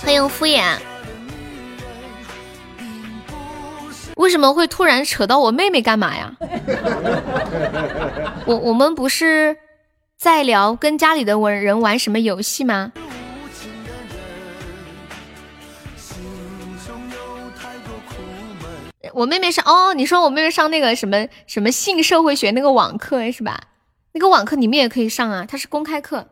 [0.03, 0.63] 欢迎敷衍。
[4.17, 6.31] 为什么会突然扯到我妹妹干嘛呀？
[8.45, 9.55] 我我们不是
[10.17, 12.91] 在聊跟家里的人玩什么游戏吗？
[19.13, 23.59] 我妹妹上哦，你说我妹妹上那个什么什么性社会学那个网课是吧？
[24.11, 26.27] 那个网课你们也可以上啊，它是公开课，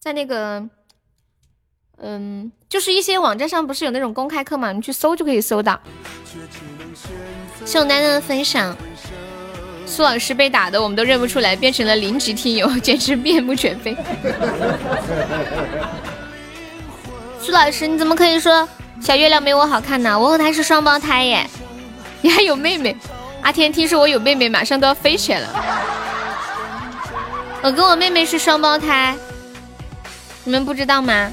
[0.00, 0.68] 在那个，
[1.98, 5.78] 嗯，就是一些网站上不是有那种公开课嘛，你去搜就可以搜到。
[7.64, 8.76] 谢我丹丹的分享，
[9.86, 13.96] 苏老师被打的我们都认不出来，变成了零级听友，简直面目全非。
[17.38, 18.68] 苏老师你怎么可以说
[19.00, 20.18] 小月亮没我好看呢？
[20.18, 21.46] 我和他是双胞胎耶，
[22.22, 22.96] 你还有妹妹？
[23.42, 25.48] 阿天听说我有妹妹，马上都要飞起来了。
[27.60, 29.16] 我跟我妹妹是双胞胎，
[30.44, 31.30] 你们不知道吗？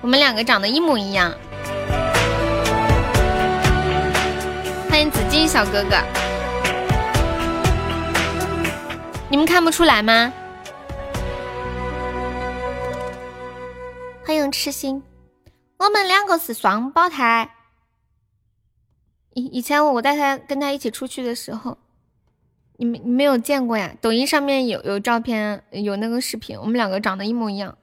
[0.00, 1.30] 我们两个长得一模一样。
[4.88, 5.98] 欢迎紫金小哥哥，
[9.28, 10.32] 你们看不出来吗？
[14.24, 15.02] 欢迎痴心，
[15.76, 17.48] 我们两个是双胞胎。
[19.34, 21.78] 以以前我带他跟他一起出去的时候，
[22.76, 23.94] 你没你没有见过呀？
[24.00, 27.76] 抖音上面有有照片，有那个视频，我们两个长得一模一样。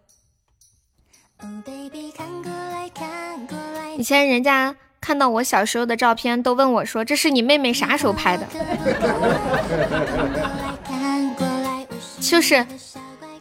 [3.97, 8.45] 以前人家看到我小时候的照片，都问我说：“这是你妹妹啥时候拍的？”
[12.19, 12.65] 就是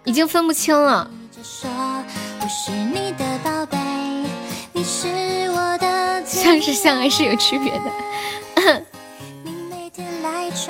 [0.04, 1.10] 已经分不清了。
[6.24, 8.82] 像是像还是有区别的。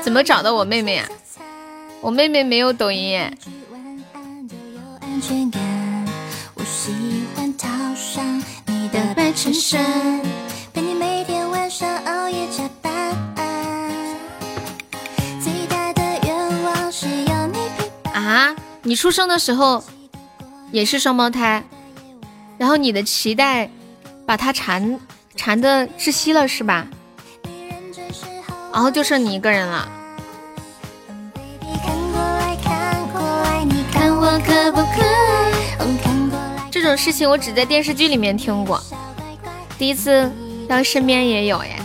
[0.02, 1.08] 怎么找到我妹妹啊？
[2.00, 3.32] 我妹妹没有抖音耶。
[18.12, 19.82] 啊，你出生的时候
[20.72, 21.64] 也是双胞胎，
[22.58, 23.70] 然后你的脐带
[24.28, 25.00] 把他缠
[25.34, 26.86] 缠的窒息了是吧？
[28.70, 29.88] 然后就剩你一个人了。
[36.70, 38.78] 这种事情我只在电视剧里面听过，
[39.78, 40.30] 第一次
[40.68, 41.76] 当身边也有耶。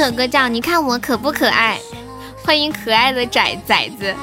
[0.00, 1.78] 首歌叫《你看我可不可爱》，
[2.42, 4.14] 欢迎可爱的崽崽子。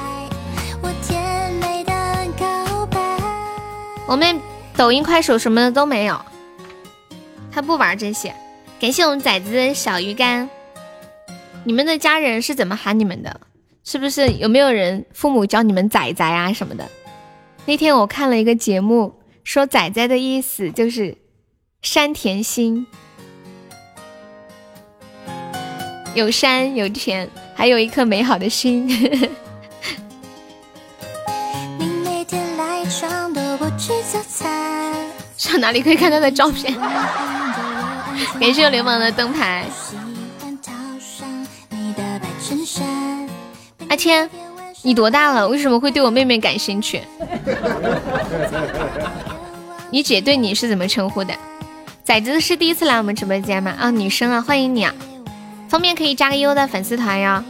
[4.04, 4.40] 我们
[4.76, 6.20] 抖音、快手什么的都没有，
[7.52, 8.34] 他不玩这些。
[8.80, 10.50] 感谢我们崽子小鱼干。
[11.62, 13.40] 你们的家人是怎么喊你们的？
[13.84, 16.88] 是不是有没有人父母教你们崽崽啊什么的？
[17.66, 21.16] 那天我看了一个节目，说崽崽的意思就是
[21.82, 22.88] 山田心。
[26.18, 28.88] 有山有田，还有一颗美好的心。
[35.36, 36.76] 上哪里可以看他的照片？
[38.40, 39.64] 感谢流氓的灯牌。
[43.88, 44.28] 阿天，
[44.82, 45.46] 你多大了？
[45.46, 47.00] 为什么会对我妹妹感兴趣？
[49.92, 51.32] 你姐对你是怎么称呼的？
[52.04, 53.72] 崽子是第一次来我们直播间吗？
[53.78, 54.92] 啊，女生啊，欢迎你啊！
[55.68, 57.44] 方便可以加个优的粉丝团哟。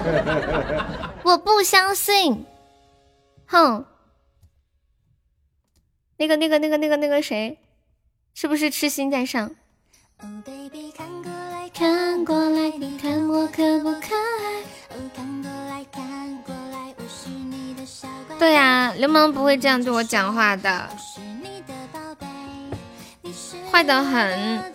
[1.23, 2.45] 我不相信。
[3.47, 3.85] 哼。
[6.17, 7.59] 那个、那个、那个、那个、那个谁？
[8.35, 9.51] 是不是痴心在上？
[11.75, 14.63] 看过来，你看我可不可爱？
[18.39, 20.89] 对呀，流氓不会这样对我讲话的，
[23.71, 24.73] 坏的很，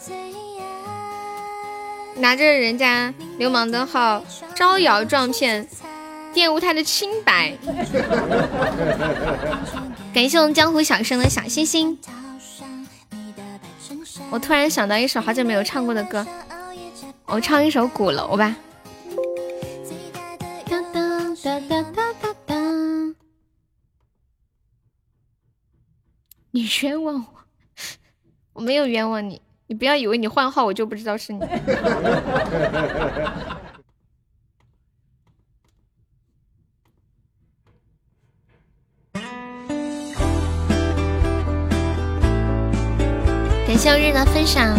[2.18, 4.24] 拿着人家流氓的号
[4.56, 5.68] 招摇撞骗，
[6.34, 7.58] 玷污他的清白。
[10.14, 11.98] 感谢我们江湖小生的小星星。
[14.30, 16.26] 我突然想到一首好久没有唱过的歌，
[17.26, 18.56] 我唱一首《鼓楼》吧。
[26.52, 27.26] 你冤枉我，
[28.54, 29.42] 我没有冤枉你，
[29.74, 31.40] 你不要以为你换号我就不知道是你。
[43.66, 44.78] 感谢日的分享。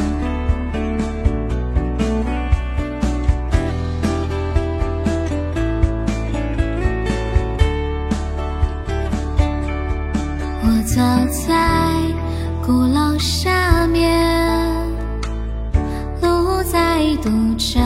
[10.63, 11.03] 我走
[11.49, 11.51] 在
[12.65, 14.64] 鼓楼下面，
[16.25, 17.29] 路在堵
[17.59, 17.79] 着，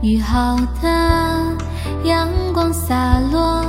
[0.00, 0.88] 雨后的
[2.04, 3.62] 阳光洒落，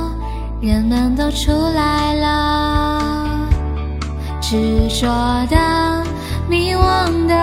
[0.60, 3.38] 人们都出来了，
[4.40, 5.06] 执着
[5.50, 5.56] 的。
[6.48, 7.34] 迷惘的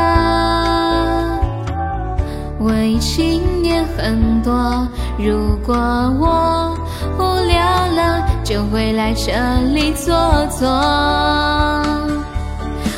[2.60, 4.88] 伪青年很多，
[5.18, 6.78] 如果我
[7.18, 7.60] 无聊
[7.96, 9.32] 了，就会来这
[9.74, 10.14] 里坐
[10.48, 10.70] 坐。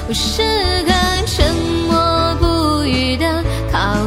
[0.10, 0.93] 我是个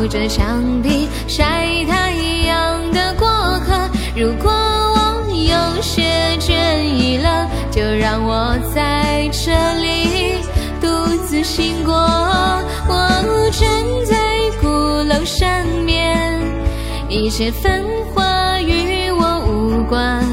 [0.09, 2.12] 着墙壁晒太
[2.47, 3.27] 阳的过
[3.66, 3.89] 客。
[4.16, 10.37] 如果我有些倦意了，就让我在这里。
[10.81, 10.87] 独
[11.27, 11.93] 自醒过，
[12.89, 13.69] 我站
[14.07, 14.16] 在
[14.61, 15.49] 鼓楼上
[15.85, 16.41] 面，
[17.09, 17.83] 一切繁
[18.15, 20.24] 华与我无关。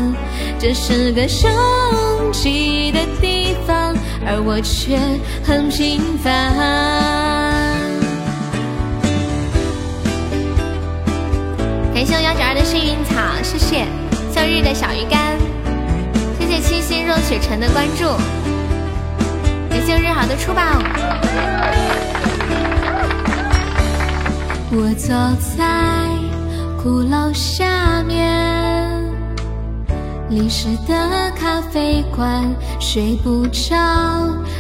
[0.60, 3.95] 这是个拥挤的地方，
[4.26, 4.98] 而我却
[5.44, 8.03] 很平凡。
[12.04, 13.88] 感谢我幺九二的幸运草，谢谢
[14.30, 15.38] 向日的小鱼干，
[16.38, 18.04] 谢谢清新若雪晨的关注。
[19.70, 20.62] 感谢日好的出宝。
[24.74, 25.14] 我走
[25.56, 25.64] 在
[26.84, 29.02] 鼓楼下面，
[30.30, 33.78] 历史的咖啡馆，睡不着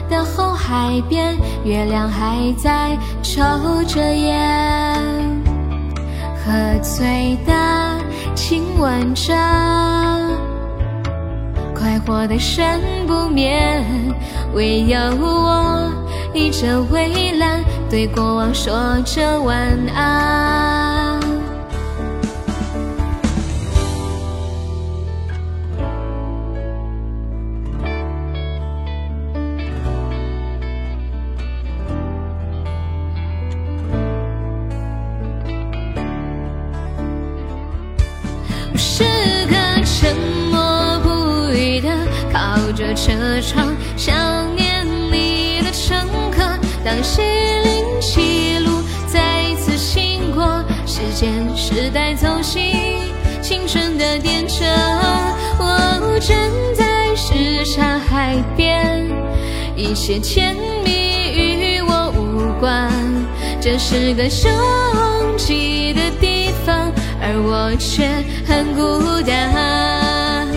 [0.09, 3.43] 的后海边，月亮还在抽
[3.85, 5.22] 着烟，
[6.45, 6.51] 喝
[6.81, 7.53] 醉的
[8.35, 9.33] 亲吻着。
[11.73, 13.83] 快活的身不眠，
[14.53, 15.91] 唯有我
[16.33, 18.73] 倚着围栏，对过往说
[19.05, 19.57] 着晚
[19.95, 21.12] 安。
[42.95, 46.41] 车窗，想念你的乘客。
[46.83, 52.73] 当西林西路再次经过，时间是带走心
[53.41, 54.65] 青春的电车。
[55.59, 56.37] 我站
[56.75, 59.07] 在什刹海边，
[59.75, 60.91] 一切甜蜜
[61.33, 62.91] 与我无关。
[63.61, 66.91] 这是个拥挤的地方，
[67.21, 68.07] 而我却
[68.45, 70.47] 很孤单。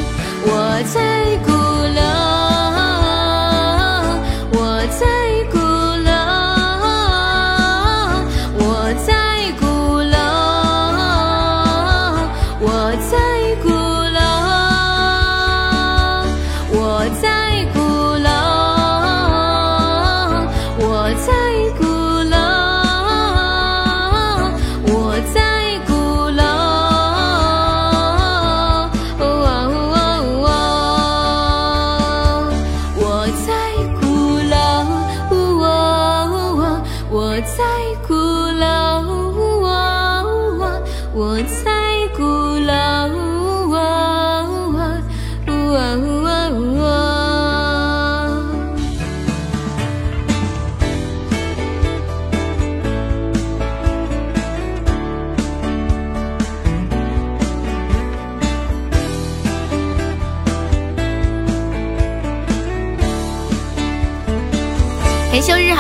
[0.48, 1.55] 我在孤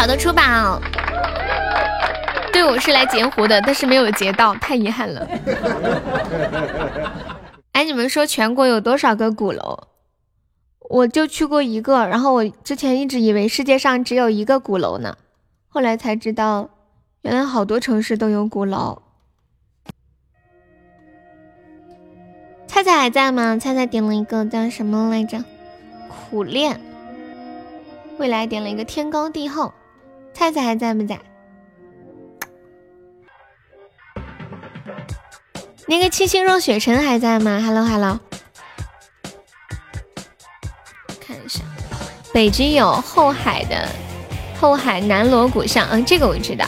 [0.06, 0.80] 好的出宝，
[2.52, 5.28] 对我是来截胡的，但是没有截到，太遗憾了。
[7.74, 9.88] 哎，你们说全国有多少个鼓楼？
[10.90, 15.16] 我就去过一个，然后我之前一直以为世界上只有一个鼓楼呢，
[15.66, 16.70] 后来才知道，
[17.22, 19.02] 原来好多城市都有鼓楼。
[22.68, 23.58] 菜菜还在吗？
[23.58, 25.42] 菜菜点了一个叫什么来着？
[26.08, 26.80] 苦练。
[28.18, 29.74] 未来点了一个天高地厚。
[30.36, 31.18] 菜菜还在不在？
[35.86, 38.20] 那个清新若雪尘还在吗？Hello Hello。
[41.26, 41.60] 看一下，
[42.34, 43.88] 北京有后海的
[44.60, 46.66] 后海南锣鼓巷，嗯，这个我知道。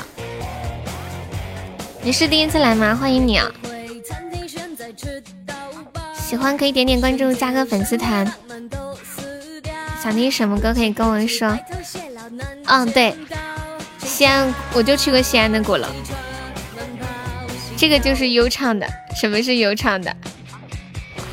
[2.01, 2.97] 你是第一次来吗？
[2.99, 3.53] 欢迎你啊！
[6.15, 8.33] 喜欢可以点点关注，加个粉丝团。
[10.03, 11.55] 想听什么歌可以跟我说。
[12.65, 13.15] 嗯，对，
[14.19, 15.87] 西安我就去过西安的鼓楼，
[17.77, 18.85] 这个就是悠唱的。
[19.15, 20.13] 什么是悠唱的？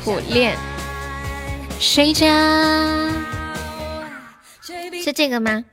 [0.04, 0.56] 苦练。
[1.80, 2.28] 睡觉
[5.02, 5.64] 是这个吗？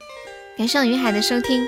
[0.57, 1.64] 感谢云海的收听。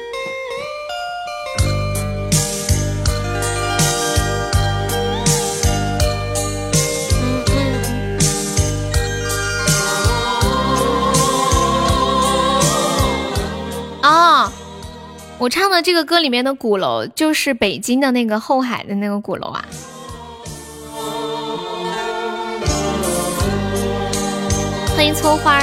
[15.46, 19.64] 我唱的这个歌里面的鼓楼，就是北京的那个后海的那个鼓楼啊。
[24.96, 25.62] 欢迎葱花。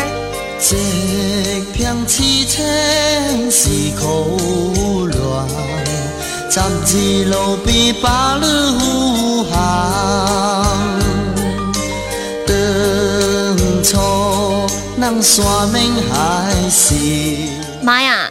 [17.83, 18.31] 妈呀！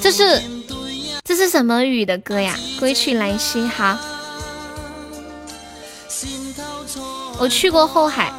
[0.00, 0.40] 这是
[1.30, 2.58] 这是什么语的歌呀？
[2.80, 3.96] 归去来兮，好。
[7.38, 8.32] 我去过后海，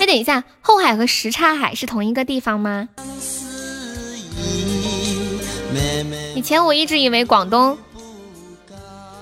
[0.00, 2.88] 哎，等一下，后海和什刹海是同一个地方吗？
[6.34, 7.78] 以前我一直以为广东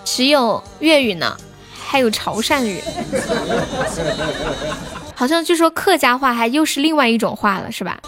[0.06, 1.36] 只有粤语呢，
[1.86, 2.82] 还有潮汕语，
[5.14, 8.00] 好像据说客家话还又是另外一种话了，是吧？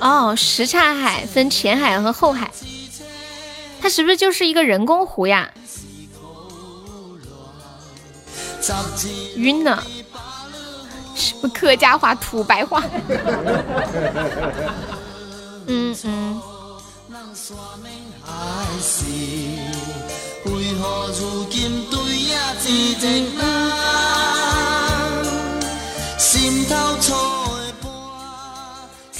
[0.00, 2.50] 哦，什刹海分前海和后海，
[3.80, 5.50] 它是不是就是一个人工湖呀？
[9.36, 9.82] 晕了，
[11.14, 12.82] 什么客家话土白话？
[15.66, 16.40] 嗯 嗯。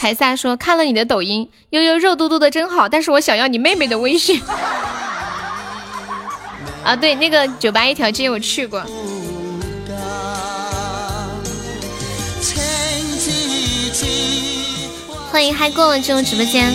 [0.00, 4.40] 凯撒说：“看了你的抖音，悠悠肉嘟嘟的真好，但是我想要你妹妹的微信。
[6.82, 8.82] ”啊，对，那个酒吧一条街我去过。
[15.30, 16.72] 欢迎嗨过了进入直播间。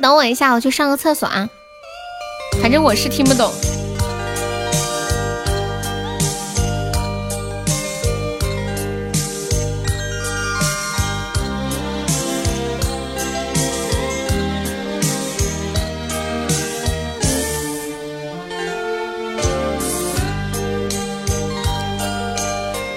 [0.00, 1.48] 等我一下，我去上个厕所啊。
[2.62, 3.52] 反正我是听不懂。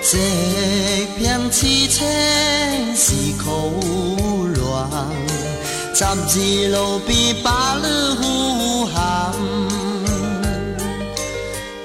[0.01, 0.17] 这
[1.19, 2.07] 片凄清
[2.95, 3.13] 是
[3.43, 3.98] 苦。
[5.99, 6.39] 十字
[6.69, 7.85] 路边把你
[8.15, 9.33] 呼喊，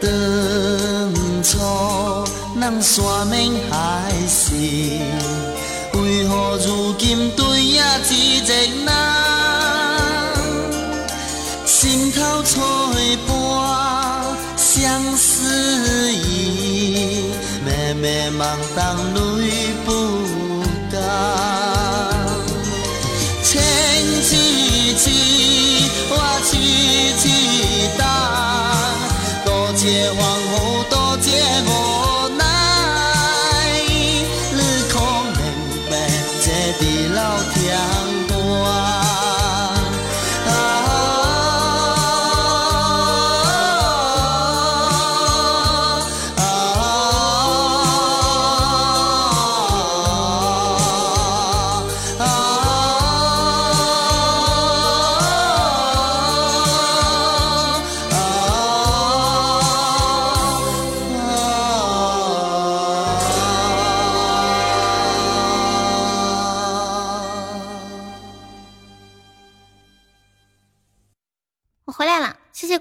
[0.01, 0.09] 当
[1.43, 1.59] 初
[2.61, 3.37] 咱山盟
[3.69, 4.55] 海誓，
[5.95, 8.87] 为何如今对影只一人？
[11.67, 13.37] 心头吹半
[14.57, 17.33] 相思意，
[17.65, 18.47] 绵绵梦
[18.77, 18.97] 当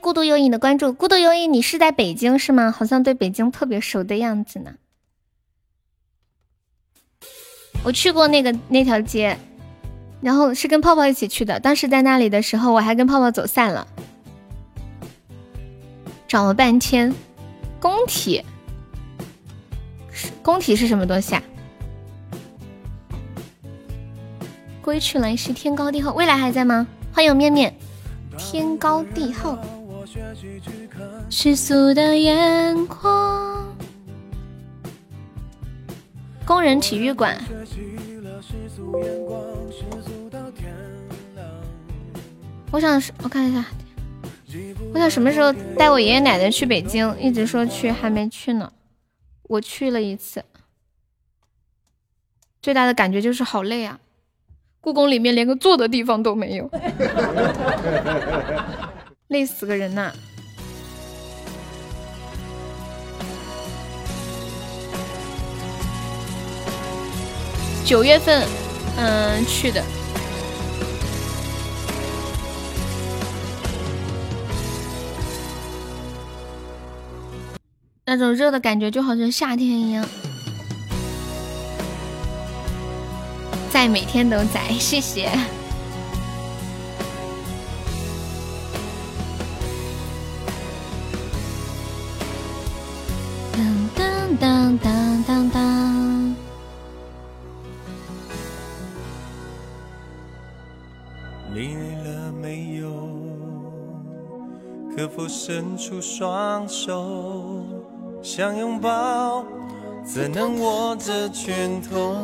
[0.03, 0.91] 孤独有影的关注。
[0.91, 2.69] 孤独有影，你是在北京是吗？
[2.77, 4.73] 好像对北京特别熟的样子呢。
[7.85, 9.37] 我去过那个那条街，
[10.19, 11.57] 然后是跟泡泡一起去的。
[11.57, 13.87] 当时在那里的时候，我还跟泡泡走散了。
[16.27, 17.15] 找了半天，
[17.79, 18.43] 工体，
[20.41, 21.43] 工体是什么东西啊？
[24.81, 26.85] 归去来兮，天高地厚，未来还在吗？
[27.13, 27.73] 欢迎面面，
[28.37, 29.57] 天高地厚，
[31.29, 33.75] 世俗的眼光。
[36.45, 37.35] 工人体育馆。
[42.69, 43.65] 我想，我看一下，
[44.93, 47.17] 我想什么时候带我爷爷奶奶去北京？
[47.19, 48.71] 一直说去，还没去呢。
[49.43, 50.43] 我去了一次，
[52.61, 53.99] 最大的感觉就是好累啊！
[54.79, 56.69] 故宫里面连个坐的地方都没有，
[59.33, 60.13] 累死个人呐！
[67.83, 68.47] 九月份，
[68.95, 69.83] 嗯，去的，
[78.05, 80.07] 那种热的感觉就好像夏天一样，
[83.71, 85.31] 在每天都在，谢谢。
[94.77, 96.35] 当当当。
[101.53, 102.91] 你累了没有？
[104.95, 107.63] 可否伸出双手，
[108.21, 109.43] 想拥抱，
[110.03, 112.15] 怎能握着拳头？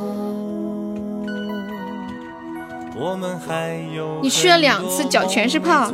[2.96, 5.90] 我们还有你去了两次，脚全是泡。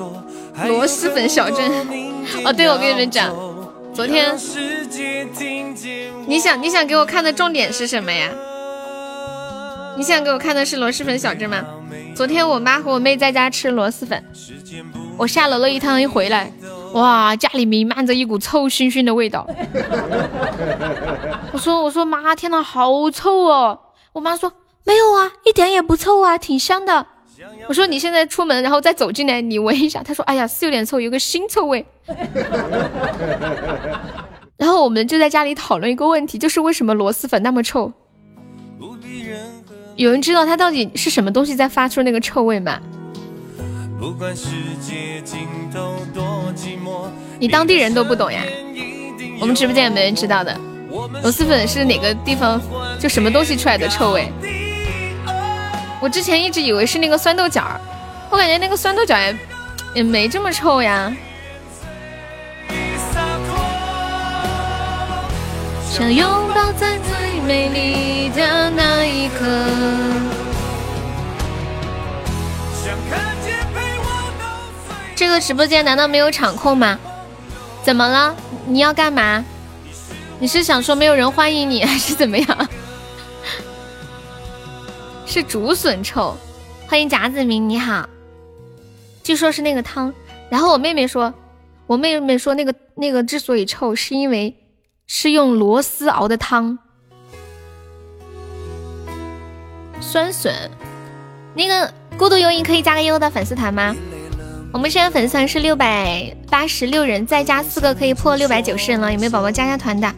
[0.68, 1.72] 螺蛳粉小镇，
[2.44, 3.34] 哦，对，我跟你们讲，
[3.96, 4.38] 昨天，
[6.28, 8.30] 你想你想给我看的重点是什么呀？
[9.96, 11.64] 你想给我看的是螺蛳粉小镇吗？
[12.14, 14.22] 昨天我妈和我妹在家吃螺蛳粉，
[15.18, 16.52] 我下楼了一趟，一回来，
[16.94, 19.48] 哇，家里弥漫着一股臭熏熏的味道。
[21.54, 23.80] 我说我说妈，天呐，好臭哦！
[24.12, 24.52] 我妈说
[24.84, 27.06] 没有啊，一点也不臭啊，挺香的。
[27.68, 30.02] 我说你现在出门，然后再走进来，你闻一下。
[30.04, 31.86] 他说哎呀，是有点臭，有个腥臭味。
[34.58, 37.92] 然后我们就在家里讨论一个问题，就是为什么螺蛳粉那么臭？
[39.96, 42.80] 有人知道它到底是什么东西在发出那个臭味吗？
[47.40, 48.42] 你当地人都不懂呀？
[49.40, 50.58] 我们直播间有没人知道的？
[50.90, 52.62] 螺蛳粉是哪个地方
[53.00, 54.32] 就什么东西出来的臭味？
[56.02, 57.80] 我之前一直以为是那个酸豆角儿，
[58.30, 59.38] 我感觉那个酸豆角也
[59.96, 61.12] 也没这么臭呀。
[65.90, 69.46] 想拥抱在最美丽的那一刻。
[75.16, 77.00] 这个直播间难道没有场控吗？
[77.82, 78.36] 怎么了？
[78.68, 79.44] 你要干嘛？
[80.40, 82.70] 你是想说没有人欢迎你，还是怎么样？
[85.26, 86.36] 是竹笋臭。
[86.88, 88.08] 欢迎贾子明，你好。
[89.24, 90.14] 据说是那个汤，
[90.50, 91.34] 然后我妹妹说，
[91.88, 94.56] 我妹妹说那个那个之所以臭，是因为。
[95.08, 96.80] 是用螺丝熬的汤，
[100.02, 100.52] 酸笋。
[101.54, 103.96] 那个孤独幽影可以加个优的粉丝团吗？
[104.74, 109.14] 我们现在粉丝团是六百八十六人，再加四个可以破六百九十人了。
[109.14, 110.12] 有没有宝宝加加团的？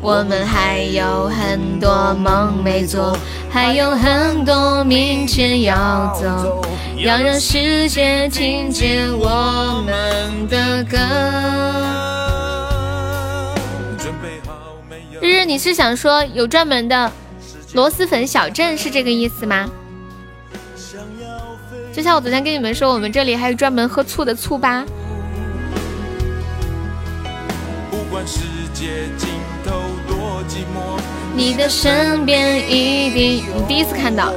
[0.00, 3.18] 我们还有很多梦没做，
[3.50, 6.62] 还有很多明天要走，
[6.98, 10.96] 要让世界听见我们的歌。
[15.20, 17.10] 日日，你是想说有专门的
[17.72, 19.68] 螺蛳粉小镇是这个意思吗？
[21.96, 24.84] 就像我昨天跟你们说，我们这里还有专门喝醋的醋吧。
[27.90, 28.40] 不管世
[28.74, 29.08] 界
[31.34, 34.30] 你的身边一定，你第一次看到，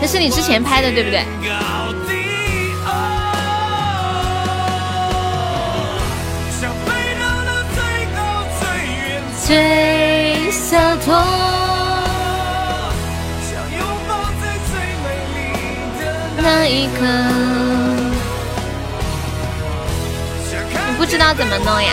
[0.00, 1.24] 那是你之前拍的对不对？
[9.44, 11.12] 最洒脱，
[16.48, 17.02] 那一刻，
[20.88, 21.92] 你不知道怎么弄呀？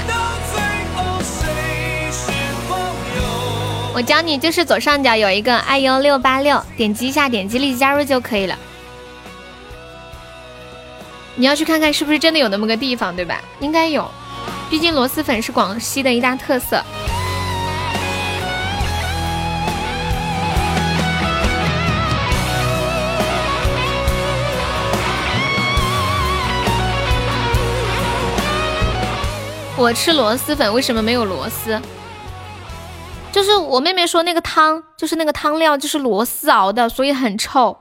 [3.96, 8.56] 我教你，就是左上角有一个 iu 六八六，点击一下，点击立即加入就可以了。
[11.34, 13.42] 你要去看看是不是真的有那么个地方，对吧？
[13.60, 14.08] 应该有，
[14.70, 16.80] 毕竟螺蛳粉是广西的一大特色。
[29.76, 31.82] 我吃螺蛳粉，为什么没有螺丝？
[33.32, 37.76] 就是我妹妹说那个汤，就是那个汤料，就是螺丝熬的，所以很臭。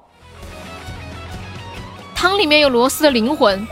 [2.14, 3.66] 汤里面有螺丝的灵魂，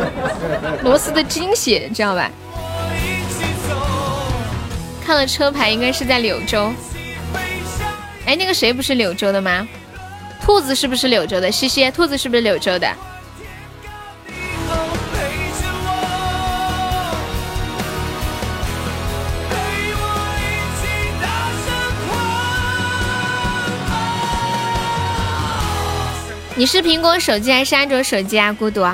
[0.82, 2.30] 螺丝的精血，知道吧？
[5.04, 6.72] 看了车牌，应该是在柳州。
[8.24, 9.68] 哎，那个谁不是柳州的吗？
[10.40, 11.52] 兔子是不是柳州的？
[11.52, 12.88] 西西，兔子是不是柳州的？
[26.54, 28.52] 你是苹果手机还是安卓手机啊？
[28.52, 28.86] 孤独。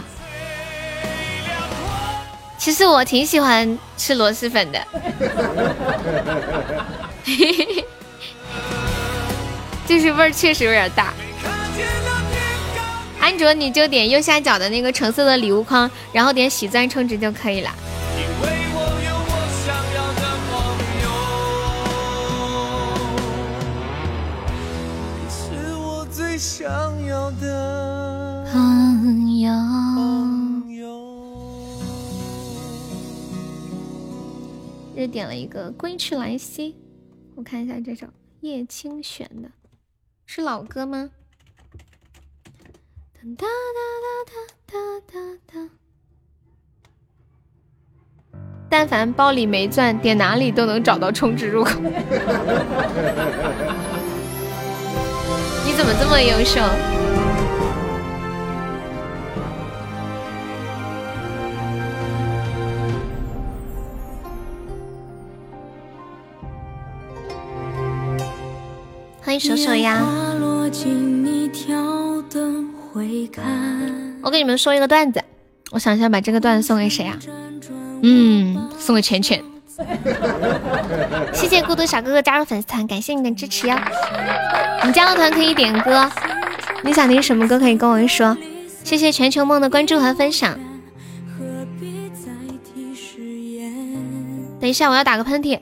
[2.56, 4.80] 其实我挺喜欢吃螺蛳粉的，
[9.86, 11.12] 就是味儿确实有点大。
[13.20, 17.70] 安卓你就点右下角的那个橙色的礼物框，然后点喜钻充值就可以了。
[26.38, 29.50] 想要的朋友。
[34.94, 36.72] 又点了一个《归去来兮》，
[37.34, 38.06] 我看一下这首
[38.40, 39.50] 叶青选的，
[40.26, 41.10] 是老歌吗？
[43.36, 43.46] 哒哒
[44.24, 44.32] 哒
[44.66, 45.18] 哒哒
[45.52, 45.68] 哒。
[48.70, 51.80] 但凡包里没钻，点哪里都能找到充值入口。
[55.78, 56.60] 怎么这么优秀？
[69.22, 70.02] 欢迎手手呀！
[74.20, 75.22] 我给你们说一个段子，
[75.70, 77.16] 我想一下把这个段子送给谁啊？
[78.02, 79.44] 嗯，送给浅浅。
[81.32, 83.76] 谢谢孤独小哥哥加入粉丝团，感谢你的支持哟！
[84.84, 86.10] 你加了团可以点歌，
[86.82, 88.36] 你想听什么歌可以跟我说。
[88.82, 90.58] 谢谢全球梦的关注和分享。
[94.60, 95.60] 等一下，我要打个喷嚏。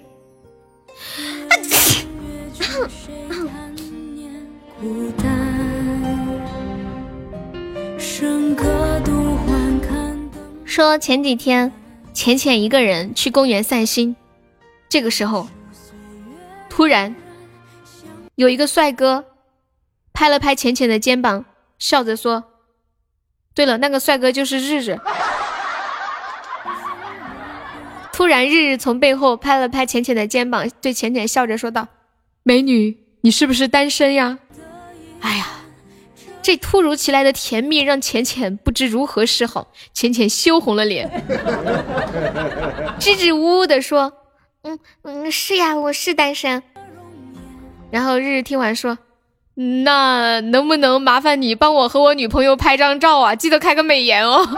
[10.64, 11.72] 说前几天。
[12.16, 14.16] 浅浅一个人去公园散心，
[14.88, 15.46] 这个时候，
[16.70, 17.14] 突然
[18.36, 19.22] 有一个帅哥
[20.14, 21.44] 拍了拍浅浅的肩膀，
[21.78, 22.42] 笑着说
[23.54, 24.98] ：“对了，那个帅哥就是日日。”
[28.14, 31.86] 突然，日日从背后拍了拍浅浅的肩膀，对浅浅笑着说道
[32.42, 34.38] ：“美女，你是不是单身呀？”
[35.20, 35.46] 哎呀！
[36.46, 41.10] 这突如其来的甜蜜让浅浅不知如何是好，浅浅羞红了脸，
[43.00, 44.12] 支支吾吾的说
[44.62, 46.62] ：“嗯嗯，是呀，我是单身。”
[47.90, 48.96] 然后日日听完说
[49.82, 53.34] ：“那能不能麻烦你帮我和我女朋友拍张照啊？
[53.34, 54.46] 记得开个美颜哦。”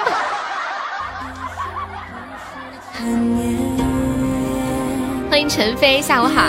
[5.30, 6.42] 欢迎陈飞，下午好。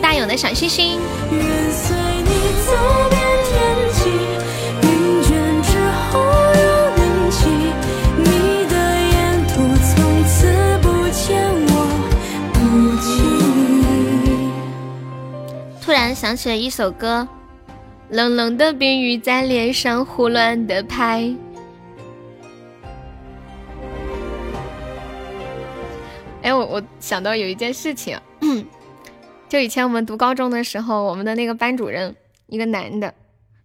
[0.00, 1.00] 大勇的小星星。
[15.80, 17.26] 突然想起了一首歌，
[18.08, 21.28] 冷冷的冰雨在脸上胡乱的拍。
[26.42, 28.16] 哎，我我想到有一件事情。
[29.52, 32.16] 就以前我们读高中的时候，我们的那个班主任
[32.46, 33.14] 一个男的，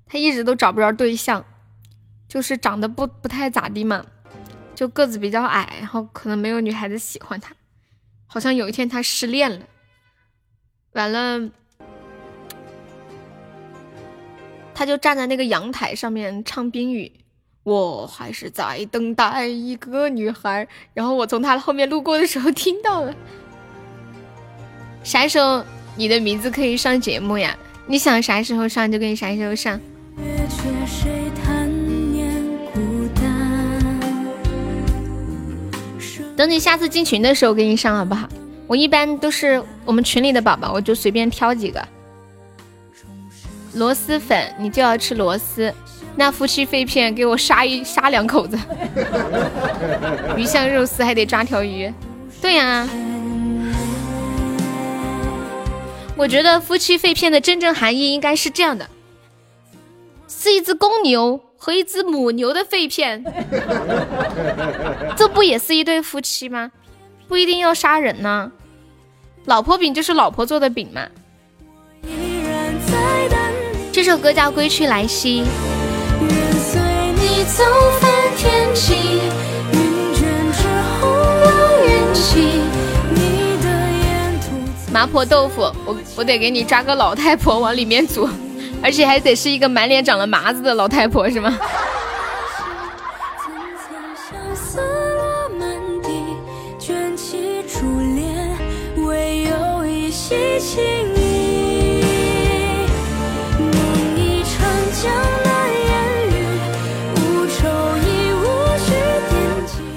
[0.05, 1.45] 他一直都找不着对象，
[2.27, 4.05] 就是长得不不太咋地嘛，
[4.75, 7.55] 就个子比较矮，然后可能没有女孩子喜欢他。
[8.25, 9.65] 好像有一天他失恋了，
[10.91, 11.49] 完了，
[14.75, 17.09] 他就站在那个阳台上面唱《冰雨》，
[17.63, 20.67] 我还是在等待一个女孩。
[20.93, 23.15] 然后我从他后面路过的时候听到了，
[25.01, 25.63] 啥时候？
[25.97, 27.57] 你的名字可以上节目呀！
[27.87, 29.79] 你想啥时候上就给你啥时候上。
[36.35, 38.29] 等你下次进群的时候给你上好不好？
[38.67, 41.83] 我一般都是我们群里的宝宝，我就随便挑几个。
[43.73, 45.73] 螺蛳粉，你就要吃螺蛳。
[46.15, 48.55] 那夫妻肺片给我杀一杀两口子。
[50.35, 51.91] 鱼香肉丝还得抓条鱼。
[52.39, 52.87] 对呀。
[56.17, 58.89] 我觉得夫妻肺片的真正含义应该是这样的：
[60.27, 61.41] 是一只公牛。
[61.59, 63.23] 和一只母牛的肺片，
[65.17, 66.71] 这不也是一对夫妻吗？
[67.27, 68.51] 不一定要杀人呢。
[69.45, 71.07] 老婆饼就是老婆做的饼嘛。
[73.91, 75.41] 这首歌叫《归去来兮》。
[84.91, 88.27] 麻婆豆腐，我我得给你抓个老太婆往里面煮。
[88.81, 91.57] 而且还得是一个满脸长了麻子的老太婆，是吗？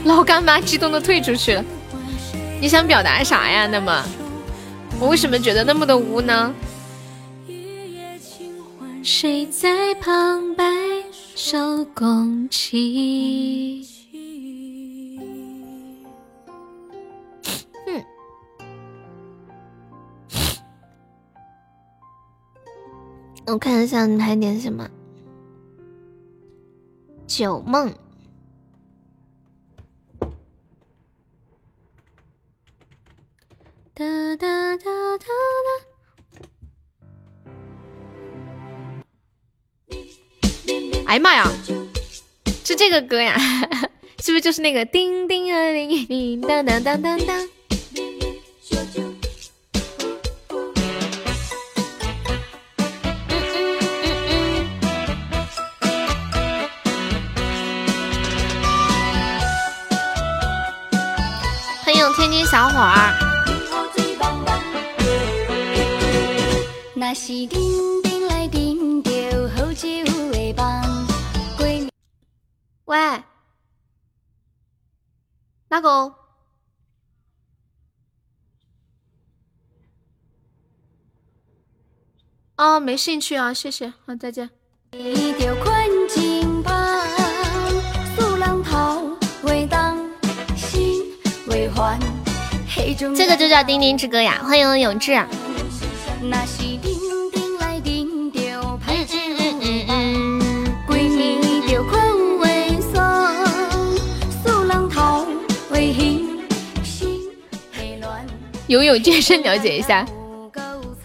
[0.05, 1.65] 老干妈激动的退出去了。
[2.61, 3.67] 你想表达啥呀？
[3.67, 4.05] 那么，
[5.01, 6.55] 我为什么觉得那么的污呢？
[9.03, 10.63] 谁在旁白
[11.35, 13.83] 首共泣？
[17.87, 18.05] 嗯，
[23.47, 24.87] 我看一下你还点什么？
[27.27, 27.91] 酒梦。
[33.93, 34.05] 哒
[34.37, 34.85] 哒哒
[35.19, 35.69] 哒哒。
[41.07, 41.45] 哎呀妈呀，
[42.65, 43.37] 是这个歌呀？
[44.23, 47.49] 是不是就是那个叮叮啊叮叮当当当当当？
[61.85, 63.30] 欢迎天津小伙儿。
[67.01, 67.33] 那是
[68.29, 68.47] 来
[69.57, 71.89] 好酒的梦。
[72.85, 72.99] 喂，
[75.71, 76.15] 哪个？
[82.57, 84.51] 哦，没兴趣啊，谢谢，好，再见。
[93.17, 95.19] 这个就叫《丁丁之歌》呀，欢迎永志。
[108.71, 110.07] 游泳健身了解一下，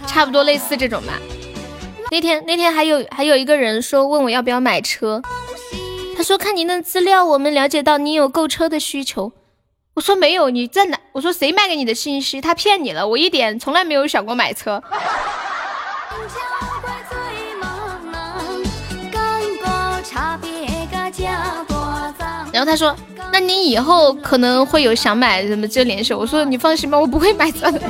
[0.05, 1.13] 差不多类似这种吧。
[2.11, 5.19] 那天那天还有还有一个人说问我要不要买车，
[6.15, 9.31] 他说看您的资料，我们了解到你有购车的需求。
[9.95, 10.99] 我说没有，你在哪？
[11.13, 12.39] 我说谁卖给你的信息？
[12.39, 14.83] 他骗你了，我一点从来没有想过买车。
[22.65, 22.95] 后他说。
[23.33, 26.25] 那你以后可能会有想买什么就联系我。
[26.25, 27.81] 说你放心吧，我不会买钻的。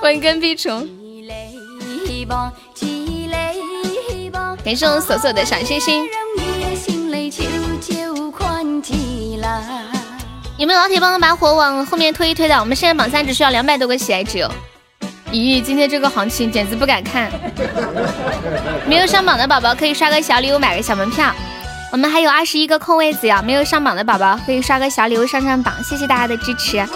[0.00, 0.88] 欢迎跟屁虫，
[4.64, 6.06] 感谢我锁锁的小星星。
[10.56, 12.58] 有没有老铁帮我把火往后面推一推的？
[12.58, 14.50] 我们现在榜三只需要两百多个喜爱值哦。
[15.32, 17.30] 咦，今天这个行情简直不敢看。
[18.86, 21.30] 没有上榜的宝宝可以刷个小礼物，买个小门票。
[21.90, 26.86] 我们还有二十一个空位子呀，没有上榜的宝宝可以刷个小礼物上上榜，谢谢大家的支持。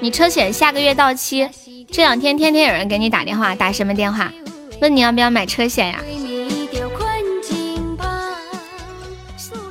[0.00, 1.48] 你车险下个月到期，
[1.90, 4.30] 这两天天天有人给你打电话，打什么电话？
[4.80, 6.00] 问你要不要买车险呀？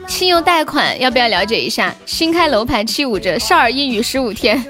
[0.07, 1.94] 信用贷款要不要了解一下？
[2.06, 4.64] 新开楼盘七五折，少儿英语十五天。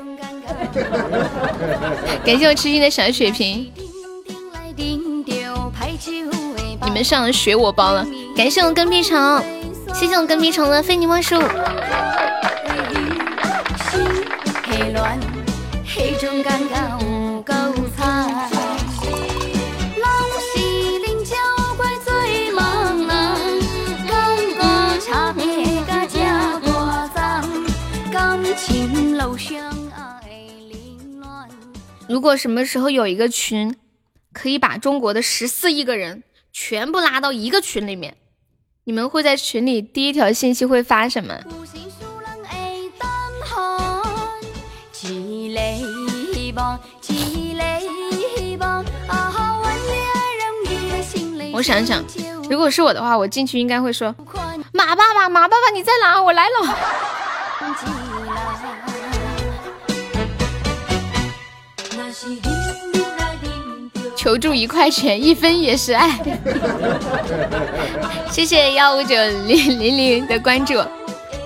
[2.25, 3.71] 感谢我痴心的小血瓶。
[6.83, 9.41] 你们上学我包了，感谢我跟屁虫，
[9.93, 11.35] 谢谢我跟屁虫的非你莫属。
[32.07, 33.75] 如果什么时候有一个群。
[34.33, 36.21] 可以把中国的十四亿个人
[36.57, 38.15] 全部拉到一个群里面。
[38.85, 41.37] 你们会在群里第一条信息会发什么？
[51.51, 52.01] 我想想，
[52.49, 54.15] 如果是我的话，我进去应该会说
[54.71, 56.23] ：“马爸爸，马爸爸，你在哪？
[56.23, 56.53] 我来了。”
[64.25, 66.09] 求助一块钱，一分也是爱。
[68.31, 69.15] 谢谢幺五九
[69.45, 70.83] 零零零的关注，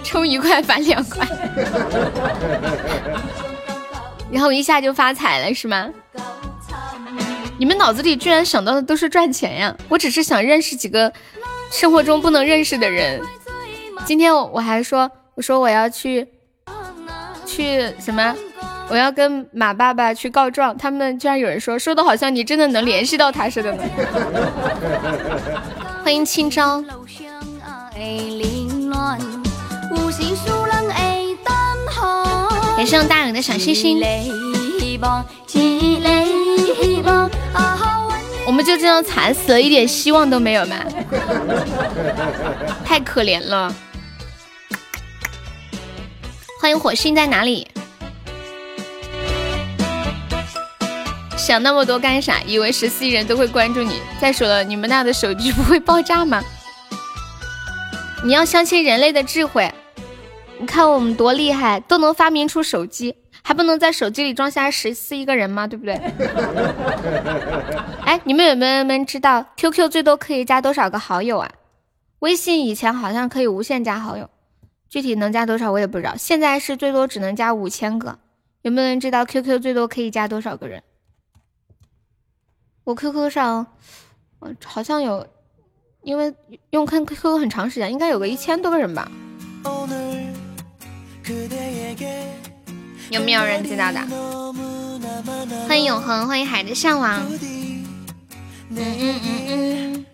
[0.02, 1.28] 充一块返两块，
[4.32, 5.90] 然后一下就发财了是吗？
[7.58, 9.76] 你们脑子里居然想到的都是赚钱呀！
[9.90, 11.12] 我只是想认识几个
[11.70, 13.22] 生活中不能认识的人。
[14.06, 16.26] 今天我还说，我说我要去
[17.46, 18.34] 去什么？
[18.90, 23.84] 我要跟马爸爸去告状，他们居然有人说说的好像你真的能联系到他似的呢。
[26.04, 26.84] 欢迎清朝。
[32.76, 34.02] 感谢大勇的小心心。
[38.48, 40.78] 我们就这样惨死了，一点希望都没有吗？
[42.84, 43.72] 太可怜了。
[46.60, 47.68] 欢迎火星在哪里？
[51.50, 52.40] 想那么多干啥？
[52.44, 54.00] 以为十四亿人都会关注你？
[54.22, 56.44] 再说了，你们那的手机不会爆炸吗？
[58.24, 59.74] 你要相信人类的智慧。
[60.60, 65.66] 你看我们多厉害，都能发明出手机，还不能在手机里装下十四亿个人吗？
[65.66, 65.96] 对不对？
[68.06, 71.50] 哎，你们有没有们知道 QQ 最多可以加多少个好友啊？
[72.20, 74.30] 微信以前好像可以无限加好友，
[74.88, 76.14] 具体能加多少我也不知道。
[76.16, 78.20] 现在是最多只能加五千个。
[78.62, 80.84] 有没有人知道 QQ 最多可以加多少个人？
[82.90, 83.68] 我 QQ 上，
[84.40, 85.24] 嗯，好像有，
[86.02, 86.34] 因为
[86.72, 89.12] 用看 QQ 很长时间，应该有个一千多个人吧。
[93.12, 94.00] 有没有人知道的？
[95.68, 97.22] 欢迎永恒，欢迎海的向往。
[97.30, 97.40] 嗯
[98.72, 100.06] 嗯嗯嗯嗯嗯。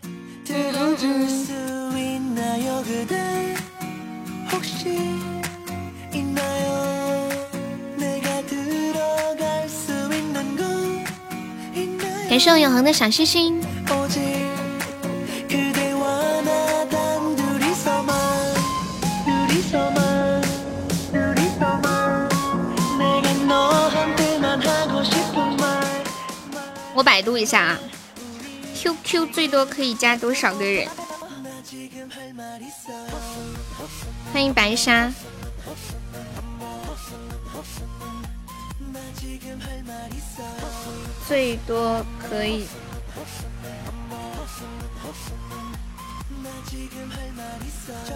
[12.35, 13.61] 感谢我永恒的小星星。
[26.93, 27.79] 我百度一下啊
[28.75, 30.89] ，QQ 最多可以加多少个人？
[34.33, 35.09] 欢迎白沙。
[41.27, 42.67] 最多可以，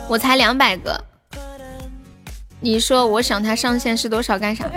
[0.08, 1.04] 我才两百个。
[2.62, 4.38] 你说我想他上限是多少？
[4.38, 4.70] 干啥？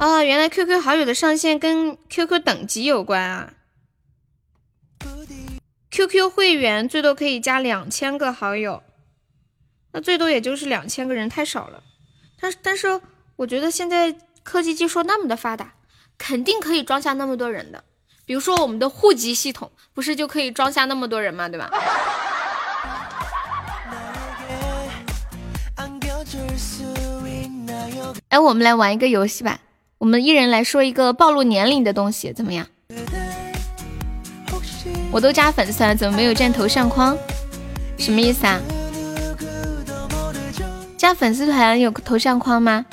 [0.00, 3.52] 哦，原来 QQ 好友的上限跟 QQ 等级有关啊。
[5.90, 8.82] QQ 会员最多可以加两千个好友，
[9.92, 11.82] 那最多也就是两千个人，太少了。
[12.40, 13.00] 但但是
[13.36, 14.16] 我觉得现在。
[14.48, 15.74] 科技技术那么的发达，
[16.16, 17.84] 肯定可以装下那么多人的。
[18.24, 21.50] 比如说我们的户籍系统，不是就可以装下那么多人吗？
[21.50, 21.70] 对吧？
[28.30, 29.58] 哎，我们来玩一个游戏吧，
[29.98, 32.66] 我们一人来说一个暴露年龄的东西，怎么样？
[35.10, 37.14] 我都加粉丝了，怎么没有见头像框？
[37.98, 38.58] 什么意思啊？
[40.96, 42.86] 加粉丝团有头像框吗？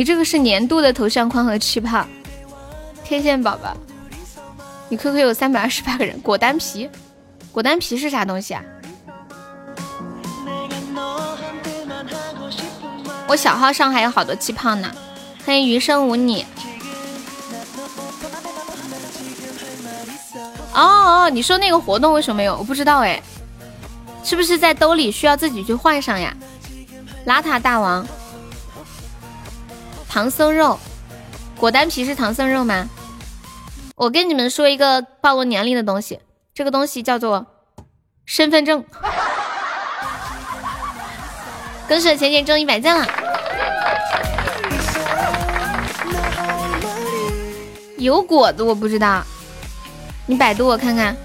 [0.00, 2.06] 你这个是年度的头像框和气泡，
[3.04, 3.76] 天线宝宝，
[4.88, 6.18] 你 QQ 有三百二十八个人。
[6.20, 6.88] 果丹皮，
[7.52, 8.64] 果丹皮是啥东西啊？
[13.28, 14.90] 我小号上还有好多气泡呢。
[15.44, 16.46] 欢迎余生无你。
[20.72, 20.80] 哦
[21.26, 22.56] 哦，你说那个活动为什么没有？
[22.56, 23.22] 我不知道哎，
[24.24, 26.34] 是不是在兜里需要自己去换上呀？
[27.26, 28.06] 邋遢大王。
[30.12, 30.76] 唐僧肉，
[31.56, 32.88] 果丹皮是唐僧肉吗？
[33.94, 36.18] 我跟你们说一个暴露年龄的东西，
[36.52, 37.46] 这个东西叫做
[38.26, 38.84] 身份证。
[41.86, 43.06] 恭喜浅浅中一百赞了。
[47.96, 49.22] 有果子我不知道，
[50.26, 51.16] 你百度我看看。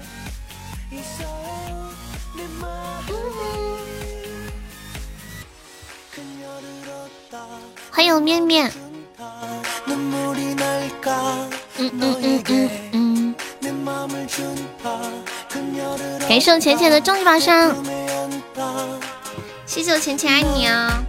[7.96, 8.70] 欢迎面面。
[12.92, 13.34] 嗯。
[16.28, 17.74] 感谢我浅浅的终极宝箱，
[19.64, 21.02] 谢谢我浅浅爱你啊。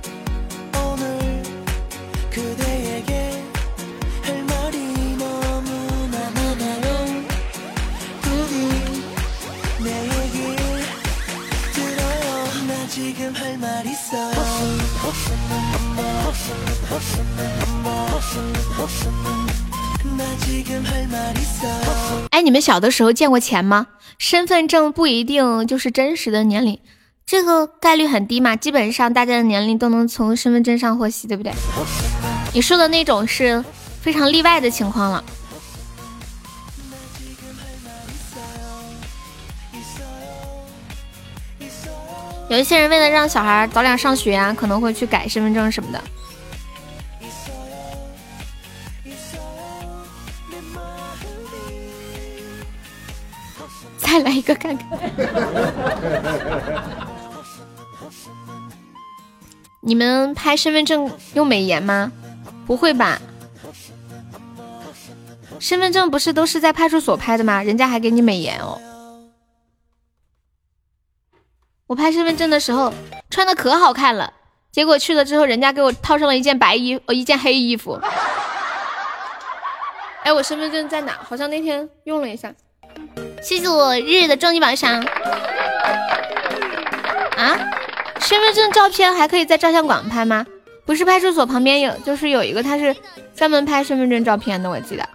[22.31, 23.87] 哎，你们小的时候见过钱吗？
[24.19, 26.79] 身份证不一定就是真实的年龄，
[27.25, 28.55] 这个概率很低嘛。
[28.55, 31.51] 基本上大家的年龄都能从身份证上获悉，对不对？
[32.53, 33.63] 你说的那种是
[34.01, 35.23] 非常例外的情况了。
[42.49, 46.01] 有一些人为了让小孩早点上学啊，可能会去改身份证什么的。
[54.37, 54.87] 一个看看。
[59.81, 62.11] 你们拍身份证用美颜吗？
[62.65, 63.19] 不会吧？
[65.59, 67.63] 身份证不是都是在派出所拍的吗？
[67.63, 68.79] 人家还给你美颜哦。
[71.87, 72.93] 我拍身份证的时候
[73.29, 74.33] 穿的可好看了，
[74.71, 77.99] 结果去了之后，人家给我套上了一件白衣，哦，一件黑衣服。
[80.23, 81.13] 哎，我身份证在哪？
[81.23, 82.53] 好像那天用了一下。
[83.41, 85.01] 谢谢我日日的终极宝箱。
[87.37, 87.57] 啊，
[88.19, 90.45] 身份证照片还可以在照相馆拍吗？
[90.85, 92.95] 不是派出所旁边有，就是有一个，他是
[93.35, 95.07] 专门拍身份证照片的，我记得。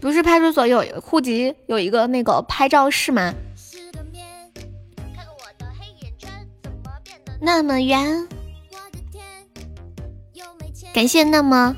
[0.00, 3.32] 不是派出所有户籍有一个那个拍照室吗？
[7.40, 8.28] 那么圆，
[10.92, 11.74] 感谢那么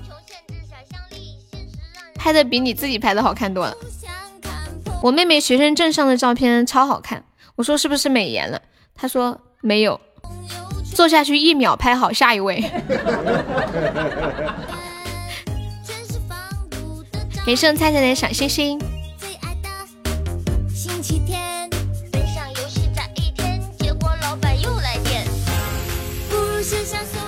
[2.15, 3.77] 拍的比你自己拍的好看多了。
[5.03, 8.61] 我妹妹学生证上的照片超好看，我说是不是美颜了？
[8.95, 10.01] 她说没有，
[10.95, 12.65] 坐下去一秒拍好，下一位。
[17.47, 18.81] 给剩菜菜的小星星。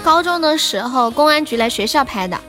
[0.02, 2.40] 高中的时候，公安局来学校拍的，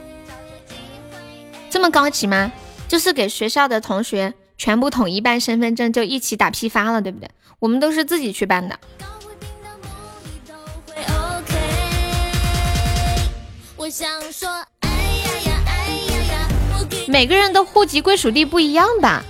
[1.69, 2.51] 这么高级吗？
[2.87, 7.29] 就是给学校的同学全部统一办身份证，就一起打批发了，对不对？
[7.59, 8.77] 我们都是自己去办的。
[17.07, 19.23] 每个人的户籍归属地不一样吧？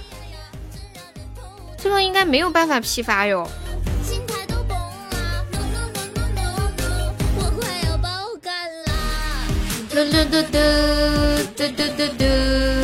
[1.78, 3.48] 这个应该没有办法批发哟。
[9.90, 10.58] 嘟嘟嘟嘟
[11.56, 12.79] 嘟嘟嘟嘟。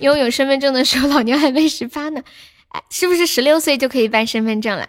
[0.00, 2.22] 拥有身份证的时候，老娘还没十八呢。
[2.68, 4.88] 哎，是不是十六岁就可以办身份证了？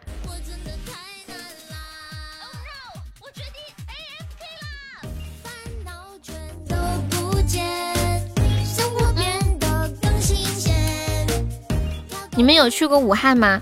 [12.35, 13.61] 你们有去过武汉吗？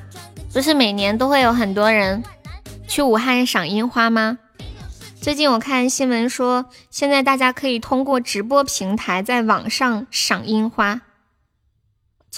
[0.53, 2.23] 不是每年都会有很多人
[2.87, 4.37] 去武汉赏樱花吗？
[5.19, 11.01] 最近我看新闻说，现在大家可以通过直播平台在网上赏樱花，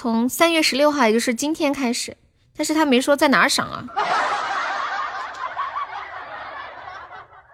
[0.02, 2.16] 从三月十六号，也就是今天开始。
[2.56, 3.86] 但是他没说在哪儿赏啊，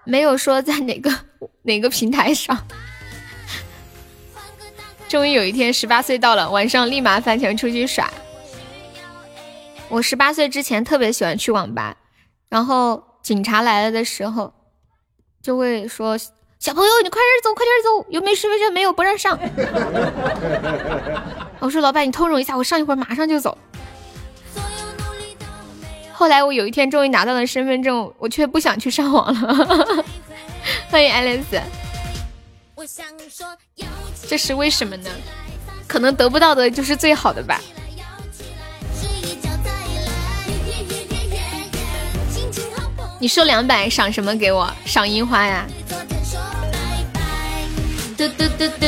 [0.03, 1.11] 没有说在哪个
[1.64, 2.56] 哪个平台上。
[5.09, 8.14] 终于有一天，十八岁到了，晚上立马翻墙出去耍。
[9.90, 11.98] 我十八岁之前特别喜欢去网吧，
[12.49, 14.53] 然后警察来了的时候，
[15.41, 16.15] 就会说
[16.66, 18.74] ：“小朋友，你快点走，快点走，有没身份证？
[18.74, 19.38] 没有，不让上。
[21.61, 23.56] ”我说：“老板，你通融一下，我上一会儿马上就走。”
[26.11, 30.03] 后来我有一天终于拿到了身份证，我却不想去上网了。
[30.90, 31.61] 欢迎爱丽丝，
[34.27, 35.10] 这是为什么呢？
[35.88, 37.61] 可能得不到的就是最好的吧。
[43.19, 44.68] 你收两百，赏什么给我？
[44.84, 45.68] 赏樱花呀！
[48.18, 48.88] 嘟嘟嘟嘟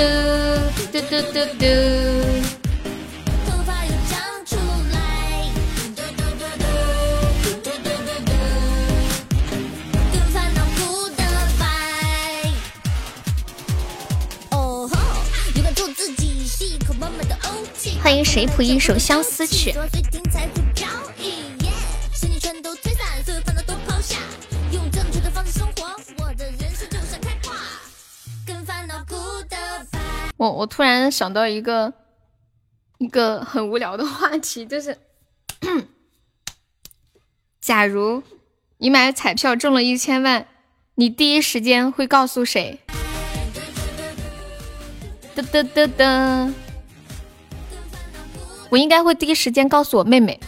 [0.89, 1.65] 嘟嘟嘟嘟。
[18.01, 19.73] 欢迎谁谱一首相思曲。
[30.37, 31.91] 我我突然想到一个
[32.99, 34.95] 一个很无聊的话题，就是，
[37.59, 38.21] 假如
[38.77, 40.47] 你买彩票中了一千万，
[40.93, 42.79] 你第一时间会告诉谁？
[45.35, 46.53] 噔噔噔噔，
[48.69, 50.39] 我应该会第一时间告诉我妹妹。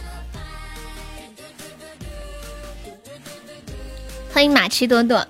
[4.32, 5.26] 欢迎马奇朵朵。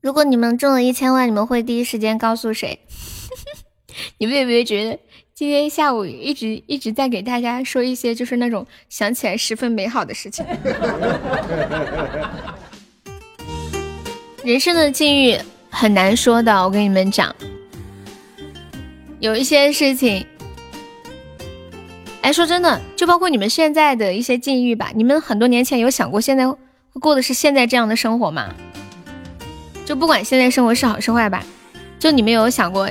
[0.00, 2.78] 如果你们中了一千万，你们会第一时间告诉谁？
[4.18, 4.96] 你们有没有觉得
[5.34, 10.46] 今天下午一直一直在给大家说一些就是那种想起来十分美好的事情？
[14.44, 15.36] 人生的境遇
[15.68, 17.34] 很难说的，我跟你们讲，
[19.18, 20.24] 有一些事情，
[22.22, 26.56] 哎，说真的，就包括你们现在的一些境遇吧，你们很多年前有想过现在会
[27.00, 28.54] 过的是现在这样的生活吗？
[29.88, 31.42] 就不管现在生活是好是坏吧，
[31.98, 32.90] 就你们有想过，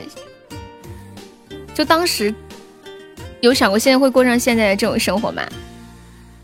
[1.75, 2.33] 就当时
[3.39, 5.43] 有想过现在会过上现在的这种生活吗？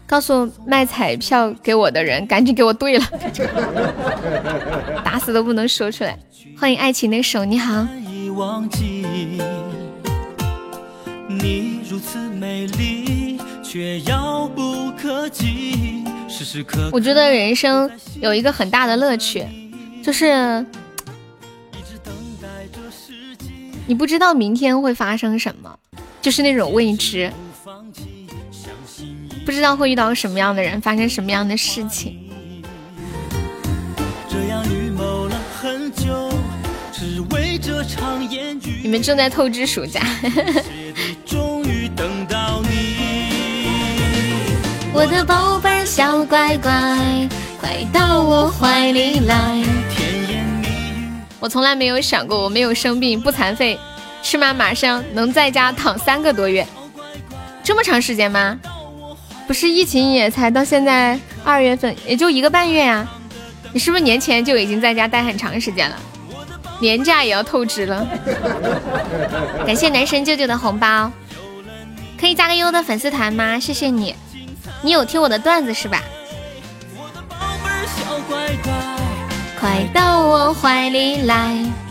[0.06, 3.06] 告诉卖彩票给我的人，赶紧给我兑了，
[5.04, 6.16] 打死都不能说出来。
[6.56, 7.88] 欢迎爱情的手，你好。
[16.92, 17.90] 我觉得人生
[18.22, 19.44] 有一个很大的乐趣。
[20.04, 20.66] 就是
[23.88, 25.80] 你不知道明天会发生什么，
[26.22, 27.32] 就是那种未知，
[29.46, 32.20] 不知道会遇到什么样的人，发生什么样的事情。
[38.82, 40.02] 你们正在透支暑假。
[44.94, 47.00] 我的宝贝小乖乖。
[47.64, 49.83] 快到我怀里来。
[51.44, 53.78] 我从来没有想过，我没有生病，不残废，
[54.22, 56.66] 吃嘛马上能在家躺三个多月，
[57.62, 58.58] 这么长时间吗？
[59.46, 63.06] 不是疫情也才到现在二月份，也就一个半月呀。
[63.74, 66.00] 你是不是年前就已经在家待很长时间了？
[66.80, 68.08] 年假也要透支了。
[69.68, 71.12] 感谢男神舅舅的红包，
[72.18, 73.60] 可以加个优的粉丝团吗？
[73.60, 74.16] 谢谢你。
[74.82, 76.02] 你有听我的段子是吧？
[79.64, 81.83] 快到我怀里来。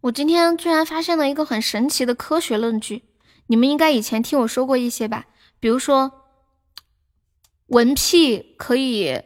[0.00, 3.04] 我今天居然发现了一个很神奇的科学论据，
[3.48, 5.26] 你们应该以前听我说过一些吧？
[5.58, 6.10] 比如说，
[7.66, 9.20] 闻屁可以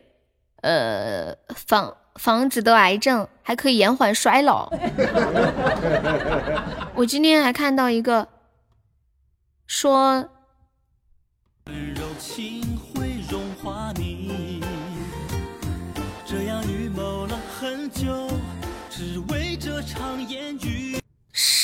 [0.62, 4.68] 呃防防止得癌症，还可以延缓衰老。
[6.96, 8.28] 我今天还看到一个
[9.66, 10.30] 说。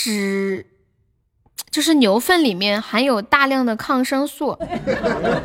[0.03, 0.65] 屎，
[1.70, 4.59] 就是牛粪里面含有大量的抗生素，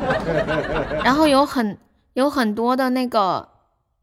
[1.04, 1.78] 然后有很
[2.14, 3.50] 有很多的那个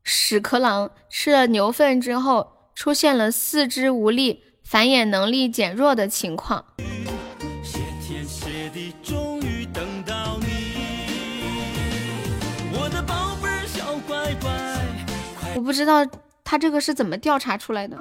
[0.02, 6.62] 屎壳郎吃了牛粪之后出现了四肢无力、繁衍能力减弱的情况。
[15.54, 16.06] 我不知道
[16.44, 17.96] 他这个是怎么调查出来的。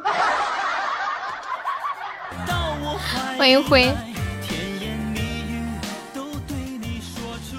[3.41, 3.91] 欢迎辉，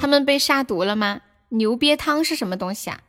[0.01, 1.19] 他们被下毒了吗？
[1.49, 3.01] 牛瘪汤是什么东西啊？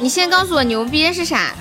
[0.00, 1.54] 你先告诉我牛瘪是啥？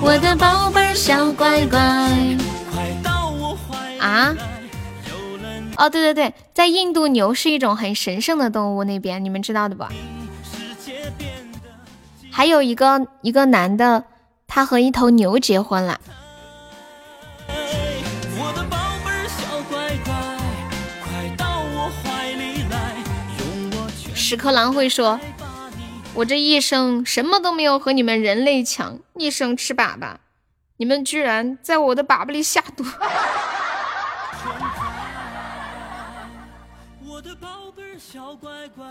[0.00, 1.80] 我的宝贝小乖乖，
[3.98, 4.36] 啊？
[5.78, 9.84] 哦，对对对，在印度牛是一种很神圣的动物，那边你们知道的不？
[12.32, 14.04] 还有一个一个男的，
[14.48, 16.00] 他和一头牛结婚了。
[24.14, 25.18] 屎壳郎会说
[26.12, 30.16] ：“我这一生什么都没有和你们人类抢，一生吃粑粑。”
[30.76, 32.84] 你们居然在我的粑粑里下毒！
[38.10, 38.86] 小乖乖，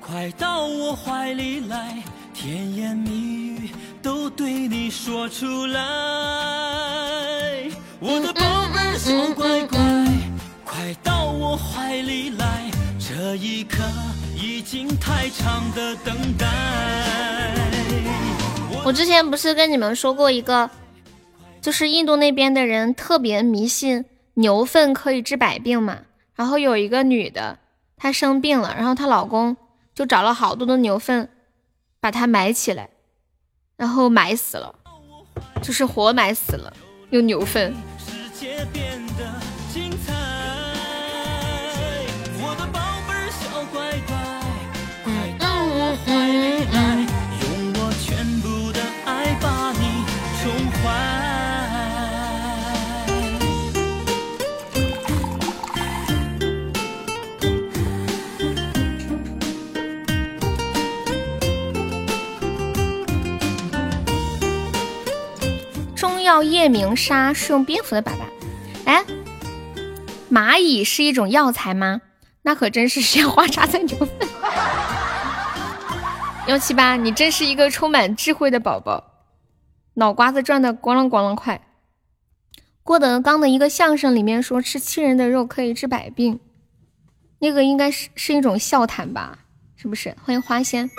[0.00, 2.00] 快到我怀里来，
[2.32, 3.10] 甜言蜜
[3.48, 5.80] 语都对你说出来。
[7.98, 9.80] 我的宝贝小乖乖，
[10.64, 13.82] 快到我怀里来，这一刻
[14.36, 16.46] 已经太长的等待。
[18.84, 20.70] 我之前不是跟你们说过一个，
[21.60, 25.98] 就是印度那边的人特别迷信牛粪可以治百病嘛。
[26.36, 27.58] 然后有一个女的，
[27.98, 29.56] 她生病了，然后她老公
[29.94, 31.28] 就找了好多的牛粪，
[32.00, 32.90] 把她埋起来，
[33.76, 34.74] 然后埋死了，
[35.62, 36.72] 就是活埋死了，
[37.10, 37.74] 用牛粪。
[66.28, 68.18] 叫夜明砂是用蝙蝠的粑粑，
[68.84, 69.02] 哎，
[70.30, 72.02] 蚂蚁是一种药材吗？
[72.42, 74.10] 那可真是鲜花插在牛粪。
[76.46, 79.04] 幺七八，你真是一个充满智慧的宝宝，
[79.94, 81.62] 脑瓜子转的咣啷咣啷快。
[82.82, 86.40] 郭德纲的一个相声里面说吃亲人的肉可以治百病，
[87.38, 89.38] 那个应该是是一种笑谈吧？
[89.76, 90.14] 是不是？
[90.22, 90.90] 欢迎花仙。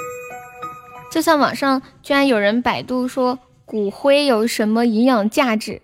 [1.12, 3.38] 就像网上居然有人百度说。
[3.70, 5.80] 骨灰有什么营养价值？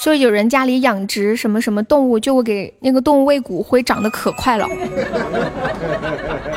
[0.00, 4.68] 说有人家里养殖什么什么动物，就会给那个动物喂骨灰，长得可快了。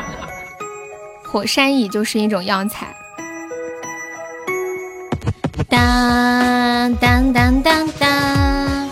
[1.26, 2.96] 火山蚁就是一种药材。
[5.68, 8.90] 当当当当当！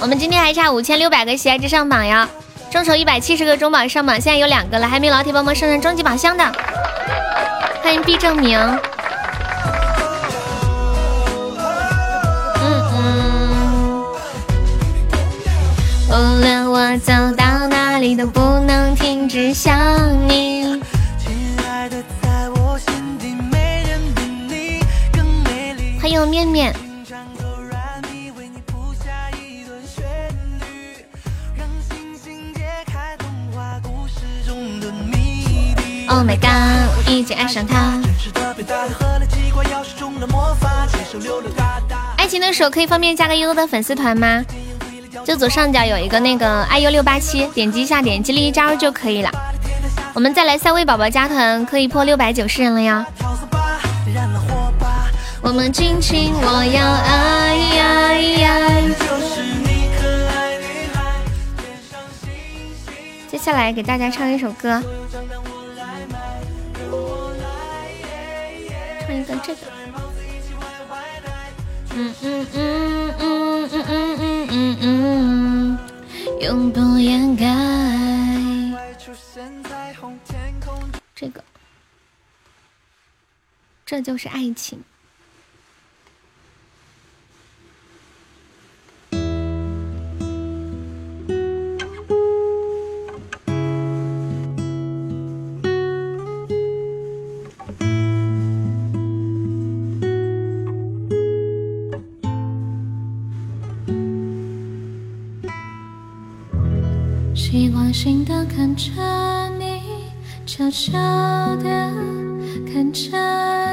[0.00, 2.28] 我们今天还差五千六百个喜爱值上榜呀，
[2.70, 6.44] 众筹一百七十个中榜上榜，现在有两个了，还没老铁帮忙上上终极宝箱的，
[7.82, 8.56] 欢迎毕正明。
[16.18, 19.78] 无论我走到哪里，都不能停止想
[20.28, 20.82] 你。
[26.00, 26.74] 欢迎面面。
[36.08, 36.48] Oh my god，
[36.96, 38.00] 我已经爱上他。
[42.16, 44.44] 爱情的手可以方便加个悠悠的粉丝团吗？
[45.24, 49.30] 就左上角有一个那个 iu 六八七，点击一下，点击立即加入就可以了。
[50.14, 53.06] 我们再来三位宝宝加团，可以破六百九十人了呀。
[55.40, 58.82] 我们亲亲，我要爱爱爱。
[63.30, 64.82] 接下来给大家唱一首歌，
[69.06, 69.60] 唱一个这个。
[71.94, 75.78] 嗯嗯嗯嗯嗯嗯嗯嗯嗯，
[76.40, 77.44] 永不掩盖。
[81.14, 81.44] 这个，
[83.84, 84.82] 这就是爱情。
[107.88, 108.90] 习惯性的看着
[109.58, 109.80] 你，
[110.44, 110.92] 悄悄
[111.56, 111.90] 的
[112.70, 113.16] 看着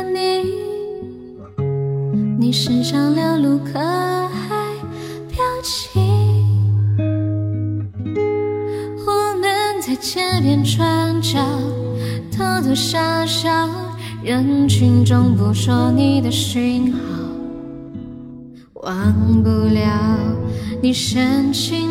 [0.03, 0.45] 你，
[2.39, 4.73] 你身上流露可爱
[5.29, 6.01] 表情。
[9.05, 11.37] 我们在街边转角，
[12.31, 13.69] 偷偷傻笑，
[14.23, 16.99] 人群中捕捉你的讯号，
[18.75, 20.17] 忘不了
[20.81, 21.84] 你深情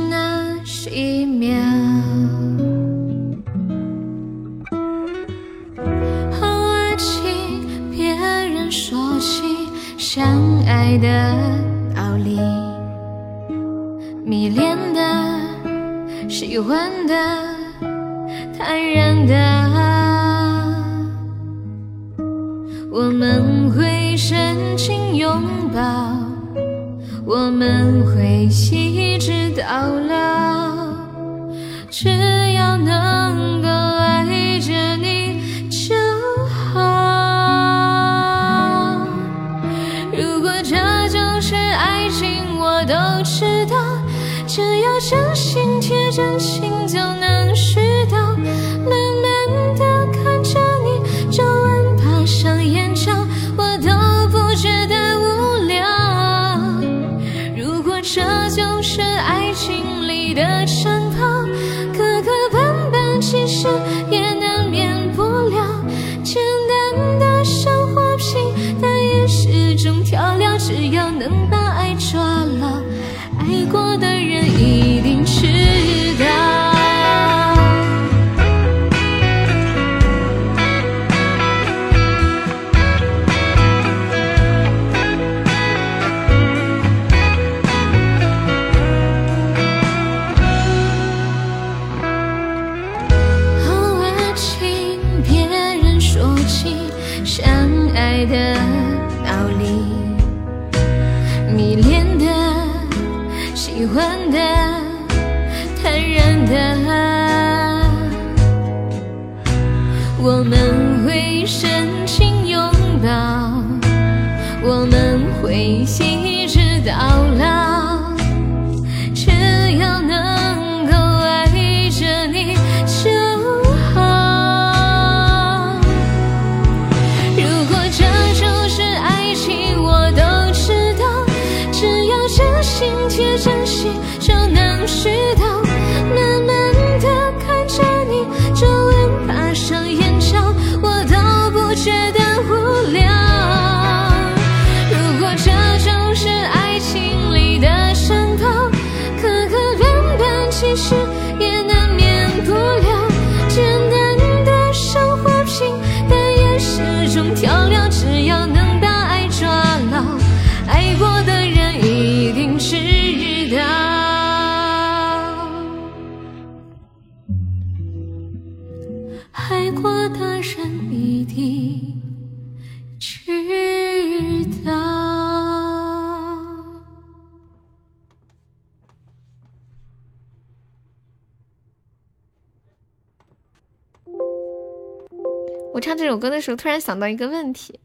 [186.64, 187.78] 突然想到一个问题：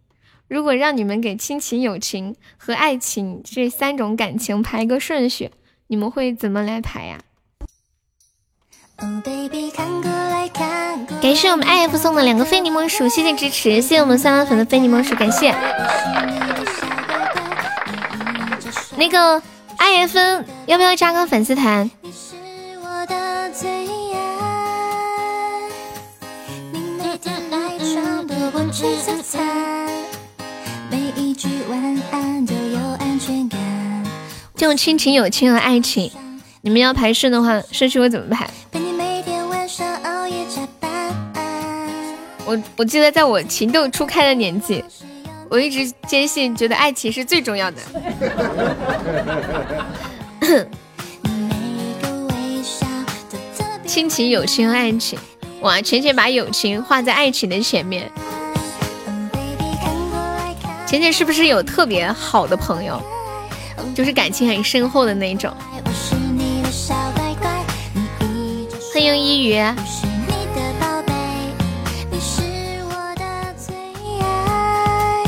[0.48, 5.52] 如果让你们给亲情、友情和爱情这三种感情排个顺序，
[5.88, 7.20] 你们会怎么来排呀？
[11.22, 15.54] 感谢我们 IF 送的两个非柠檬鼠，谢谢支持，谢谢我们三万粉的非柠檬鼠，感谢。
[18.96, 19.44] 那个
[19.78, 21.92] IF 要不要加个粉丝团？
[28.72, 29.88] 吃早餐，
[30.92, 33.60] 每一句晚安都有安全感。
[34.56, 36.12] 就亲情、友情和爱情，
[36.62, 38.48] 你们要排顺的话，顺序会怎么排？
[42.46, 44.84] 我我记得在我情窦初开的年纪，
[45.50, 47.78] 我一直坚信，觉得爱情是最重要的。
[53.88, 55.18] 亲情、友情和爱情，
[55.62, 58.12] 哇，浅浅把友情画在爱情的前面。
[60.90, 63.00] 浅浅是不是有特别好的朋友，
[63.94, 65.48] 就是感情很深厚的那一直
[68.92, 71.14] 欢迎一语，我是你的宝贝，
[72.10, 72.42] 你是
[72.86, 73.24] 我的
[73.56, 73.76] 最
[74.20, 75.24] 爱。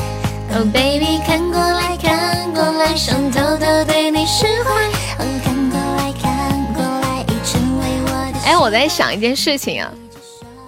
[0.50, 4.72] 哦 baby，看过来看过来，想偷偷对你释怀。
[5.20, 8.40] 哦，看过来看过来，已成为我的。
[8.46, 9.92] 哎，我在想一件事情啊，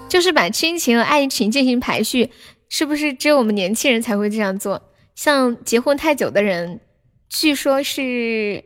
[0.08, 2.30] 就是把亲情和爱情进行排序，
[2.76, 4.82] 是不是只有我们年轻人才会这样做？
[5.14, 6.80] 像结婚太久的人，
[7.28, 8.64] 据说是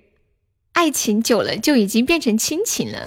[0.72, 3.06] 爱情久了就已经变成亲情了，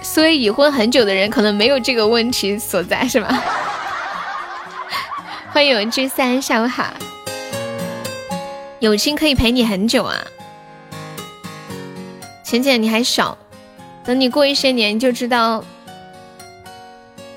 [0.00, 3.28] 所以已婚很久的人可能没有这个问题所在，是吧？
[5.52, 6.94] 欢迎我之三，下午好。
[8.80, 10.24] 友情可以陪你很久啊，
[12.42, 13.36] 浅浅你还小，
[14.02, 15.62] 等你过一些年就知道，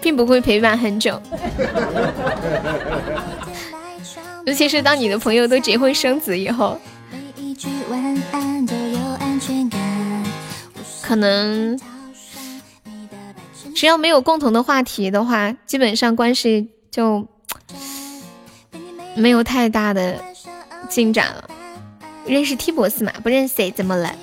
[0.01, 1.21] 并不会陪伴很久。
[4.45, 6.77] 尤其是当你的朋友都结婚生子以后。
[11.01, 11.77] 可能
[13.75, 17.27] 只要没有共同的话题的话，基本上关系就
[19.15, 20.23] 没有太大的
[20.89, 21.49] 进展了。
[22.25, 23.11] 认识 T 博士嘛？
[23.21, 24.15] 不认识，怎么了？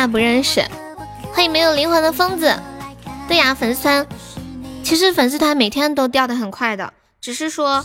[0.00, 0.64] 下不认识。
[1.34, 2.58] 欢迎没有灵魂的疯子。
[3.28, 4.06] 对呀，粉丝团，
[4.82, 7.84] 其实粉丝团每天都掉的很快的，只是说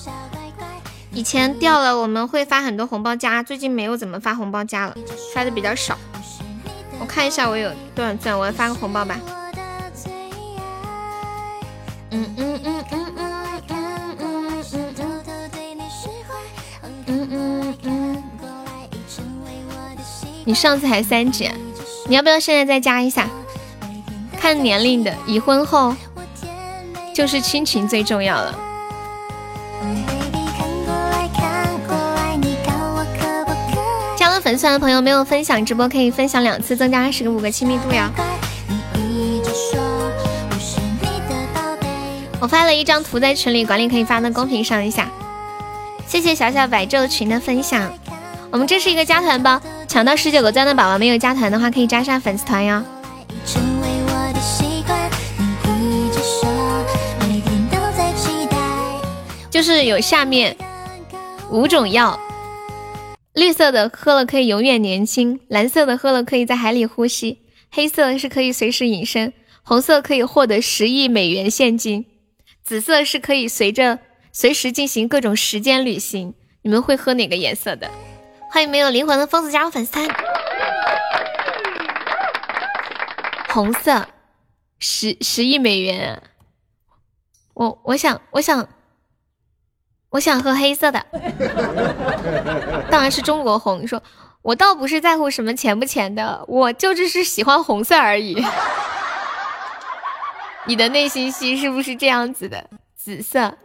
[1.12, 4.96] 以前掉了我们会发很多红包加，最近没有怎么发红包加了，
[5.34, 5.98] 发的比较少。
[7.00, 9.20] 我看一下我有多少钻，我发个红包吧。
[12.12, 15.24] 嗯嗯嗯嗯嗯嗯嗯嗯
[17.08, 18.24] 嗯嗯嗯。
[20.48, 21.52] 你上次还三级，
[22.08, 23.28] 你要不要现在再加一下？
[24.40, 25.96] 看年龄的，已婚后
[27.16, 28.60] 就是亲情最重要了。
[34.16, 38.12] 加了粉丝团的朋友没有分享直播，可以分享两次，增加十个五个亲密度呀。
[42.40, 45.10] 我发了一张图在群里，管理可以发到公屏上一下。
[46.06, 47.92] 谢谢小小白昼群的分享。
[48.52, 49.60] 我们这是一个加团包，
[49.96, 52.84] 抢到十九个钻的宝宝没有加团的话，可以加上粉丝团哟。
[59.50, 60.54] 就是有下面
[61.50, 62.20] 五种药：
[63.36, 69.32] 绿色的喝了可以永远年轻，蓝色的喝了可以在海里呼吸，黑色是可以随时隐身，
[69.64, 72.06] 红色可以获得十亿美元现金，
[72.62, 74.00] 紫色是可以随着
[74.34, 76.34] 随时进行各种时间旅行。
[76.64, 77.90] 你们会喝哪个颜色的？
[78.56, 80.08] 欢迎没有灵魂的疯子加入粉丝团。
[83.50, 84.08] 红色，
[84.80, 86.24] 十十亿美元。
[87.54, 88.66] 我我想我想。
[90.10, 91.06] 我想喝黑色的，
[92.90, 93.82] 当然是中国红。
[93.82, 94.02] 你说
[94.42, 98.42] 我倒不是在乎什么钱不钱的，我就只是喜欢红色而已。
[100.64, 102.70] 你的内心戏是不是这样子的？
[102.96, 103.58] 紫色，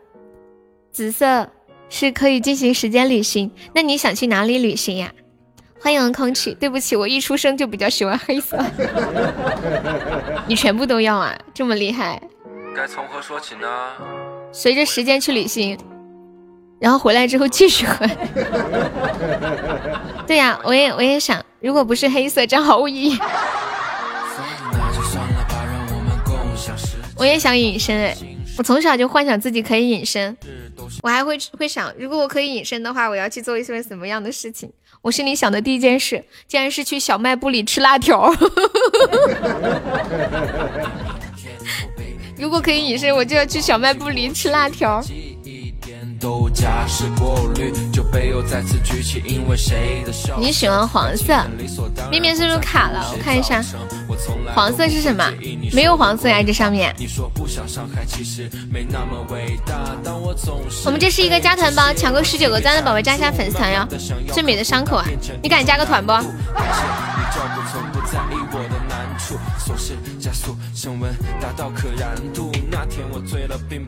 [0.91, 1.49] 紫色
[1.91, 3.51] 是可以进行时间旅行。
[3.75, 5.13] 那你想去哪里旅行呀？
[5.83, 6.55] 欢迎空气。
[6.55, 8.59] 对不起，我一出生就比较喜欢黑色。
[10.47, 11.37] 你全部都要啊？
[11.53, 12.23] 这么厉害？
[12.77, 13.69] 该从何说起呢？
[14.53, 15.77] 随着时间去旅行。
[16.79, 18.07] 然后回来之后继续喝。
[20.27, 23.19] 对呀，我也我也想，如果不是黑色，这样毫无意义。
[27.17, 28.17] 我也想隐身哎，
[28.61, 30.37] 我从小就幻想自己可以隐身，
[31.03, 34.71] 我还会会想，如果我可以隐身的话，我要去做一些什么样的事情？
[35.01, 38.31] 我心里想的第一件事，竟然是去小卖部里吃辣条。
[42.37, 45.03] 如果可以隐身，我就要去小卖部里吃辣条。
[50.39, 51.33] 你喜欢黄色？
[52.11, 53.11] 面面是不是卡了？
[53.11, 53.65] 我看一下，
[54.55, 55.25] 黄色是什么？
[55.73, 56.95] 没有黄色呀，这上面。
[60.85, 63.87] 我们这是一个加团包，抢够十九个赞的宝宝加一下粉丝团哟。
[64.33, 65.05] 最美的伤口啊，
[65.43, 66.13] 你敢加个团不？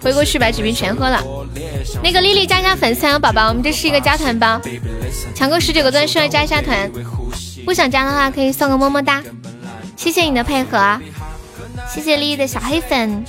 [0.01, 1.21] 回过去把纸币全喝了。
[2.03, 4.61] 那个丽丽加一下粉丝团，宝宝，我们这是一个加团包，
[5.35, 6.91] 抢够十九个钻需要加一下团，
[7.65, 9.23] 不想加的话可以送个么么哒。
[10.03, 11.01] 谢谢你的配合，
[11.89, 13.25] 谢谢丽丽的小黑粉。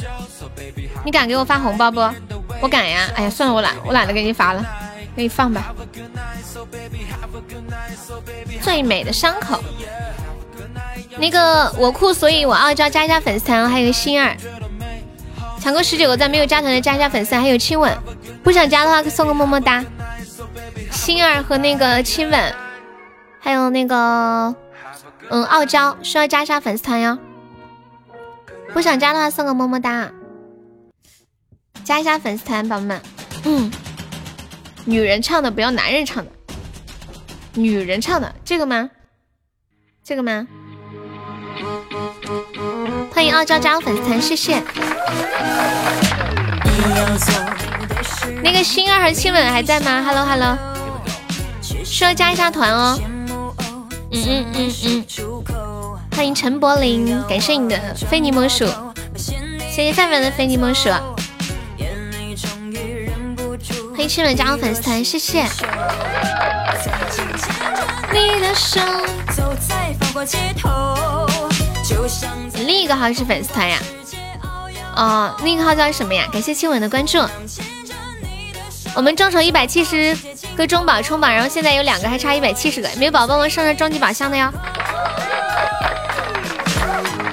[1.05, 1.99] 你敢给我发红包不？
[2.61, 3.07] 我敢呀。
[3.13, 4.65] 哎呀，算了，我懒，我懒得给你发了，
[5.15, 5.71] 给你放吧。
[8.59, 9.63] 最美的伤口。
[11.19, 14.35] 那个我酷，所以我傲娇加一下粉丝团，还有心儿，
[15.61, 17.95] 抢够十九个赞没有加团的加一下粉丝，还有亲吻，
[18.41, 19.85] 不想加的话送个么么哒。
[20.89, 22.55] 心儿和那个亲吻，
[23.39, 24.55] 还有那个
[25.29, 27.17] 嗯傲娇需要加一下粉丝团哟。
[28.73, 30.11] 不想加的话送个么么哒，
[31.83, 33.01] 加一下粉丝团，宝宝们。
[33.45, 33.71] 嗯，
[34.85, 36.31] 女人唱的不要男人唱的，
[37.53, 38.89] 女人唱的这个吗？
[40.03, 40.47] 这个吗？
[43.11, 44.61] 欢迎傲娇加入粉丝团，谢谢。
[48.41, 50.57] 那个心儿和亲吻还在吗？Hello Hello，
[51.61, 52.99] 需要加一下团哦。
[54.13, 55.99] 嗯嗯嗯嗯。
[56.15, 58.65] 欢迎陈柏霖，感谢你的非你莫属，
[59.15, 60.89] 谢谢范范的非你莫属。
[63.91, 65.43] 欢迎亲吻加入粉丝团，谢谢。
[68.11, 68.79] 你的手
[69.35, 70.69] 走在繁华街头。
[72.65, 73.79] 另一个号是粉丝团呀，
[74.95, 76.27] 哦，另一个号叫什么呀？
[76.31, 77.17] 感谢亲吻的关注。
[78.95, 80.15] 我们众筹一百七十
[80.55, 84.53] 个中宝冲榜，然后现在有两个还差一百七十个，没有宝宝们上上终极宝箱的哟。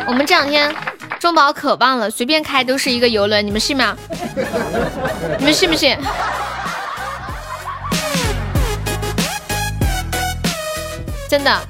[0.07, 0.75] 我们这两天
[1.19, 3.95] 中宝可棒了，随便开都是一个游轮，你们信吗？
[5.39, 5.99] 你们信不信？
[11.29, 11.61] 真的。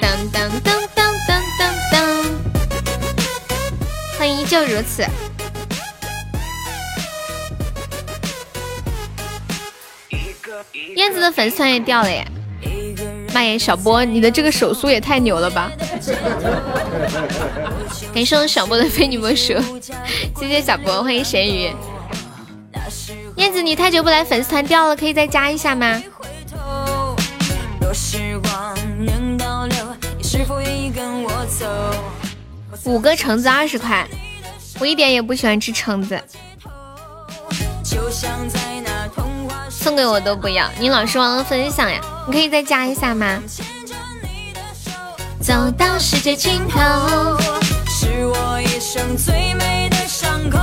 [0.00, 2.24] 当当当当当当当，
[4.18, 5.06] 欢迎依旧如此。
[10.96, 12.26] 燕子的粉丝团也掉了耶！
[13.32, 15.72] 妈耶，小波，你的这个手速也太牛了吧！
[18.14, 19.54] 感谢我小波的非你莫属，
[20.38, 21.70] 谢谢小波，欢迎咸鱼。
[23.36, 26.02] 燕子，你太久不来，粉丝团掉了，可以再加一下吗？
[32.84, 34.06] 五个橙子二十块，
[34.78, 36.20] 我一点也不喜欢吃橙子，
[39.82, 40.70] 送给我都不要。
[40.78, 43.42] 你老是忘了分享呀，你可以再加一下吗？
[45.40, 46.78] 走到世界尽头，
[47.88, 50.56] 是我一生最美的伤口。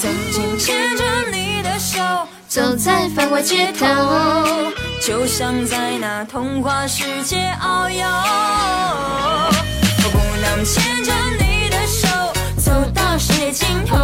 [0.00, 1.98] 曾经牵着你的手，
[2.46, 3.84] 走在繁华街头，
[5.04, 8.06] 就像在那童话世界遨游。
[10.12, 12.06] 不能牵着你的手，
[12.56, 13.96] 走到世界尽头，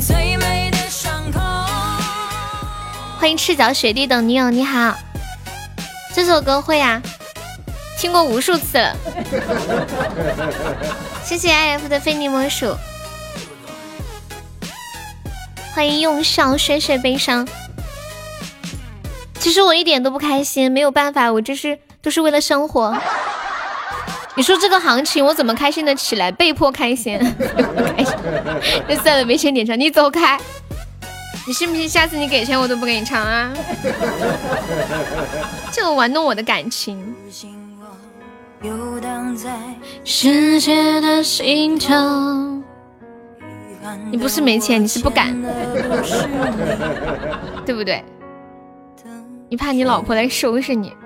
[0.00, 1.40] 最美的伤口。
[3.18, 4.96] 欢迎赤脚雪地等女友，你好。
[6.14, 7.00] 这首歌会呀，
[7.98, 8.96] 听过无数次了。
[11.24, 12.76] 谢谢 I F 的非你莫属，
[15.74, 17.48] 欢迎用笑宣泄悲伤。
[19.38, 22.96] 其实我一点都不开心，没有办法，我这是都是为了生活。
[24.34, 26.32] 你说这个行情我怎么开心的起来？
[26.32, 27.18] 被迫开心，
[27.96, 28.14] 开心。
[28.88, 30.38] 那算了，没钱点唱，你走开。
[31.46, 31.88] 你信不信？
[31.88, 33.52] 下次你给钱我都不给你唱啊！
[35.72, 37.14] 就 玩弄我的感情。
[44.10, 45.36] 你不是没钱，你是不敢，
[47.66, 48.04] 对不对？
[49.48, 50.96] 你怕你老婆来收拾你。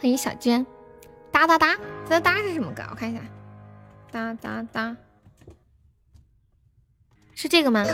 [0.00, 0.64] 欢迎小娟。
[1.34, 1.76] 哒哒哒
[2.08, 2.84] 哒哒是什么歌？
[2.88, 3.20] 我看一下。
[4.12, 4.96] 哒哒哒。
[7.34, 7.84] 是这个吗？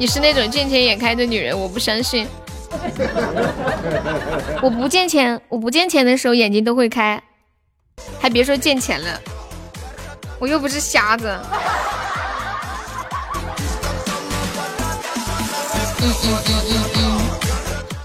[0.00, 2.26] 你是那种见钱眼开的女人，我不相信。
[4.60, 7.22] 我不见钱，我不见钱的时候眼睛都会开，
[8.20, 9.20] 还别说见钱了。
[10.40, 11.28] 我又不是瞎子。
[15.98, 16.95] 嗯嗯嗯嗯嗯。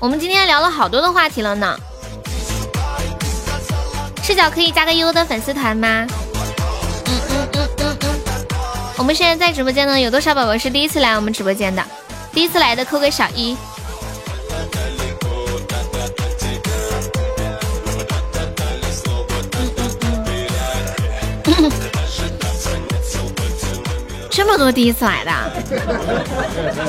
[0.02, 1.78] 我们今天聊了好多的话题了呢。
[4.24, 6.08] 赤脚可以加个优的粉丝团吗？
[7.06, 8.46] 嗯嗯嗯嗯嗯。
[8.98, 11.86] 我们现在在直播间呢，有多少宝宝是第一次来我们直播间的？
[12.34, 13.56] 第一次来的扣个小一。
[24.32, 25.32] 这么多第一次来的，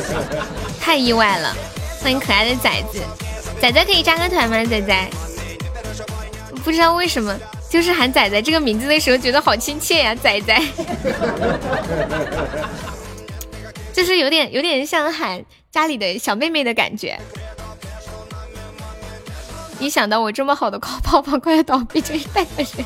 [0.80, 1.54] 太意外了！
[2.02, 3.00] 欢迎可爱的崽子，
[3.60, 4.56] 崽崽可以加个团吗？
[4.64, 5.08] 崽崽。
[6.64, 7.36] 不知道为什么，
[7.70, 10.62] 就是喊仔仔这个名字的时候，觉得好亲切呀，仔仔，
[13.94, 17.18] 就是有点有点像喊家里的小妹妹的感觉。
[19.78, 22.84] 一想到我这么好的高泡泡快要倒闭，真是太可惜。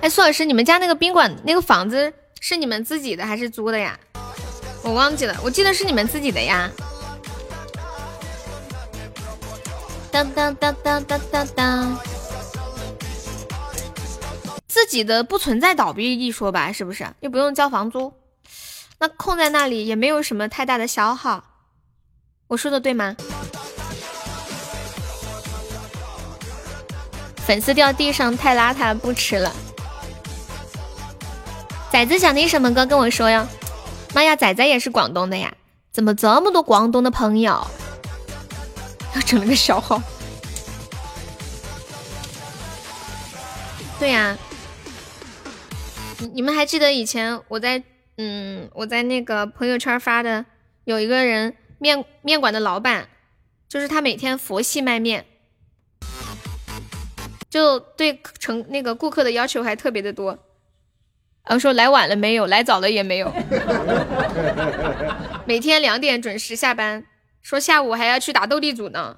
[0.00, 3.98] 哎，苏老师，你们家那个宾馆那个房子是你们自己的还是租的呀？
[4.82, 6.70] 我忘记了，我记得是你们自己的呀。
[10.10, 11.98] 当当当当当当当，
[14.68, 17.06] 自己的不存在倒闭一说吧，是不是？
[17.20, 18.12] 又不用交房租，
[18.98, 21.44] 那空在那里也没有什么太大的消耗，
[22.48, 23.16] 我说的对吗？
[27.46, 29.52] 粉丝掉地上太邋遢，不吃了。
[31.90, 33.48] 崽子想听什么歌跟我说呀？
[34.14, 35.54] 妈呀，仔仔也是广东的呀？
[35.90, 37.66] 怎么这么多广东的朋友？
[39.14, 40.00] 又整了个小号，
[43.98, 44.36] 对呀，
[46.18, 47.82] 你你们还记得以前我在
[48.16, 50.46] 嗯我在那个朋友圈发的，
[50.84, 53.06] 有一个人面面馆的老板，
[53.68, 55.26] 就是他每天佛系卖面，
[57.50, 60.38] 就对成那个顾客的要求还特别的多，
[61.44, 63.32] 然后说来晚了没有，来早了也没有，
[65.44, 67.04] 每天两点准时下班。
[67.42, 69.16] 说下午还要去打斗地主呢，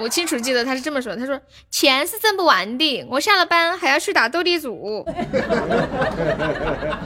[0.00, 1.20] 我清楚记得他是这么说的。
[1.20, 1.38] 他说
[1.70, 5.06] 钱是挣不完的，我下了班还要去打斗地主，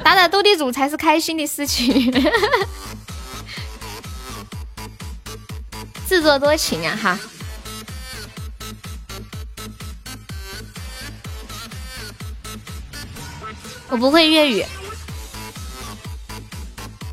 [0.04, 2.12] 打打斗地主才是开心的事情。
[6.06, 7.18] 自作多情啊哈！
[13.90, 14.64] 我不会粤语。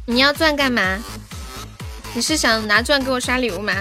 [0.06, 1.04] 你要钻干嘛？
[2.14, 3.74] 你是想拿钻给我刷礼物吗？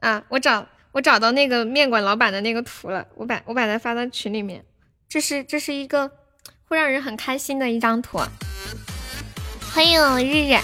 [0.00, 4.64] 啊，我找我找到那个面馆老板的那个图了，我把我把它发到群里面。
[5.08, 6.10] 这是这是一个
[6.66, 8.20] 会让人很开心的一张图。
[9.72, 10.58] 欢迎日日。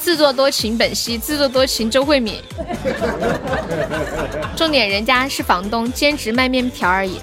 [0.00, 2.42] 自作多情本兮，自作多情周慧敏。
[4.56, 7.20] 重点，人家是房东，兼职卖面条而已。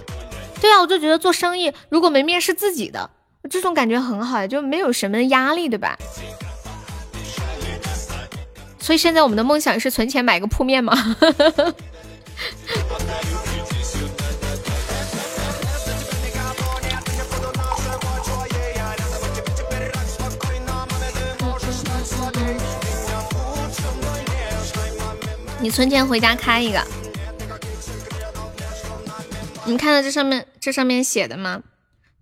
[0.62, 3.10] 对啊，我就觉得做生意如果门面是自己的，
[3.50, 5.98] 这种感觉很好呀，就没有什么压力，对吧？
[8.80, 10.96] 所以现在我们的梦想是存钱买个铺面吗？
[25.60, 26.80] 你存钱回家开一个。
[29.66, 31.64] 你看到这上面这上面写的吗？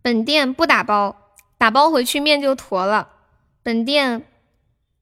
[0.01, 1.15] 本店不打包，
[1.57, 3.09] 打包回去面就坨了。
[3.61, 4.23] 本店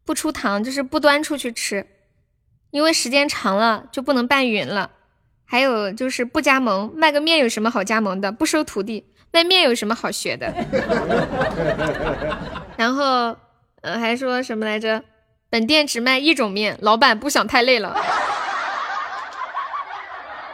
[0.04, 1.86] 不出糖，就是不端出去吃，
[2.72, 4.92] 因为时间长了就不能拌匀了。
[5.46, 8.32] 还有就是不加盟，卖个面有什么好加盟的？
[8.32, 10.52] 不收徒弟，卖面有什么好学的？
[12.76, 13.38] 然后，
[13.82, 15.04] 呃，还说什么来着？
[15.54, 17.96] 本店只卖一种面，老板不想太累了。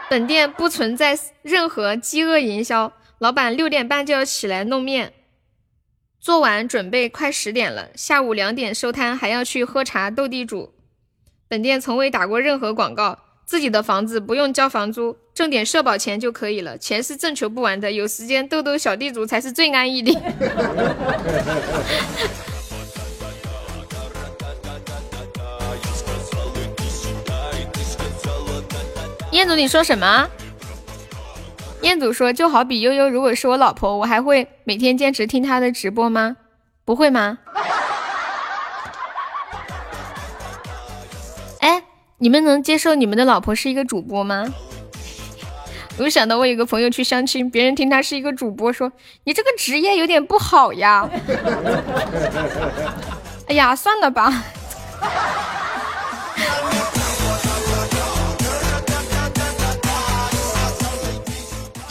[0.09, 5.13] 本店不存在任何饥饿营销，老板六点半就要起来弄面，
[6.19, 10.73] 做完准备快十点了，下午两点收摊，还要去喝茶斗地主。
[11.47, 20.11] 本店从未打过任何广告，自己的房子不用交房租，挣点社保钱就可以了，钱是挣求不完的，有时间斗斗小地主才是最安逸的。
[29.31, 30.27] 彦祖，你说什么？
[31.81, 36.35] 彦祖说，就好比悠悠如果是我老婆，我还会每天坚持听她的直播吗？
[36.83, 37.37] 不会吗？
[41.59, 41.83] 哎，
[42.17, 44.45] 你们能接受你们的老婆是一个主播吗？
[45.97, 48.91] 我就想到我有个朋友去相亲，别人听他是一个主播，说
[49.25, 51.07] 你这个职业有点不好呀。
[53.47, 54.43] 哎呀，算了吧。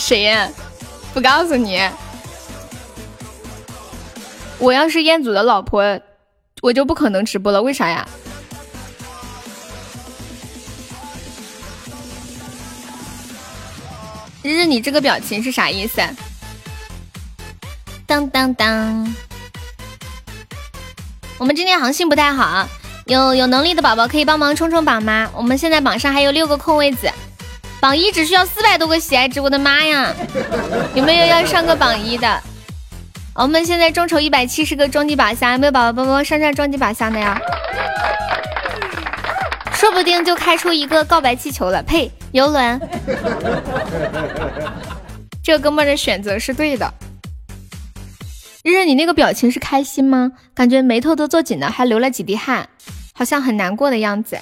[0.08, 0.48] 谁呀？
[1.12, 1.86] 不告诉你。
[4.58, 6.00] 我要是彦祖的老婆，
[6.62, 7.60] 我就不可能直播了。
[7.60, 8.08] 为啥呀？
[14.42, 16.00] 日日，你这个表情是啥意思？
[18.06, 19.14] 当当当！
[21.36, 22.66] 我们今天行情不太好，
[23.04, 25.30] 有有能力的宝宝可以帮忙冲冲榜吗？
[25.34, 27.12] 我们现在榜上还有六个空位子。
[27.80, 30.12] 榜一只需要四百多个喜爱值，我的妈呀！
[30.94, 32.42] 有没有要上个榜一的？
[33.34, 37.40] 我们现在众筹一百七十个终极宝箱，有没有宝宝帮忙上上终极宝箱的呀？
[39.74, 41.80] 说不定就开出一个告白气球了。
[41.84, 42.80] 呸，游轮。
[45.40, 46.92] 这个哥们的选择是对的。
[48.64, 50.32] 日日，你那个表情是开心吗？
[50.52, 52.68] 感觉眉头都皱紧了，还流了几滴汗，
[53.14, 54.36] 好像很难过的样子。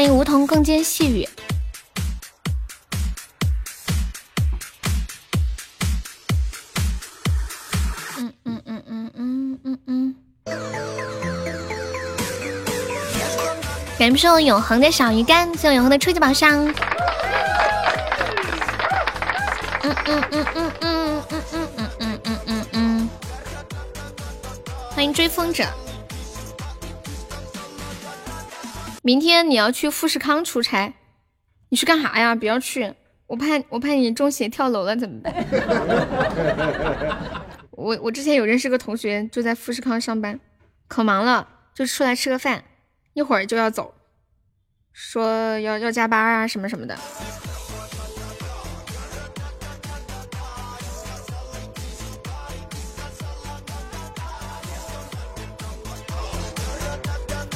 [0.00, 1.28] 欢迎梧桐更兼细雨。
[8.16, 10.14] 嗯嗯嗯嗯嗯嗯嗯。
[13.98, 16.64] 感谢我永恒的小鱼干，谢我永恒的初级宝箱。
[19.82, 23.10] 嗯嗯嗯嗯嗯嗯嗯嗯嗯嗯嗯。
[24.94, 25.68] 欢迎追风者。
[29.02, 30.92] 明天你要去富士康出差，
[31.70, 32.34] 你去干啥呀？
[32.34, 32.94] 不要去，
[33.26, 35.32] 我怕我怕你中邪跳楼了怎么办？
[37.72, 40.38] 我我之前有认识个同学就在富士康上班，
[40.86, 42.62] 可忙了，就出来吃个饭，
[43.14, 43.94] 一会儿就要走，
[44.92, 46.94] 说要要加班啊什么什么的。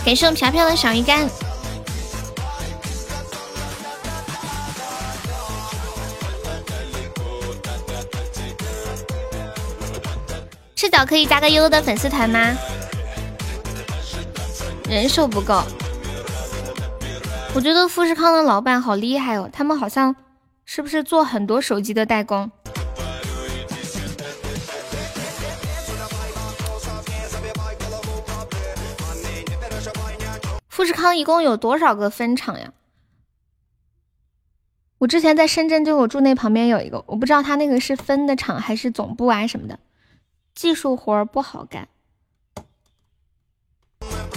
[0.05, 1.29] 感谢我飘飘的小鱼干。
[10.77, 12.55] 赤脚可以加个悠悠的粉丝团吗？
[14.87, 15.63] 人手不够。
[17.55, 20.15] 我觉得富士康的老板好厉害哦，他们好像
[20.67, 22.51] 是不是做很多手机的代工？
[30.85, 32.71] 富士康一共有多少个分厂呀？
[34.99, 39.79] 我之前在深圳，就我住那旁边有一个，我不知道他那个是分的厂还是总部啊什么的。
[40.55, 41.89] 技术活不好干。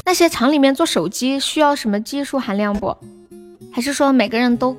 [0.05, 2.95] 那些厂里面做手机需要什么技术含量不？
[3.73, 4.77] 还是说每个人都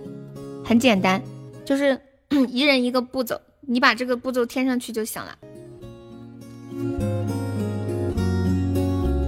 [0.64, 1.20] 很简单，
[1.66, 2.00] 就是
[2.48, 5.36] 一人一个步骤，你把这个步骤添上去就行了。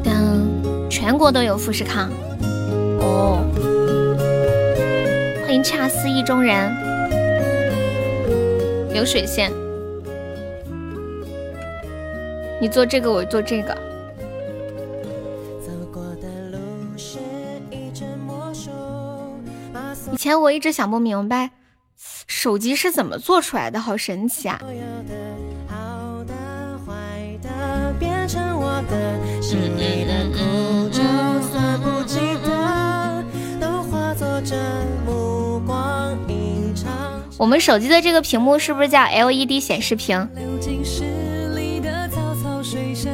[0.02, 2.10] 等全国都有富士康
[3.00, 3.44] 哦，
[5.42, 6.72] 欢迎恰似意中人，
[8.92, 9.50] 流水线。
[12.60, 13.76] 你做这个，我做这个。
[20.12, 21.50] 以前我一直想不明白，
[22.26, 24.60] 手机是怎么做出来的，好神奇啊！
[37.38, 40.28] 我们手机的这个屏幕是不是叫 LED 显示屏？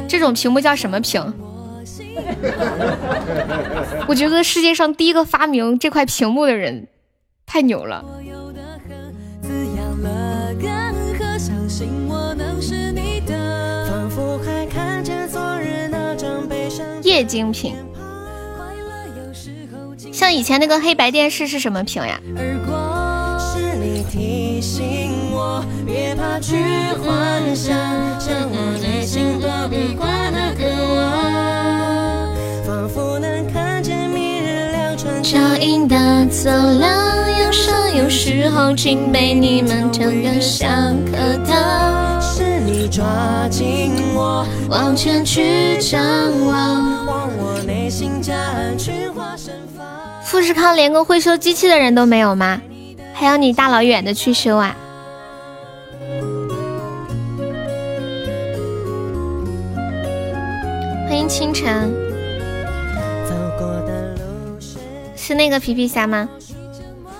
[0.07, 1.33] 这种屏幕叫什么屏？
[4.07, 6.87] 我觉得世界上第一个发明这块屏幕的人
[7.45, 8.03] 太牛了。
[17.03, 17.75] 液晶屏，
[20.17, 22.19] 像以前那个黑白电视是什么屏呀？
[35.21, 42.19] 照映的走廊，有时有时候竟被你们整个像颗糖。
[42.19, 46.01] 是你抓紧我，往前去张
[46.43, 48.33] 望，往我内心加
[48.79, 49.53] 群化盛。
[50.27, 52.59] 富士康连个会修机器的人都没有吗？
[53.13, 54.75] 还要你大老远的去修啊？
[61.07, 61.95] 欢迎清晨，
[65.15, 66.27] 是那个皮皮虾吗？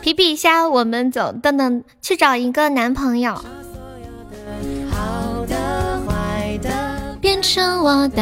[0.01, 3.41] 皮皮虾，我们走，等等，去找一个男朋友，
[7.21, 8.21] 变成我的，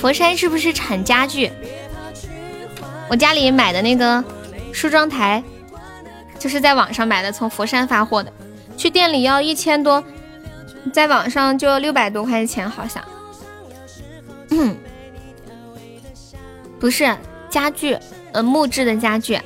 [0.00, 1.50] 佛山是不是产家具？
[3.08, 4.22] 我家里买的那个
[4.72, 5.42] 梳妆台，
[6.38, 8.32] 就是在网上买的，从佛山发货的，
[8.76, 10.02] 去店里要一千多。
[10.92, 13.04] 在网上就六百多块钱，好像，
[14.50, 14.76] 嗯，
[16.78, 17.14] 不是
[17.50, 17.98] 家具，
[18.32, 19.38] 呃，木质的家具。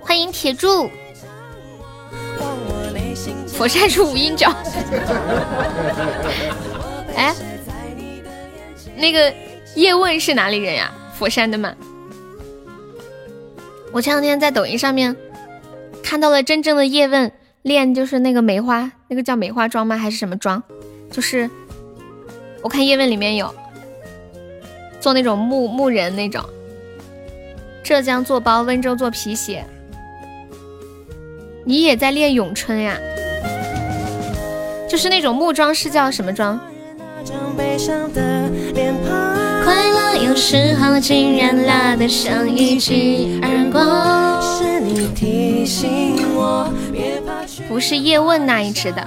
[0.00, 0.90] 欢迎铁柱，
[3.48, 4.54] 佛山是五阴脚。
[7.16, 7.34] 哎，
[8.94, 9.34] 那个
[9.76, 10.90] 叶问是哪里人呀？
[11.14, 11.72] 佛山的吗？
[13.92, 15.16] 我前两天在抖音上面
[16.02, 17.30] 看到了真正的叶问。
[17.62, 19.98] 练就是那个梅花，那个叫梅花桩吗？
[19.98, 20.62] 还是什么桩？
[21.10, 21.50] 就是
[22.62, 23.52] 我看叶问里面有
[25.00, 26.44] 做那种木木人那种，
[27.82, 29.64] 浙江做包，温州做皮鞋。
[31.64, 32.96] 你也在练咏春呀？
[34.88, 36.60] 就是那种木桩是叫什么桩？
[39.66, 44.40] 快乐有时候竟然辣得像一记耳光。
[44.40, 46.72] 是你提醒我
[47.68, 49.04] 不是叶问那一支的。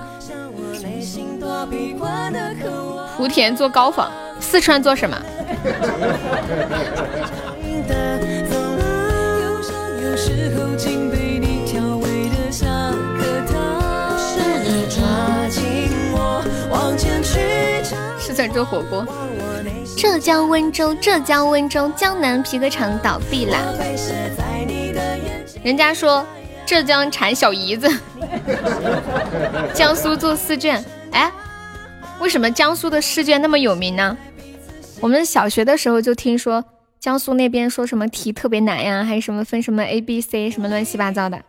[3.18, 5.18] 莆田做高仿，四川做什么？
[18.20, 19.06] 四川做火锅。
[20.02, 23.60] 浙江温州，浙江温州江南皮革厂倒闭啦。
[25.62, 26.26] 人家说。
[26.66, 27.90] 浙江产小姨子，
[29.74, 30.86] 江苏做试卷。
[31.12, 31.32] 哎，
[32.20, 34.16] 为什么江苏的试卷那么有名呢？
[35.02, 36.64] 我们小学的时候就听说
[37.00, 41.42] 江苏那边说什么题特别难呀，还有什么分什么 A、B、C 什么乱七八糟的。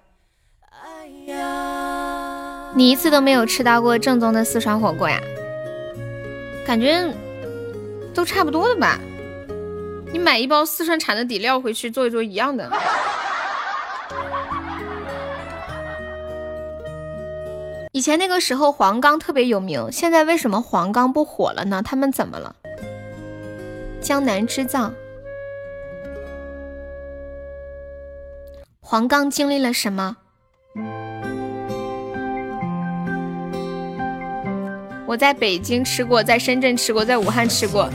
[2.75, 5.21] 你一次都没有吃到过正宗的四川火锅呀？
[6.67, 7.13] 感觉
[8.15, 8.99] 都差不多的吧？
[10.13, 12.71] 你买一包四川产的底料回去做一做，一样的。
[17.93, 21.83] 以前那个时候黄冈特别有名，现在为什么黄冈不火了呢？
[21.85, 22.57] 他们怎么了？
[24.01, 24.93] 江南织造，
[28.81, 30.17] 黄冈经历了什么？
[35.11, 37.91] 我在北京吃过，在深圳吃过，在武汉吃过，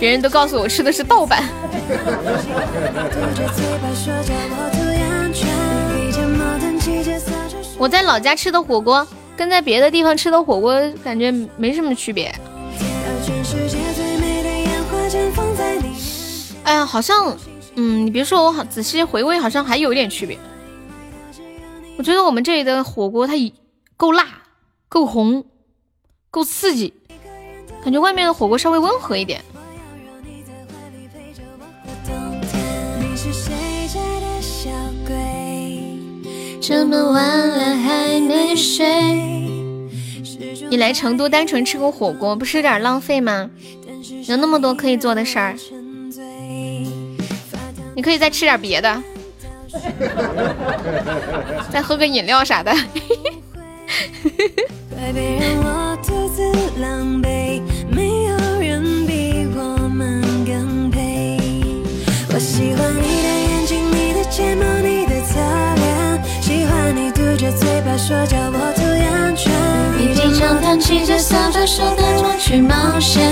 [0.00, 1.46] 别人都告诉我吃的是盗版。
[7.76, 9.06] 我在老家吃的火锅，
[9.36, 12.34] 跟在别的地方吃的火锅感觉没什么区别。
[16.64, 17.36] 哎呀，好像，
[17.74, 20.38] 嗯，你别说，我好仔细回味，好像还有一点区别。
[21.98, 23.34] 我觉得我们这里的火锅它
[23.98, 24.24] 够辣，
[24.88, 25.44] 够红，
[26.32, 26.94] 够刺激，
[27.84, 29.44] 感觉外面的火锅稍微温和一点。
[36.58, 38.86] 这么晚了还没睡。
[40.70, 43.50] 你来成都单纯吃个火锅，不是有点浪费吗？
[44.26, 45.54] 有那么多可以做的事儿，
[47.94, 49.02] 你可以再吃点别的，
[51.70, 52.74] 再喝个饮料啥的。
[56.80, 61.38] 狼狈，没有人比我们更配。
[62.32, 65.38] 我喜欢你的眼睛，你的睫毛，你的侧
[65.76, 69.52] 脸，喜欢你嘟着嘴巴说叫我涂鸦圈。
[69.98, 73.22] 你经常弹起着扫着手带我去冒险，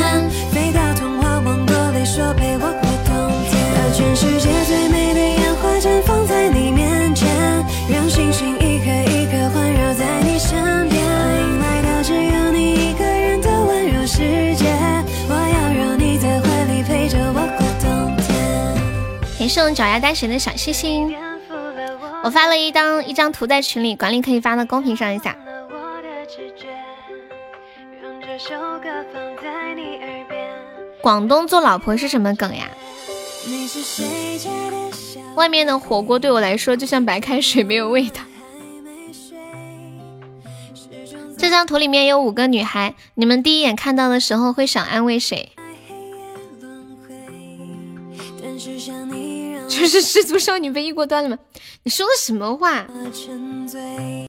[0.53, 3.13] 飞到童话王国里说陪我过冬
[3.51, 7.29] 天，把全世界最美的烟花绽放在你面前，
[7.89, 8.30] 让星
[19.51, 21.13] 感谢我脚丫单神的小星星，
[22.23, 25.37] 我发了一张一张图在群里，管理可以发到公屏上一下。
[31.03, 32.69] 广东做老婆是什么梗呀？
[35.35, 38.21] 外面的火锅对我来说就像白开水，没有味道。
[41.37, 45.51] 这张图里面有五个女孩，你们第一眼看到的时候会想安慰谁？
[49.81, 51.39] 就是失足少女被一锅端了吗？
[51.85, 52.87] 你说的什么话？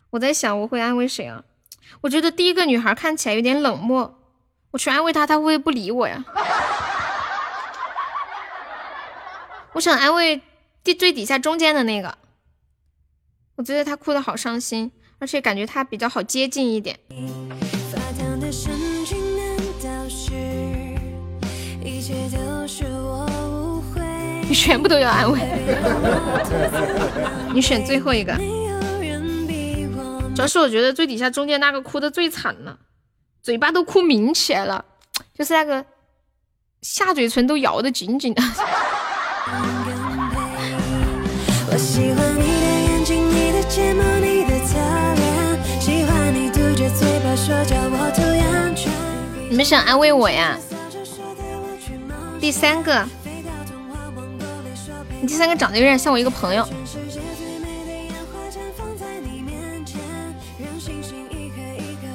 [0.10, 1.44] 我在想我会安慰谁啊？
[2.00, 4.18] 我觉得第一个女孩看起来有点冷漠，
[4.72, 6.24] 我去安慰她，她会不会不理我呀？
[9.74, 10.42] 我想安慰
[10.86, 12.18] 第最底下中间的那个，
[13.56, 14.90] 我觉得她哭的好伤心，
[15.20, 16.98] 而且感觉她比较好接近一点。
[24.62, 25.40] 全部都要安慰，
[27.52, 28.32] 你选最后一个。
[30.36, 32.78] 主要是我觉得最底下中间那个哭的最惨了，
[33.42, 34.86] 嘴巴都哭抿起来了，
[35.34, 35.84] 就是那个
[36.84, 38.44] 下嘴唇都咬得紧紧的。
[41.72, 44.78] 我喜欢你的眼睛，你的睫毛，你的侧
[45.16, 48.76] 脸，喜欢你嘟着嘴巴说教我读样
[49.50, 50.56] 你们想安慰我呀？
[52.40, 53.04] 第三个，
[55.22, 56.68] 你第三个长得有点像我一个朋友。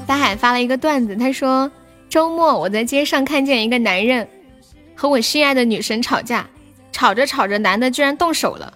[0.07, 1.71] 大海发了一个段子，他说
[2.09, 4.29] 周末我在街上看见一个男人
[4.95, 6.49] 和我心爱的女神吵架，
[6.91, 8.73] 吵着吵着，男的居然动手了。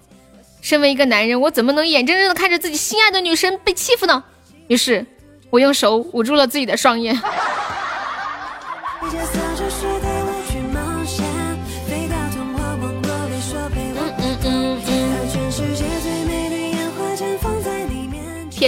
[0.61, 4.23] 身为一个男人，我怎么能眼睁睁的看着自己心爱的女神被欺负呢？
[4.69, 5.05] 于是，
[5.51, 7.21] 我用手捂住了自己的双眼。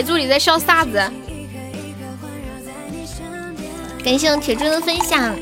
[0.02, 1.00] 铁柱，你在笑啥子？
[4.04, 5.32] 感谢我铁柱的分享。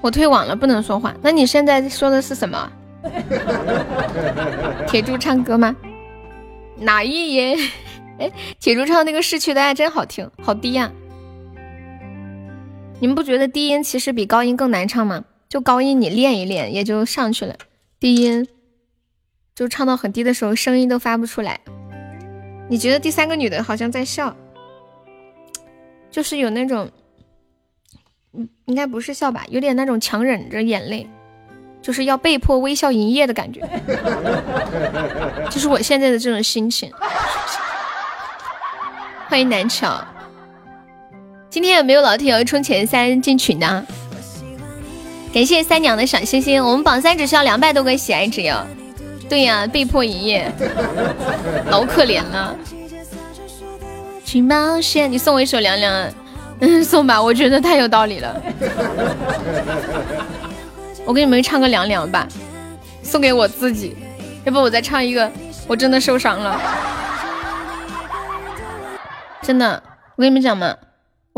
[0.00, 1.14] 我退网了，不能说话。
[1.22, 2.72] 那你现在说的是什么？
[4.88, 5.76] 铁柱唱歌吗？
[6.76, 7.56] 哪一音？
[8.18, 10.90] 哎，铁柱唱那个逝去的爱真好听，好低呀！
[12.98, 15.22] 你们不觉得低音其实比高音更难唱吗？
[15.48, 17.56] 就高音你练一练也就上去了，
[17.98, 18.46] 低音。
[19.54, 21.58] 就唱到很低的时候，声音都发不出来。
[22.68, 24.36] 你觉得第三个女的好像在笑，
[26.10, 26.90] 就是有那种，
[28.34, 31.08] 嗯，应该不是笑吧，有点那种强忍着眼泪，
[31.82, 33.66] 就是要被迫微笑营业的感觉，
[35.50, 36.92] 就是我现在的这种心情。
[39.28, 40.06] 欢迎南桥。
[41.50, 43.84] 今天有没有老铁要冲前三进群的？
[45.32, 48.56] 感谢三娘的小心心，我们榜三只需要两百多个喜爱值哟。
[49.28, 50.50] 对呀，被迫营业，
[51.70, 52.56] 老可怜了。
[54.24, 56.10] 去冒险，你送我一首凉凉，
[56.60, 58.42] 嗯， 送吧，我觉得太有道理了。
[61.04, 62.26] 我给你们唱个凉凉吧，
[63.02, 63.96] 送给我自己。
[64.44, 65.30] 要不我再唱一个，
[65.66, 66.60] 我真的受伤了。
[69.42, 69.82] 真的，
[70.16, 70.74] 我跟你们讲嘛，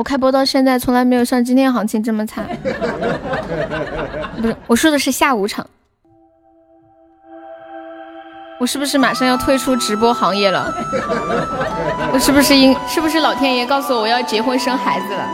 [0.01, 2.49] 我开播到现在，从来没有像今天行情这么惨。
[4.41, 5.67] 不是，我说的是下午场。
[8.59, 10.73] 我是不是马上要退出直播行业了？
[12.15, 12.75] 我是不是应？
[12.89, 15.29] 是不是老天爷告诉我我要结婚生孩子了？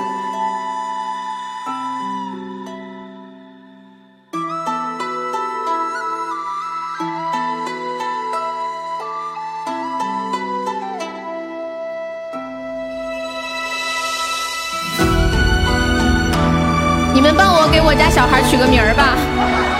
[18.17, 19.76] 小孩取个名儿吧。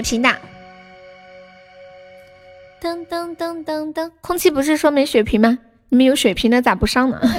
[0.00, 0.28] 宝来个血瓶的？
[2.80, 5.58] 噔噔噔噔噔，空气不是说没血瓶吗？
[5.90, 7.20] 你们有血瓶的咋不上呢？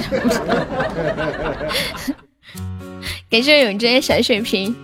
[3.28, 4.76] 感谢永贞小血瓶，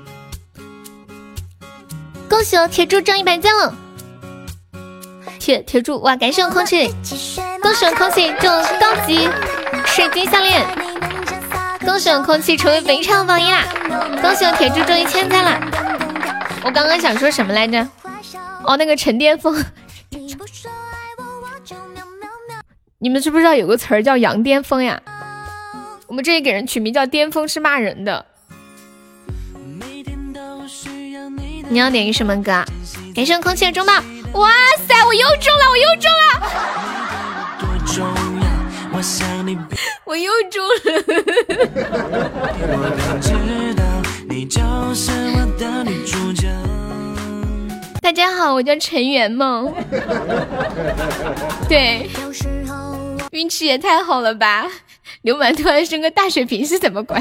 [2.29, 3.75] 恭喜我铁柱中一百赞了！
[5.39, 6.89] 铁铁柱哇，感谢我空气，
[7.63, 8.51] 恭喜我空气中
[8.81, 9.29] 高级
[9.87, 10.67] 水晶项链，
[11.85, 13.65] 恭喜我空气成为本场榜一啦！
[14.23, 15.68] 恭喜我铁柱中一千赞啦！
[16.69, 17.81] 我刚刚想说什么来着？
[18.63, 19.57] 哦，那个陈巅峰，
[23.01, 25.01] 你们知不知道有个词儿叫羊癫疯呀？
[26.09, 28.27] 我们这里给人取名叫巅峰是骂人的。
[31.71, 32.67] 你要点一什么歌啊？
[33.15, 33.95] 感谢空气的中宝！
[34.35, 34.51] 哇
[34.87, 36.29] 塞，我又中了，我又中了！
[40.05, 40.69] 我又中
[43.79, 43.85] 了。
[48.01, 49.75] 大家好，我叫陈圆梦。
[51.69, 52.09] 对，
[53.33, 54.67] 运气也太好了吧！
[55.21, 57.21] 刘满突然升个大水瓶是怎么鬼？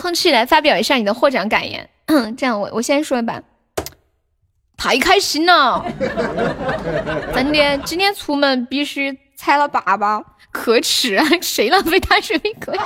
[0.00, 1.90] 空气来发表一下你的获奖感言。
[2.38, 3.42] 这样我我先说吧，
[4.76, 5.84] 太开心了，
[7.34, 11.26] 真的，今天出门必须踩了粑粑，可耻啊！
[11.42, 12.78] 谁浪费大水瓶可以？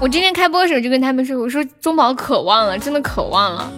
[0.00, 3.70] 我今天开播的时候就跟他们说，我说中宝渴望了，真的渴望了。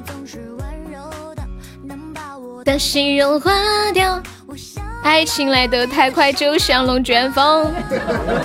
[2.64, 3.50] 的心融化
[3.92, 4.22] 掉，
[5.02, 7.72] 爱情来得太快，就像龙卷风。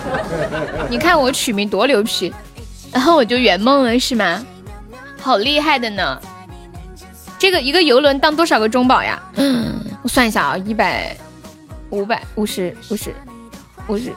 [0.89, 2.33] 你看我取名多牛皮，
[2.91, 4.43] 然后我就圆梦了是吗？
[5.21, 6.19] 好厉害的呢！
[7.37, 9.21] 这个一个游轮当多少个中宝呀？
[10.01, 11.15] 我算一下啊，一百、
[11.91, 13.13] 五百、五十、五十、
[13.85, 14.11] 五十。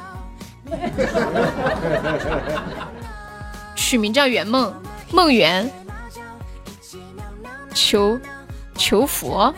[3.91, 4.73] 取名叫圆梦，
[5.11, 5.69] 梦圆，
[7.75, 8.21] 求
[8.77, 9.53] 求佛。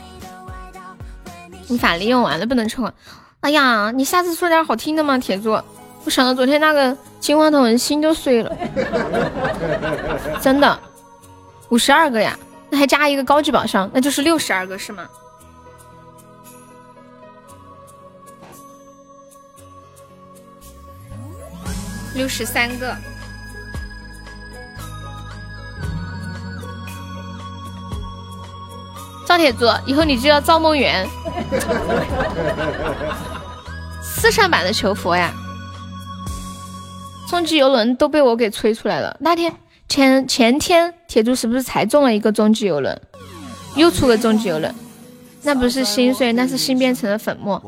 [1.69, 2.95] 你法力用完了，不能抽啊！
[3.41, 5.51] 哎呀，你下次说点好听的嘛，铁柱。
[6.07, 8.57] 我想到昨天那个金话筒，心都碎了。
[10.41, 10.81] 真的，
[11.69, 12.35] 五十二个呀，
[12.71, 15.07] 那还加一个高级宝箱，那就是六十二个是吗？
[22.15, 22.97] 六十三个。
[29.33, 31.09] 赵铁柱，以后你就叫赵梦圆。
[34.05, 35.33] 四川版的求佛呀，
[37.31, 39.17] 终极游轮都被我给吹出来了。
[39.21, 39.51] 那天
[39.89, 43.01] 前前天，铁柱是不是才中了一个终极游轮？
[43.75, 44.75] 又出个终极游轮，
[45.45, 47.59] 那不是心碎，那是心变成了粉末。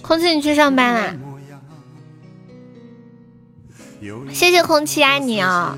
[0.00, 1.12] 空气，你去上班啦？
[4.32, 5.76] 谢谢空气，爱你啊、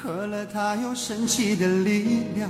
[0.00, 2.48] 喝了它有神奇的力量。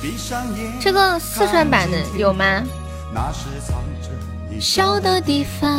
[0.00, 2.62] 闭上眼，这个四川版的有吗？
[3.14, 4.08] 那是藏着
[4.50, 5.70] 一小的地方。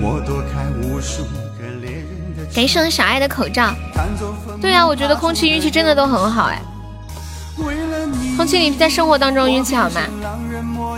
[0.00, 1.24] 我躲开无数
[1.58, 3.74] 个猎人的感谢小爱的口罩。
[4.58, 6.62] 对啊，我觉得空气运气真的都很好哎。
[8.38, 10.00] 空气，你在生活当中运气好吗？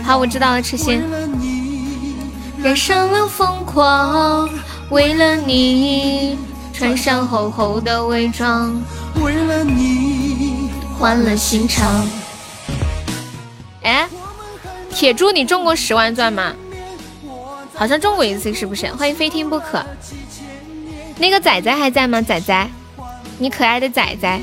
[0.01, 1.01] 好，我知道了，痴心。
[1.01, 2.15] 为了你，
[2.63, 4.47] 人生了疯狂，
[4.91, 6.37] 为了你，
[6.73, 8.75] 穿上厚厚的伪装，
[9.23, 12.05] 为了你，换了心肠。
[13.83, 14.05] 哎，
[14.89, 16.53] 铁柱，你中过十万钻吗？
[17.73, 18.91] 好像中过一次，是不是？
[18.91, 19.81] 欢迎非听不可。
[21.17, 22.21] 那个仔仔还在吗？
[22.21, 22.69] 仔仔，
[23.37, 24.41] 你可爱的仔仔，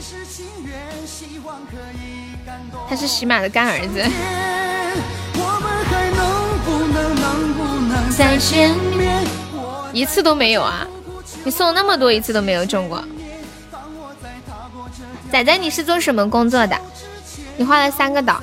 [2.89, 4.03] 他是喜马的干儿子。
[5.35, 6.27] 我们还能
[6.65, 9.23] 不能能不能再见面，
[9.99, 10.87] 一次都没有啊！
[11.43, 13.05] 你送那么多一次都没有中过。
[15.33, 16.81] 仔仔，你是做什么工作的？
[17.57, 18.41] 你画了三个岛，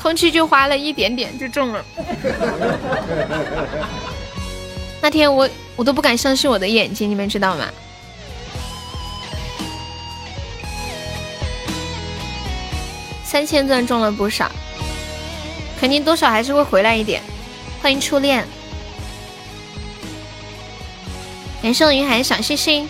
[0.00, 1.84] 空气就花了一点点就中了。
[5.02, 7.66] 那天我我都不敢相信我的眼睛，你们知道吗？
[13.22, 14.50] 三千钻中了不少，
[15.78, 17.22] 肯定多少还是会回来一点。
[17.82, 18.46] 欢迎初恋，
[21.62, 22.88] 感谢云海小星星。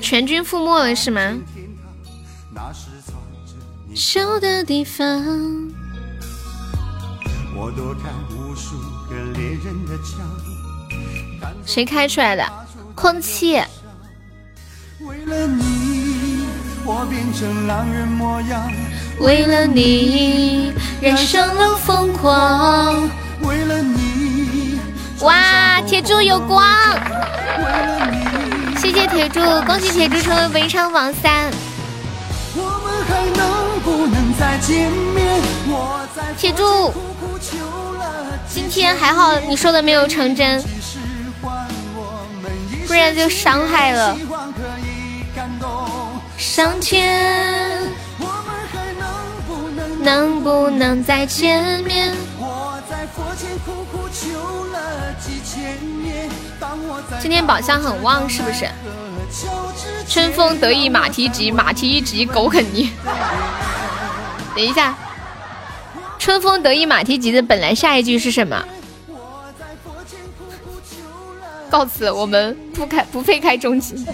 [0.00, 1.36] 全军覆没了是吗？
[3.94, 5.68] 小的地方。
[11.68, 12.42] 谁开出来的？
[12.94, 13.62] 空气。
[15.00, 16.46] 为了你，
[16.82, 18.72] 我变成狼人模样。
[19.20, 20.72] 为了你，
[21.02, 23.06] 染上了疯狂。
[23.42, 24.80] 为了你，
[25.20, 26.64] 哇，铁柱有光。
[27.58, 31.50] 为了你，谢谢铁柱，恭喜铁柱成为围场榜三。
[32.56, 35.42] 我们还能不能再见面？
[36.38, 36.94] 铁柱。
[38.48, 40.64] 今天还好，你说的没有成真，
[42.86, 44.16] 不然就伤害了。
[46.36, 47.82] 上天，
[50.00, 52.14] 能不能再见面？
[57.20, 58.68] 今天宝箱很旺，是不是？
[60.08, 62.90] 春风得意马蹄疾，马蹄一急狗啃泥。
[64.54, 64.96] 等一下。
[66.18, 68.64] 春风得意马蹄疾的本来下一句是什么？
[71.70, 74.04] 告辞， 我们不开不配开终极。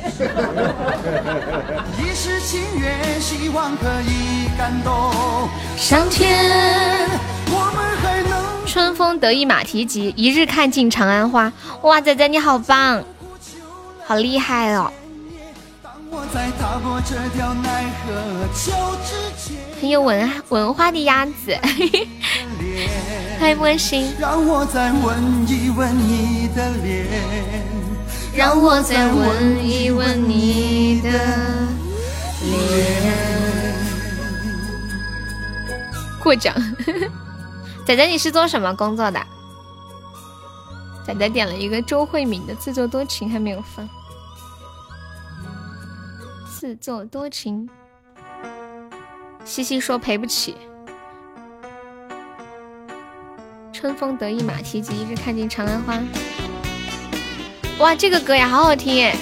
[5.77, 7.09] 上天，
[8.67, 11.53] 春风得意马蹄疾，一日看尽长安花。
[11.83, 13.03] 哇，仔仔你好棒，
[14.07, 14.91] 好厉害哦！
[19.81, 21.33] 很有文文化的鸭子，
[23.45, 24.11] 欢迎莫心。
[24.19, 27.07] 让我再吻一吻你的脸，
[28.35, 31.11] 让我再吻一吻你的
[32.41, 33.13] 脸。
[36.23, 36.55] 过奖，
[37.85, 39.21] 仔仔你是做什么工作的？
[41.07, 43.87] 仔仔点了一个周慧敏的自作多情，还没有放。
[46.49, 47.69] 自作多情，
[49.45, 50.57] 西西说赔不起。
[53.85, 56.03] 春风得意马蹄疾，一日看尽长安花。
[57.81, 59.15] 哇，这个歌呀，好好听耶！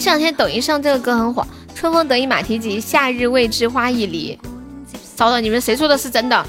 [0.00, 1.42] 这两天抖音上这个歌很火，
[1.76, 4.36] 《春风得意马蹄疾，夏日未知花已离》。
[5.14, 6.44] 糟了，你们谁说的是真的？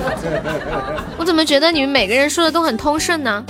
[1.18, 3.44] 我怎么觉得你们每个人说的都很通顺呢？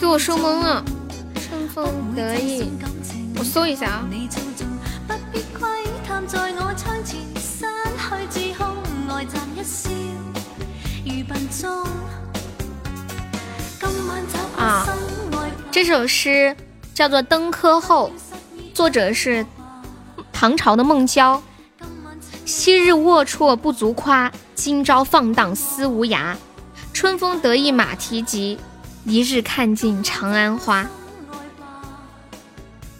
[0.00, 0.97] 给我说懵了，春
[1.84, 2.68] 风得意，
[3.38, 4.08] 我搜一下啊。
[14.56, 14.84] 啊，
[15.70, 16.56] 这首诗
[16.92, 18.10] 叫做《登科后》，
[18.74, 19.46] 作者是
[20.32, 21.40] 唐朝的孟郊。
[22.44, 26.34] 昔日龌龊不足夸，今朝放荡思无涯。
[26.92, 28.58] 春风得意马蹄疾。
[29.04, 30.86] 一日看尽长安花，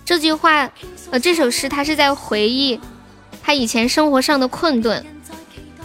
[0.08, 0.70] 这句话，
[1.10, 2.80] 呃，这首诗他是在回忆
[3.42, 5.04] 他以前生活上的困顿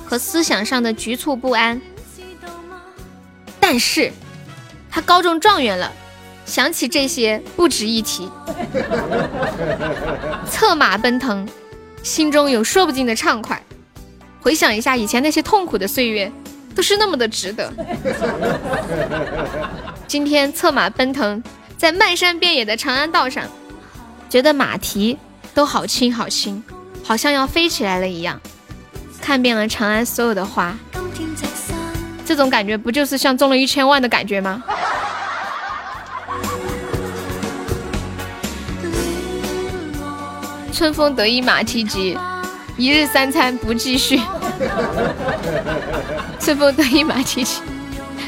[0.06, 1.82] 和思想上的局促不安。
[3.60, 4.14] 但是，
[4.90, 5.92] 他高中状元了，
[6.45, 8.32] 想起这些不值一提，
[10.50, 11.45] 策马奔腾，
[12.02, 13.61] 心中有说不尽的畅快。
[14.40, 16.32] 回想一下以前那些痛苦的岁月。
[16.74, 17.72] 都是那么的值得。
[20.08, 21.43] 今天策马奔腾
[21.77, 23.43] 在漫山遍野的长安道上，
[24.34, 25.16] 觉得马蹄
[25.53, 26.64] 都好轻好轻，
[27.03, 28.42] 好像要飞起来了一样。
[29.22, 30.76] 看遍了长安所有的花，
[32.26, 34.64] 这种感觉不就是像中了一千万的感觉吗？
[40.74, 42.18] 春风得意马蹄疾，
[42.76, 44.20] 一日三餐不继续。
[46.40, 47.62] 春风得意马蹄疾，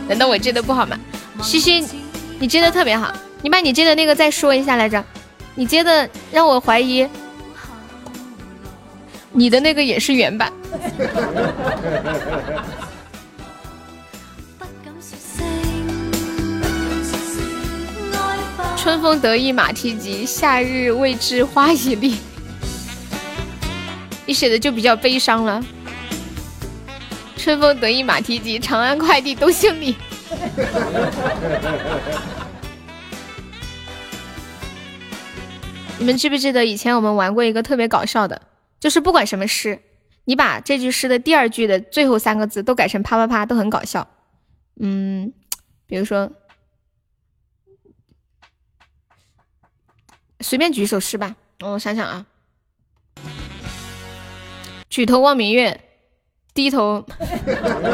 [0.08, 0.96] 难道我接的不好吗？
[1.42, 1.84] 西西，
[2.38, 3.12] 你接的特别好，
[3.42, 5.04] 你把你接的那个再说一下来着。
[5.58, 7.08] 你接的让我怀疑，
[9.32, 10.52] 你的那个也是原版。
[18.76, 22.14] 春风得意马蹄疾，夏日未至花已绿。
[24.26, 25.64] 你写的就比较悲伤了。
[27.38, 29.96] 春风得意马蹄疾，长安快递都姓李。
[35.98, 38.42] 你们记不记得以前我们玩过一个特别搞笑的，
[38.80, 39.80] 就是不管什么诗，
[40.26, 44.08] 你把这句诗的第二句的最后三个字都改成啪啪啪，都很搞笑。
[44.80, 45.34] 嗯，
[45.88, 46.32] 比如说，
[50.42, 51.36] 随便举一首诗吧。
[51.62, 52.26] 我想想啊，
[54.90, 55.80] 举头望明月，
[56.54, 57.06] 低头，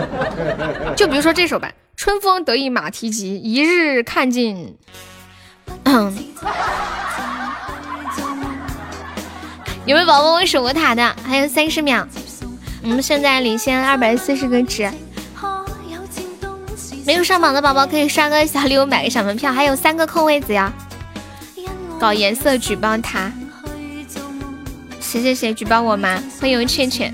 [0.98, 1.72] 就比如说这首吧。
[1.96, 4.76] 春风得意马蹄疾，一日看尽。
[9.86, 11.16] 有没有宝宝问守过塔的？
[11.28, 12.08] 还有三十秒，
[12.84, 14.90] 我们现在领先二百四十个值。
[17.04, 20.72] 没有上榜的宝宝可以刷个小礼物，买个小门票，还有三个空位子呀。
[22.00, 23.32] 搞颜色举报他，
[25.00, 26.22] 谁谁谁举报我吗？
[26.40, 27.14] 欢迎倩倩。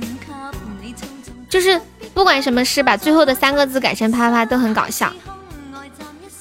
[1.49, 1.79] 就是
[2.13, 5.11] 不管什么事，把最后的三个字改成啪啪都很搞笑。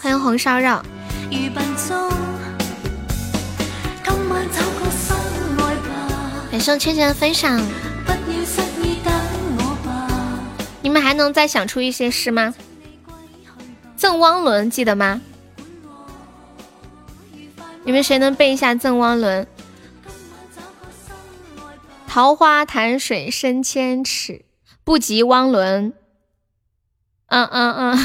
[0.00, 0.82] 欢迎红烧肉。
[6.56, 7.60] 感谢倩倩的分享。
[10.80, 12.54] 你们还能再想出一些诗吗？
[13.94, 15.20] 赠汪伦记得吗？
[17.84, 19.46] 你们谁能背一下赠汪伦？
[22.06, 24.46] 桃花潭水深千尺，
[24.82, 25.92] 不及汪伦。
[27.26, 27.98] 嗯嗯嗯。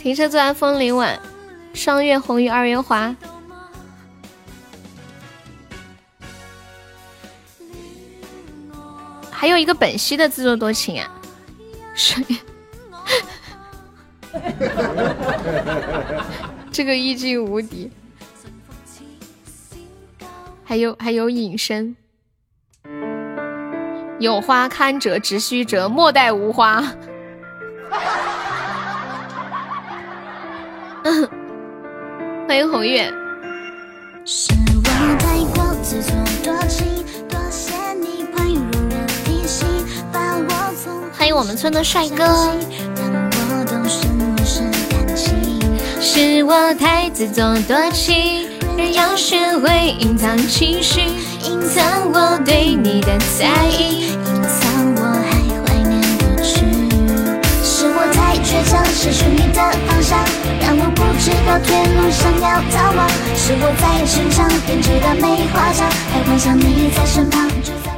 [0.00, 1.20] 停车坐爱枫林晚，
[1.74, 3.14] 霜月红于二月花。
[9.30, 11.10] 还有一个本兮的自作多情啊，
[11.94, 12.14] 是，
[16.72, 17.90] 这个意境无敌。
[20.64, 21.94] 还有还有隐身，
[24.18, 26.82] 有花堪折直须折，莫待无花。
[32.46, 33.10] 欢迎红月。
[41.16, 42.52] 欢迎我们村的帅哥。
[46.02, 48.46] 是我太自作多情，
[48.76, 51.00] 人要学会隐藏情绪，
[51.44, 54.12] 隐藏我对你的在意，
[58.60, 60.18] 太倔强，失去你的方向。
[60.60, 63.08] 让我不知道退路，想要逃亡。
[63.34, 67.48] 是我在身上编织的梅花墙，还幻想你在身旁。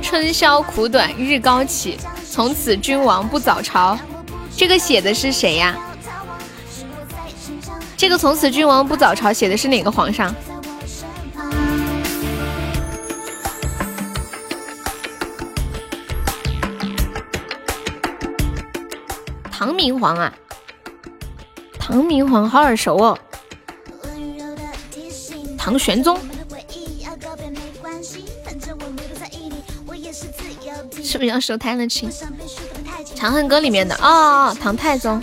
[0.00, 1.99] 春宵苦短，日高起，
[2.31, 3.99] 从此君王不早朝。
[4.57, 5.74] 这个写的是谁呀？
[7.97, 10.32] 这个从此君王不早朝写的是哪个皇上？
[19.50, 20.32] 唐明皇啊。
[21.84, 23.18] 唐明皇好耳熟哦，
[25.58, 26.16] 唐玄宗
[31.02, 32.08] 是不是要收太了情？
[33.16, 35.20] 长恨歌里面的哦，唐太宗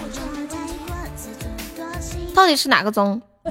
[2.35, 3.21] 到底是哪个宗？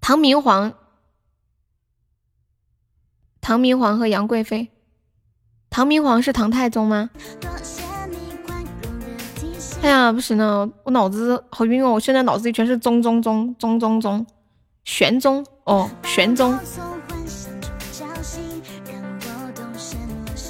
[0.00, 0.72] 唐明皇，
[3.40, 4.68] 唐明皇和杨贵妃，
[5.70, 7.10] 唐明皇是唐太宗吗？
[9.82, 11.92] 哎呀，不行了，我脑子好晕哦！
[11.92, 14.26] 我现在脑子里全是中中中中中中，
[14.84, 16.58] 玄宗哦，玄宗。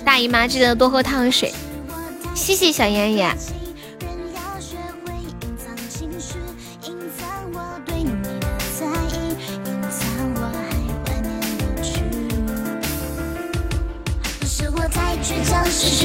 [0.05, 1.55] 大姨妈记得多喝烫水，
[2.34, 3.36] 谢谢小妍妍。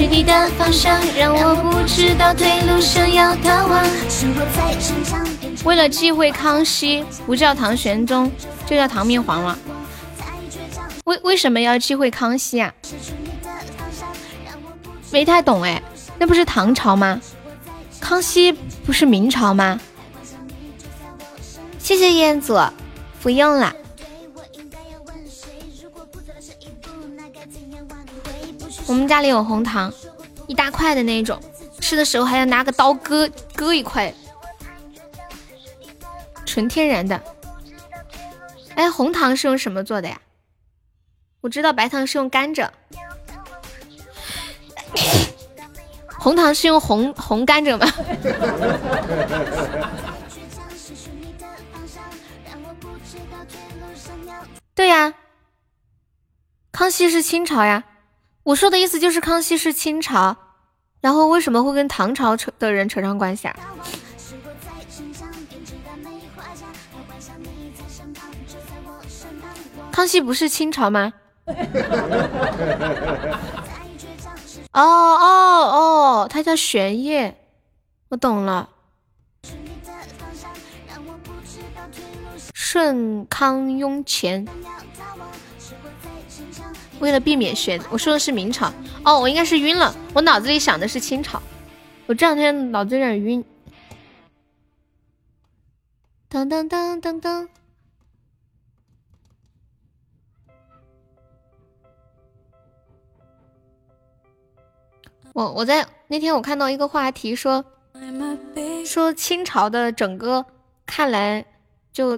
[0.05, 3.83] 失去你的方向，让我不知道退路，想要逃亡。
[5.63, 8.31] 为了忌讳康熙，不叫唐玄宗，
[8.67, 9.57] 就叫唐明皇了。
[11.05, 12.71] 为为什么要忌讳康熙啊？
[15.09, 15.81] 没太懂哎，
[16.19, 17.19] 那不是唐朝吗？
[17.99, 19.79] 康熙不是明朝吗？
[21.79, 22.59] 谢谢彦祖，
[23.23, 23.75] 不用了。
[28.87, 29.91] 我们家里有红糖，
[30.47, 31.39] 一大块的那种，
[31.79, 34.13] 吃的时候还要拿个刀割割一块，
[36.45, 37.19] 纯天然的。
[38.75, 40.21] 哎，红糖是用什么做的呀？
[41.41, 42.69] 我知道白糖是用甘蔗，
[46.19, 47.87] 红糖是用红红甘蔗吗？
[54.75, 55.13] 对呀，
[56.71, 57.83] 康熙是清朝呀。
[58.45, 60.37] 我说的意思就是康熙是清朝，
[61.01, 63.55] 然后为什么会跟唐朝扯的人扯上关系啊？
[69.91, 71.11] 康熙不是清朝吗？
[74.73, 75.25] 哦哦
[75.73, 77.35] 哦，他叫玄烨，
[78.09, 78.69] 我懂了。
[82.53, 84.45] 顺康雍乾，
[86.99, 88.71] 为了避免选，我说的是明朝。
[89.03, 91.41] 哦，我应该是晕了，我脑子里想的是清朝。
[92.07, 93.43] 我这两天脑子有点晕。
[96.29, 97.47] 噔噔噔噔噔。
[105.33, 107.65] 我我在那天我看到一个话题说
[108.85, 110.45] 说清朝的整个
[110.85, 111.45] 看来
[111.91, 112.17] 就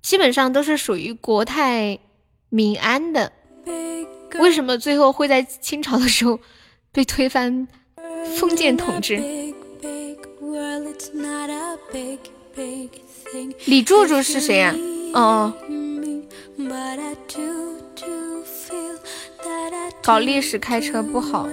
[0.00, 2.00] 基本上都是属于国泰
[2.48, 3.32] 民安的，
[4.40, 6.38] 为什么最后会在清朝的时候
[6.90, 7.66] 被推翻
[8.38, 9.16] 封建统治？
[13.66, 14.74] 李柱柱是谁呀？
[15.14, 15.52] 哦。
[20.02, 21.48] 搞历史开车不好。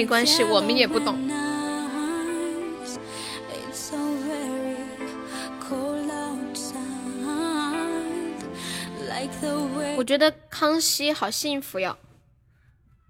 [0.00, 1.14] 没关系，我们也不懂。
[9.98, 11.98] 我觉得康熙好幸福哟。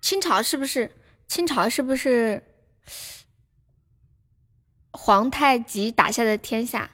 [0.01, 0.91] 清朝是不是？
[1.29, 2.43] 清朝是不是
[4.91, 6.91] 皇太极打下的天下？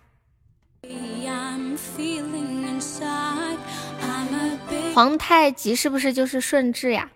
[4.95, 7.11] 皇太极是不是就是顺治呀？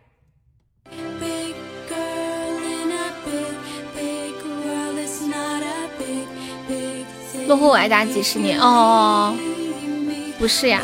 [7.51, 9.35] 落后我挨打几十年哦，
[10.39, 10.81] 不是呀。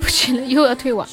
[0.00, 1.06] 不行了又要退网，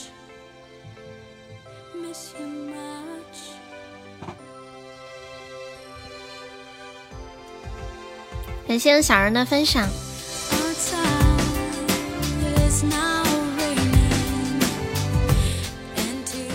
[8.67, 9.87] 感谢小人的分享。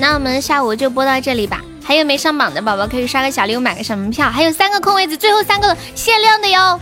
[0.01, 1.63] 那我们下午就播到这里吧。
[1.85, 4.31] 还有没上榜的宝宝可以刷个小礼物，买个小门票。
[4.31, 6.81] 还有三个空位子，最后三个限量的哟，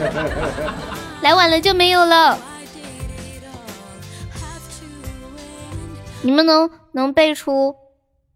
[1.22, 2.38] 来晚了就没有了。
[6.22, 7.74] 你们能能背出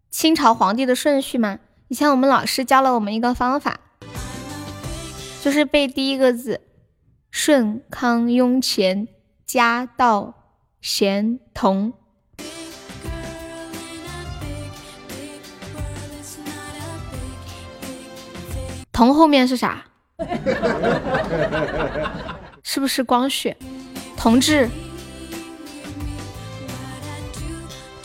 [0.09, 1.59] 清朝皇帝的顺序吗？
[1.87, 3.79] 以前我们老师教了我们一个方法，
[5.43, 6.61] 就是背第一个字：
[7.29, 9.07] 顺、康、雍、乾、
[9.45, 10.33] 嘉、道、
[10.81, 11.93] 咸、同。
[18.95, 19.83] 同后面是啥？
[22.63, 23.53] 是不是光绪？
[24.15, 24.69] 同志？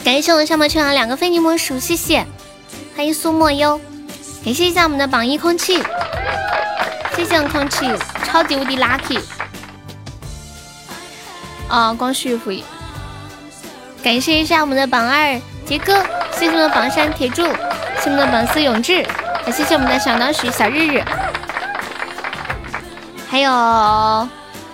[0.03, 2.27] 感谢我的上毛球啊，两个非你莫属，谢谢，
[2.97, 3.81] 欢迎苏莫忧，
[4.45, 5.81] 感谢一下我们的榜一空气，
[7.15, 7.87] 谢谢空气，
[8.25, 9.21] 超级无敌 lucky，
[11.69, 12.65] 啊，光绪福仪，
[14.03, 16.03] 感谢一下我们的榜二杰哥，
[16.33, 19.07] 谢谢我们的榜三铁柱，谢谢我们的榜四永志，
[19.53, 21.03] 谢谢我们的小脑许小日日，
[23.29, 24.29] 还有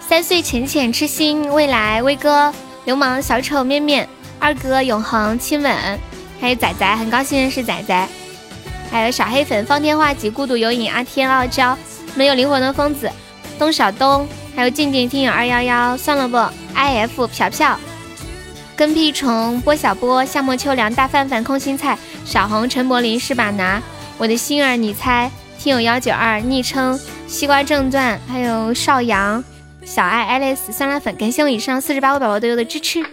[0.06, 2.52] 三岁浅浅痴心未来威哥
[2.84, 4.08] 流氓小丑面面。
[4.38, 5.74] 二哥永恒亲吻，
[6.38, 8.08] 还有仔仔，很高兴认识仔仔，
[8.90, 11.76] 还有小黑粉方天画戟孤独有影阿天傲娇
[12.14, 13.10] 没有灵魂的疯子。
[13.58, 16.36] 东小东，还有静静听友二幺幺算了不
[16.74, 17.78] i f 飘飘。
[18.76, 21.96] 跟屁虫波小波夏末秋凉大范范空心菜
[22.26, 23.80] 小红陈柏霖是把拿？
[24.18, 29.44] 我的心儿你猜听友幺九二昵称西瓜正传还有少阳
[29.84, 33.04] 小爱 Alice 酸辣粉感谢我以上四十八位宝宝对我的支持。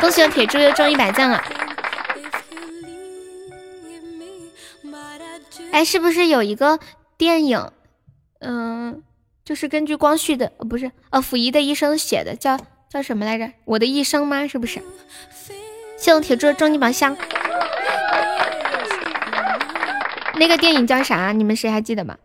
[0.00, 1.44] 恭喜我铁柱又中一百赞了！
[5.70, 6.78] 哎，是不是有一个
[7.16, 7.70] 电影？
[8.40, 9.02] 嗯，
[9.44, 13.52] 就是根据光绪的，不是，呃，溥仪的一生写的，叫叫什么来着？
[13.64, 14.46] 我的一生吗？
[14.48, 14.80] 是不是？
[15.96, 17.16] 谢我铁柱中一宝箱。
[20.38, 21.32] 那个电影叫啥？
[21.32, 22.16] 你们谁还记得吗？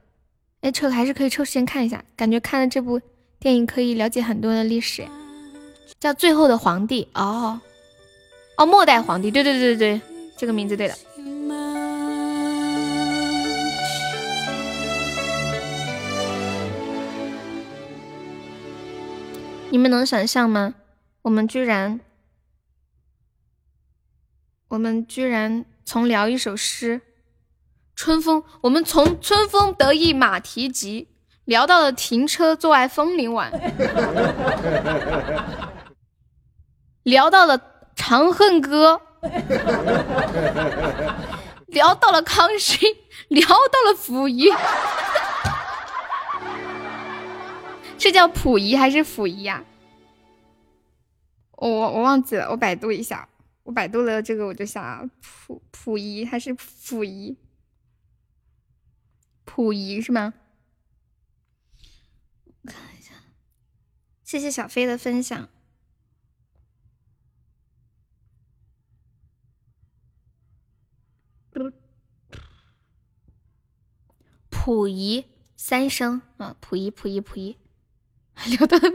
[0.61, 3.01] 哎，抽还是可以抽时间看一下，感觉看了这部
[3.39, 5.07] 电影可以了解很多的历史。
[5.99, 7.59] 叫《最后的皇帝》哦，
[8.57, 10.01] 哦，末代皇帝，对对对对对，
[10.37, 10.95] 这个名字对的。
[19.71, 20.75] 你们能想象吗？
[21.23, 21.99] 我们居然，
[24.67, 26.99] 我们居然从聊一首诗
[27.95, 31.03] 《春风》，我们从《春风得意马蹄疾》
[31.45, 33.51] 聊到了停车坐爱枫林晚，
[37.03, 37.59] 聊到了
[37.95, 39.01] 《长恨歌》，
[41.67, 42.77] 聊到了康熙，
[43.27, 44.49] 聊到了溥仪，
[47.97, 49.63] 这叫溥仪还是溥仪呀？
[51.57, 53.27] 我我忘记了，我百度一下。
[53.63, 57.37] 我百度了这个，我就想溥溥仪还是溥仪？
[59.45, 60.33] 溥仪是吗？
[62.65, 63.13] 看一下，
[64.23, 65.49] 谢谢小飞的分享。
[74.49, 75.25] 溥仪
[75.57, 77.57] 三声啊，溥仪溥仪溥仪，
[78.45, 78.89] 聊 到了。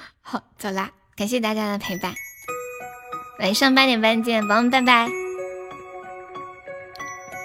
[0.20, 0.92] 好，走啦！
[1.14, 2.12] 感谢大家的陪伴，
[3.38, 5.29] 晚上八点半见，宝宝们拜拜！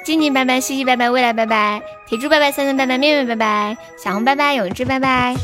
[0.05, 5.35] 静静拜拜，西西拜拜，未来拜拜，铁柱拜拜，三三拜拜，妹妹拜拜，小红拜拜，永志拜拜，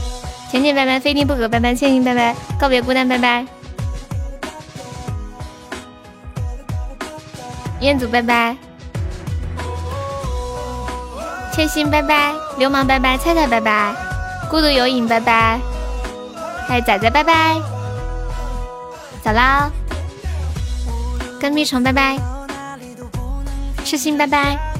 [0.51, 3.43] 浅浅拜拜，非听不可拜拜，千行拜拜，告别孤单拜拜，
[7.79, 8.55] 彦祖拜拜，
[11.51, 13.95] 千心拜拜，流氓拜拜，菜菜拜拜。
[14.51, 15.59] 孤独有影，拜拜！
[16.67, 17.55] 还有仔仔，拜拜！
[19.23, 19.71] 走啦，
[21.39, 22.40] 跟蜜虫，拜拜！
[23.83, 24.70] 痴心，拜拜！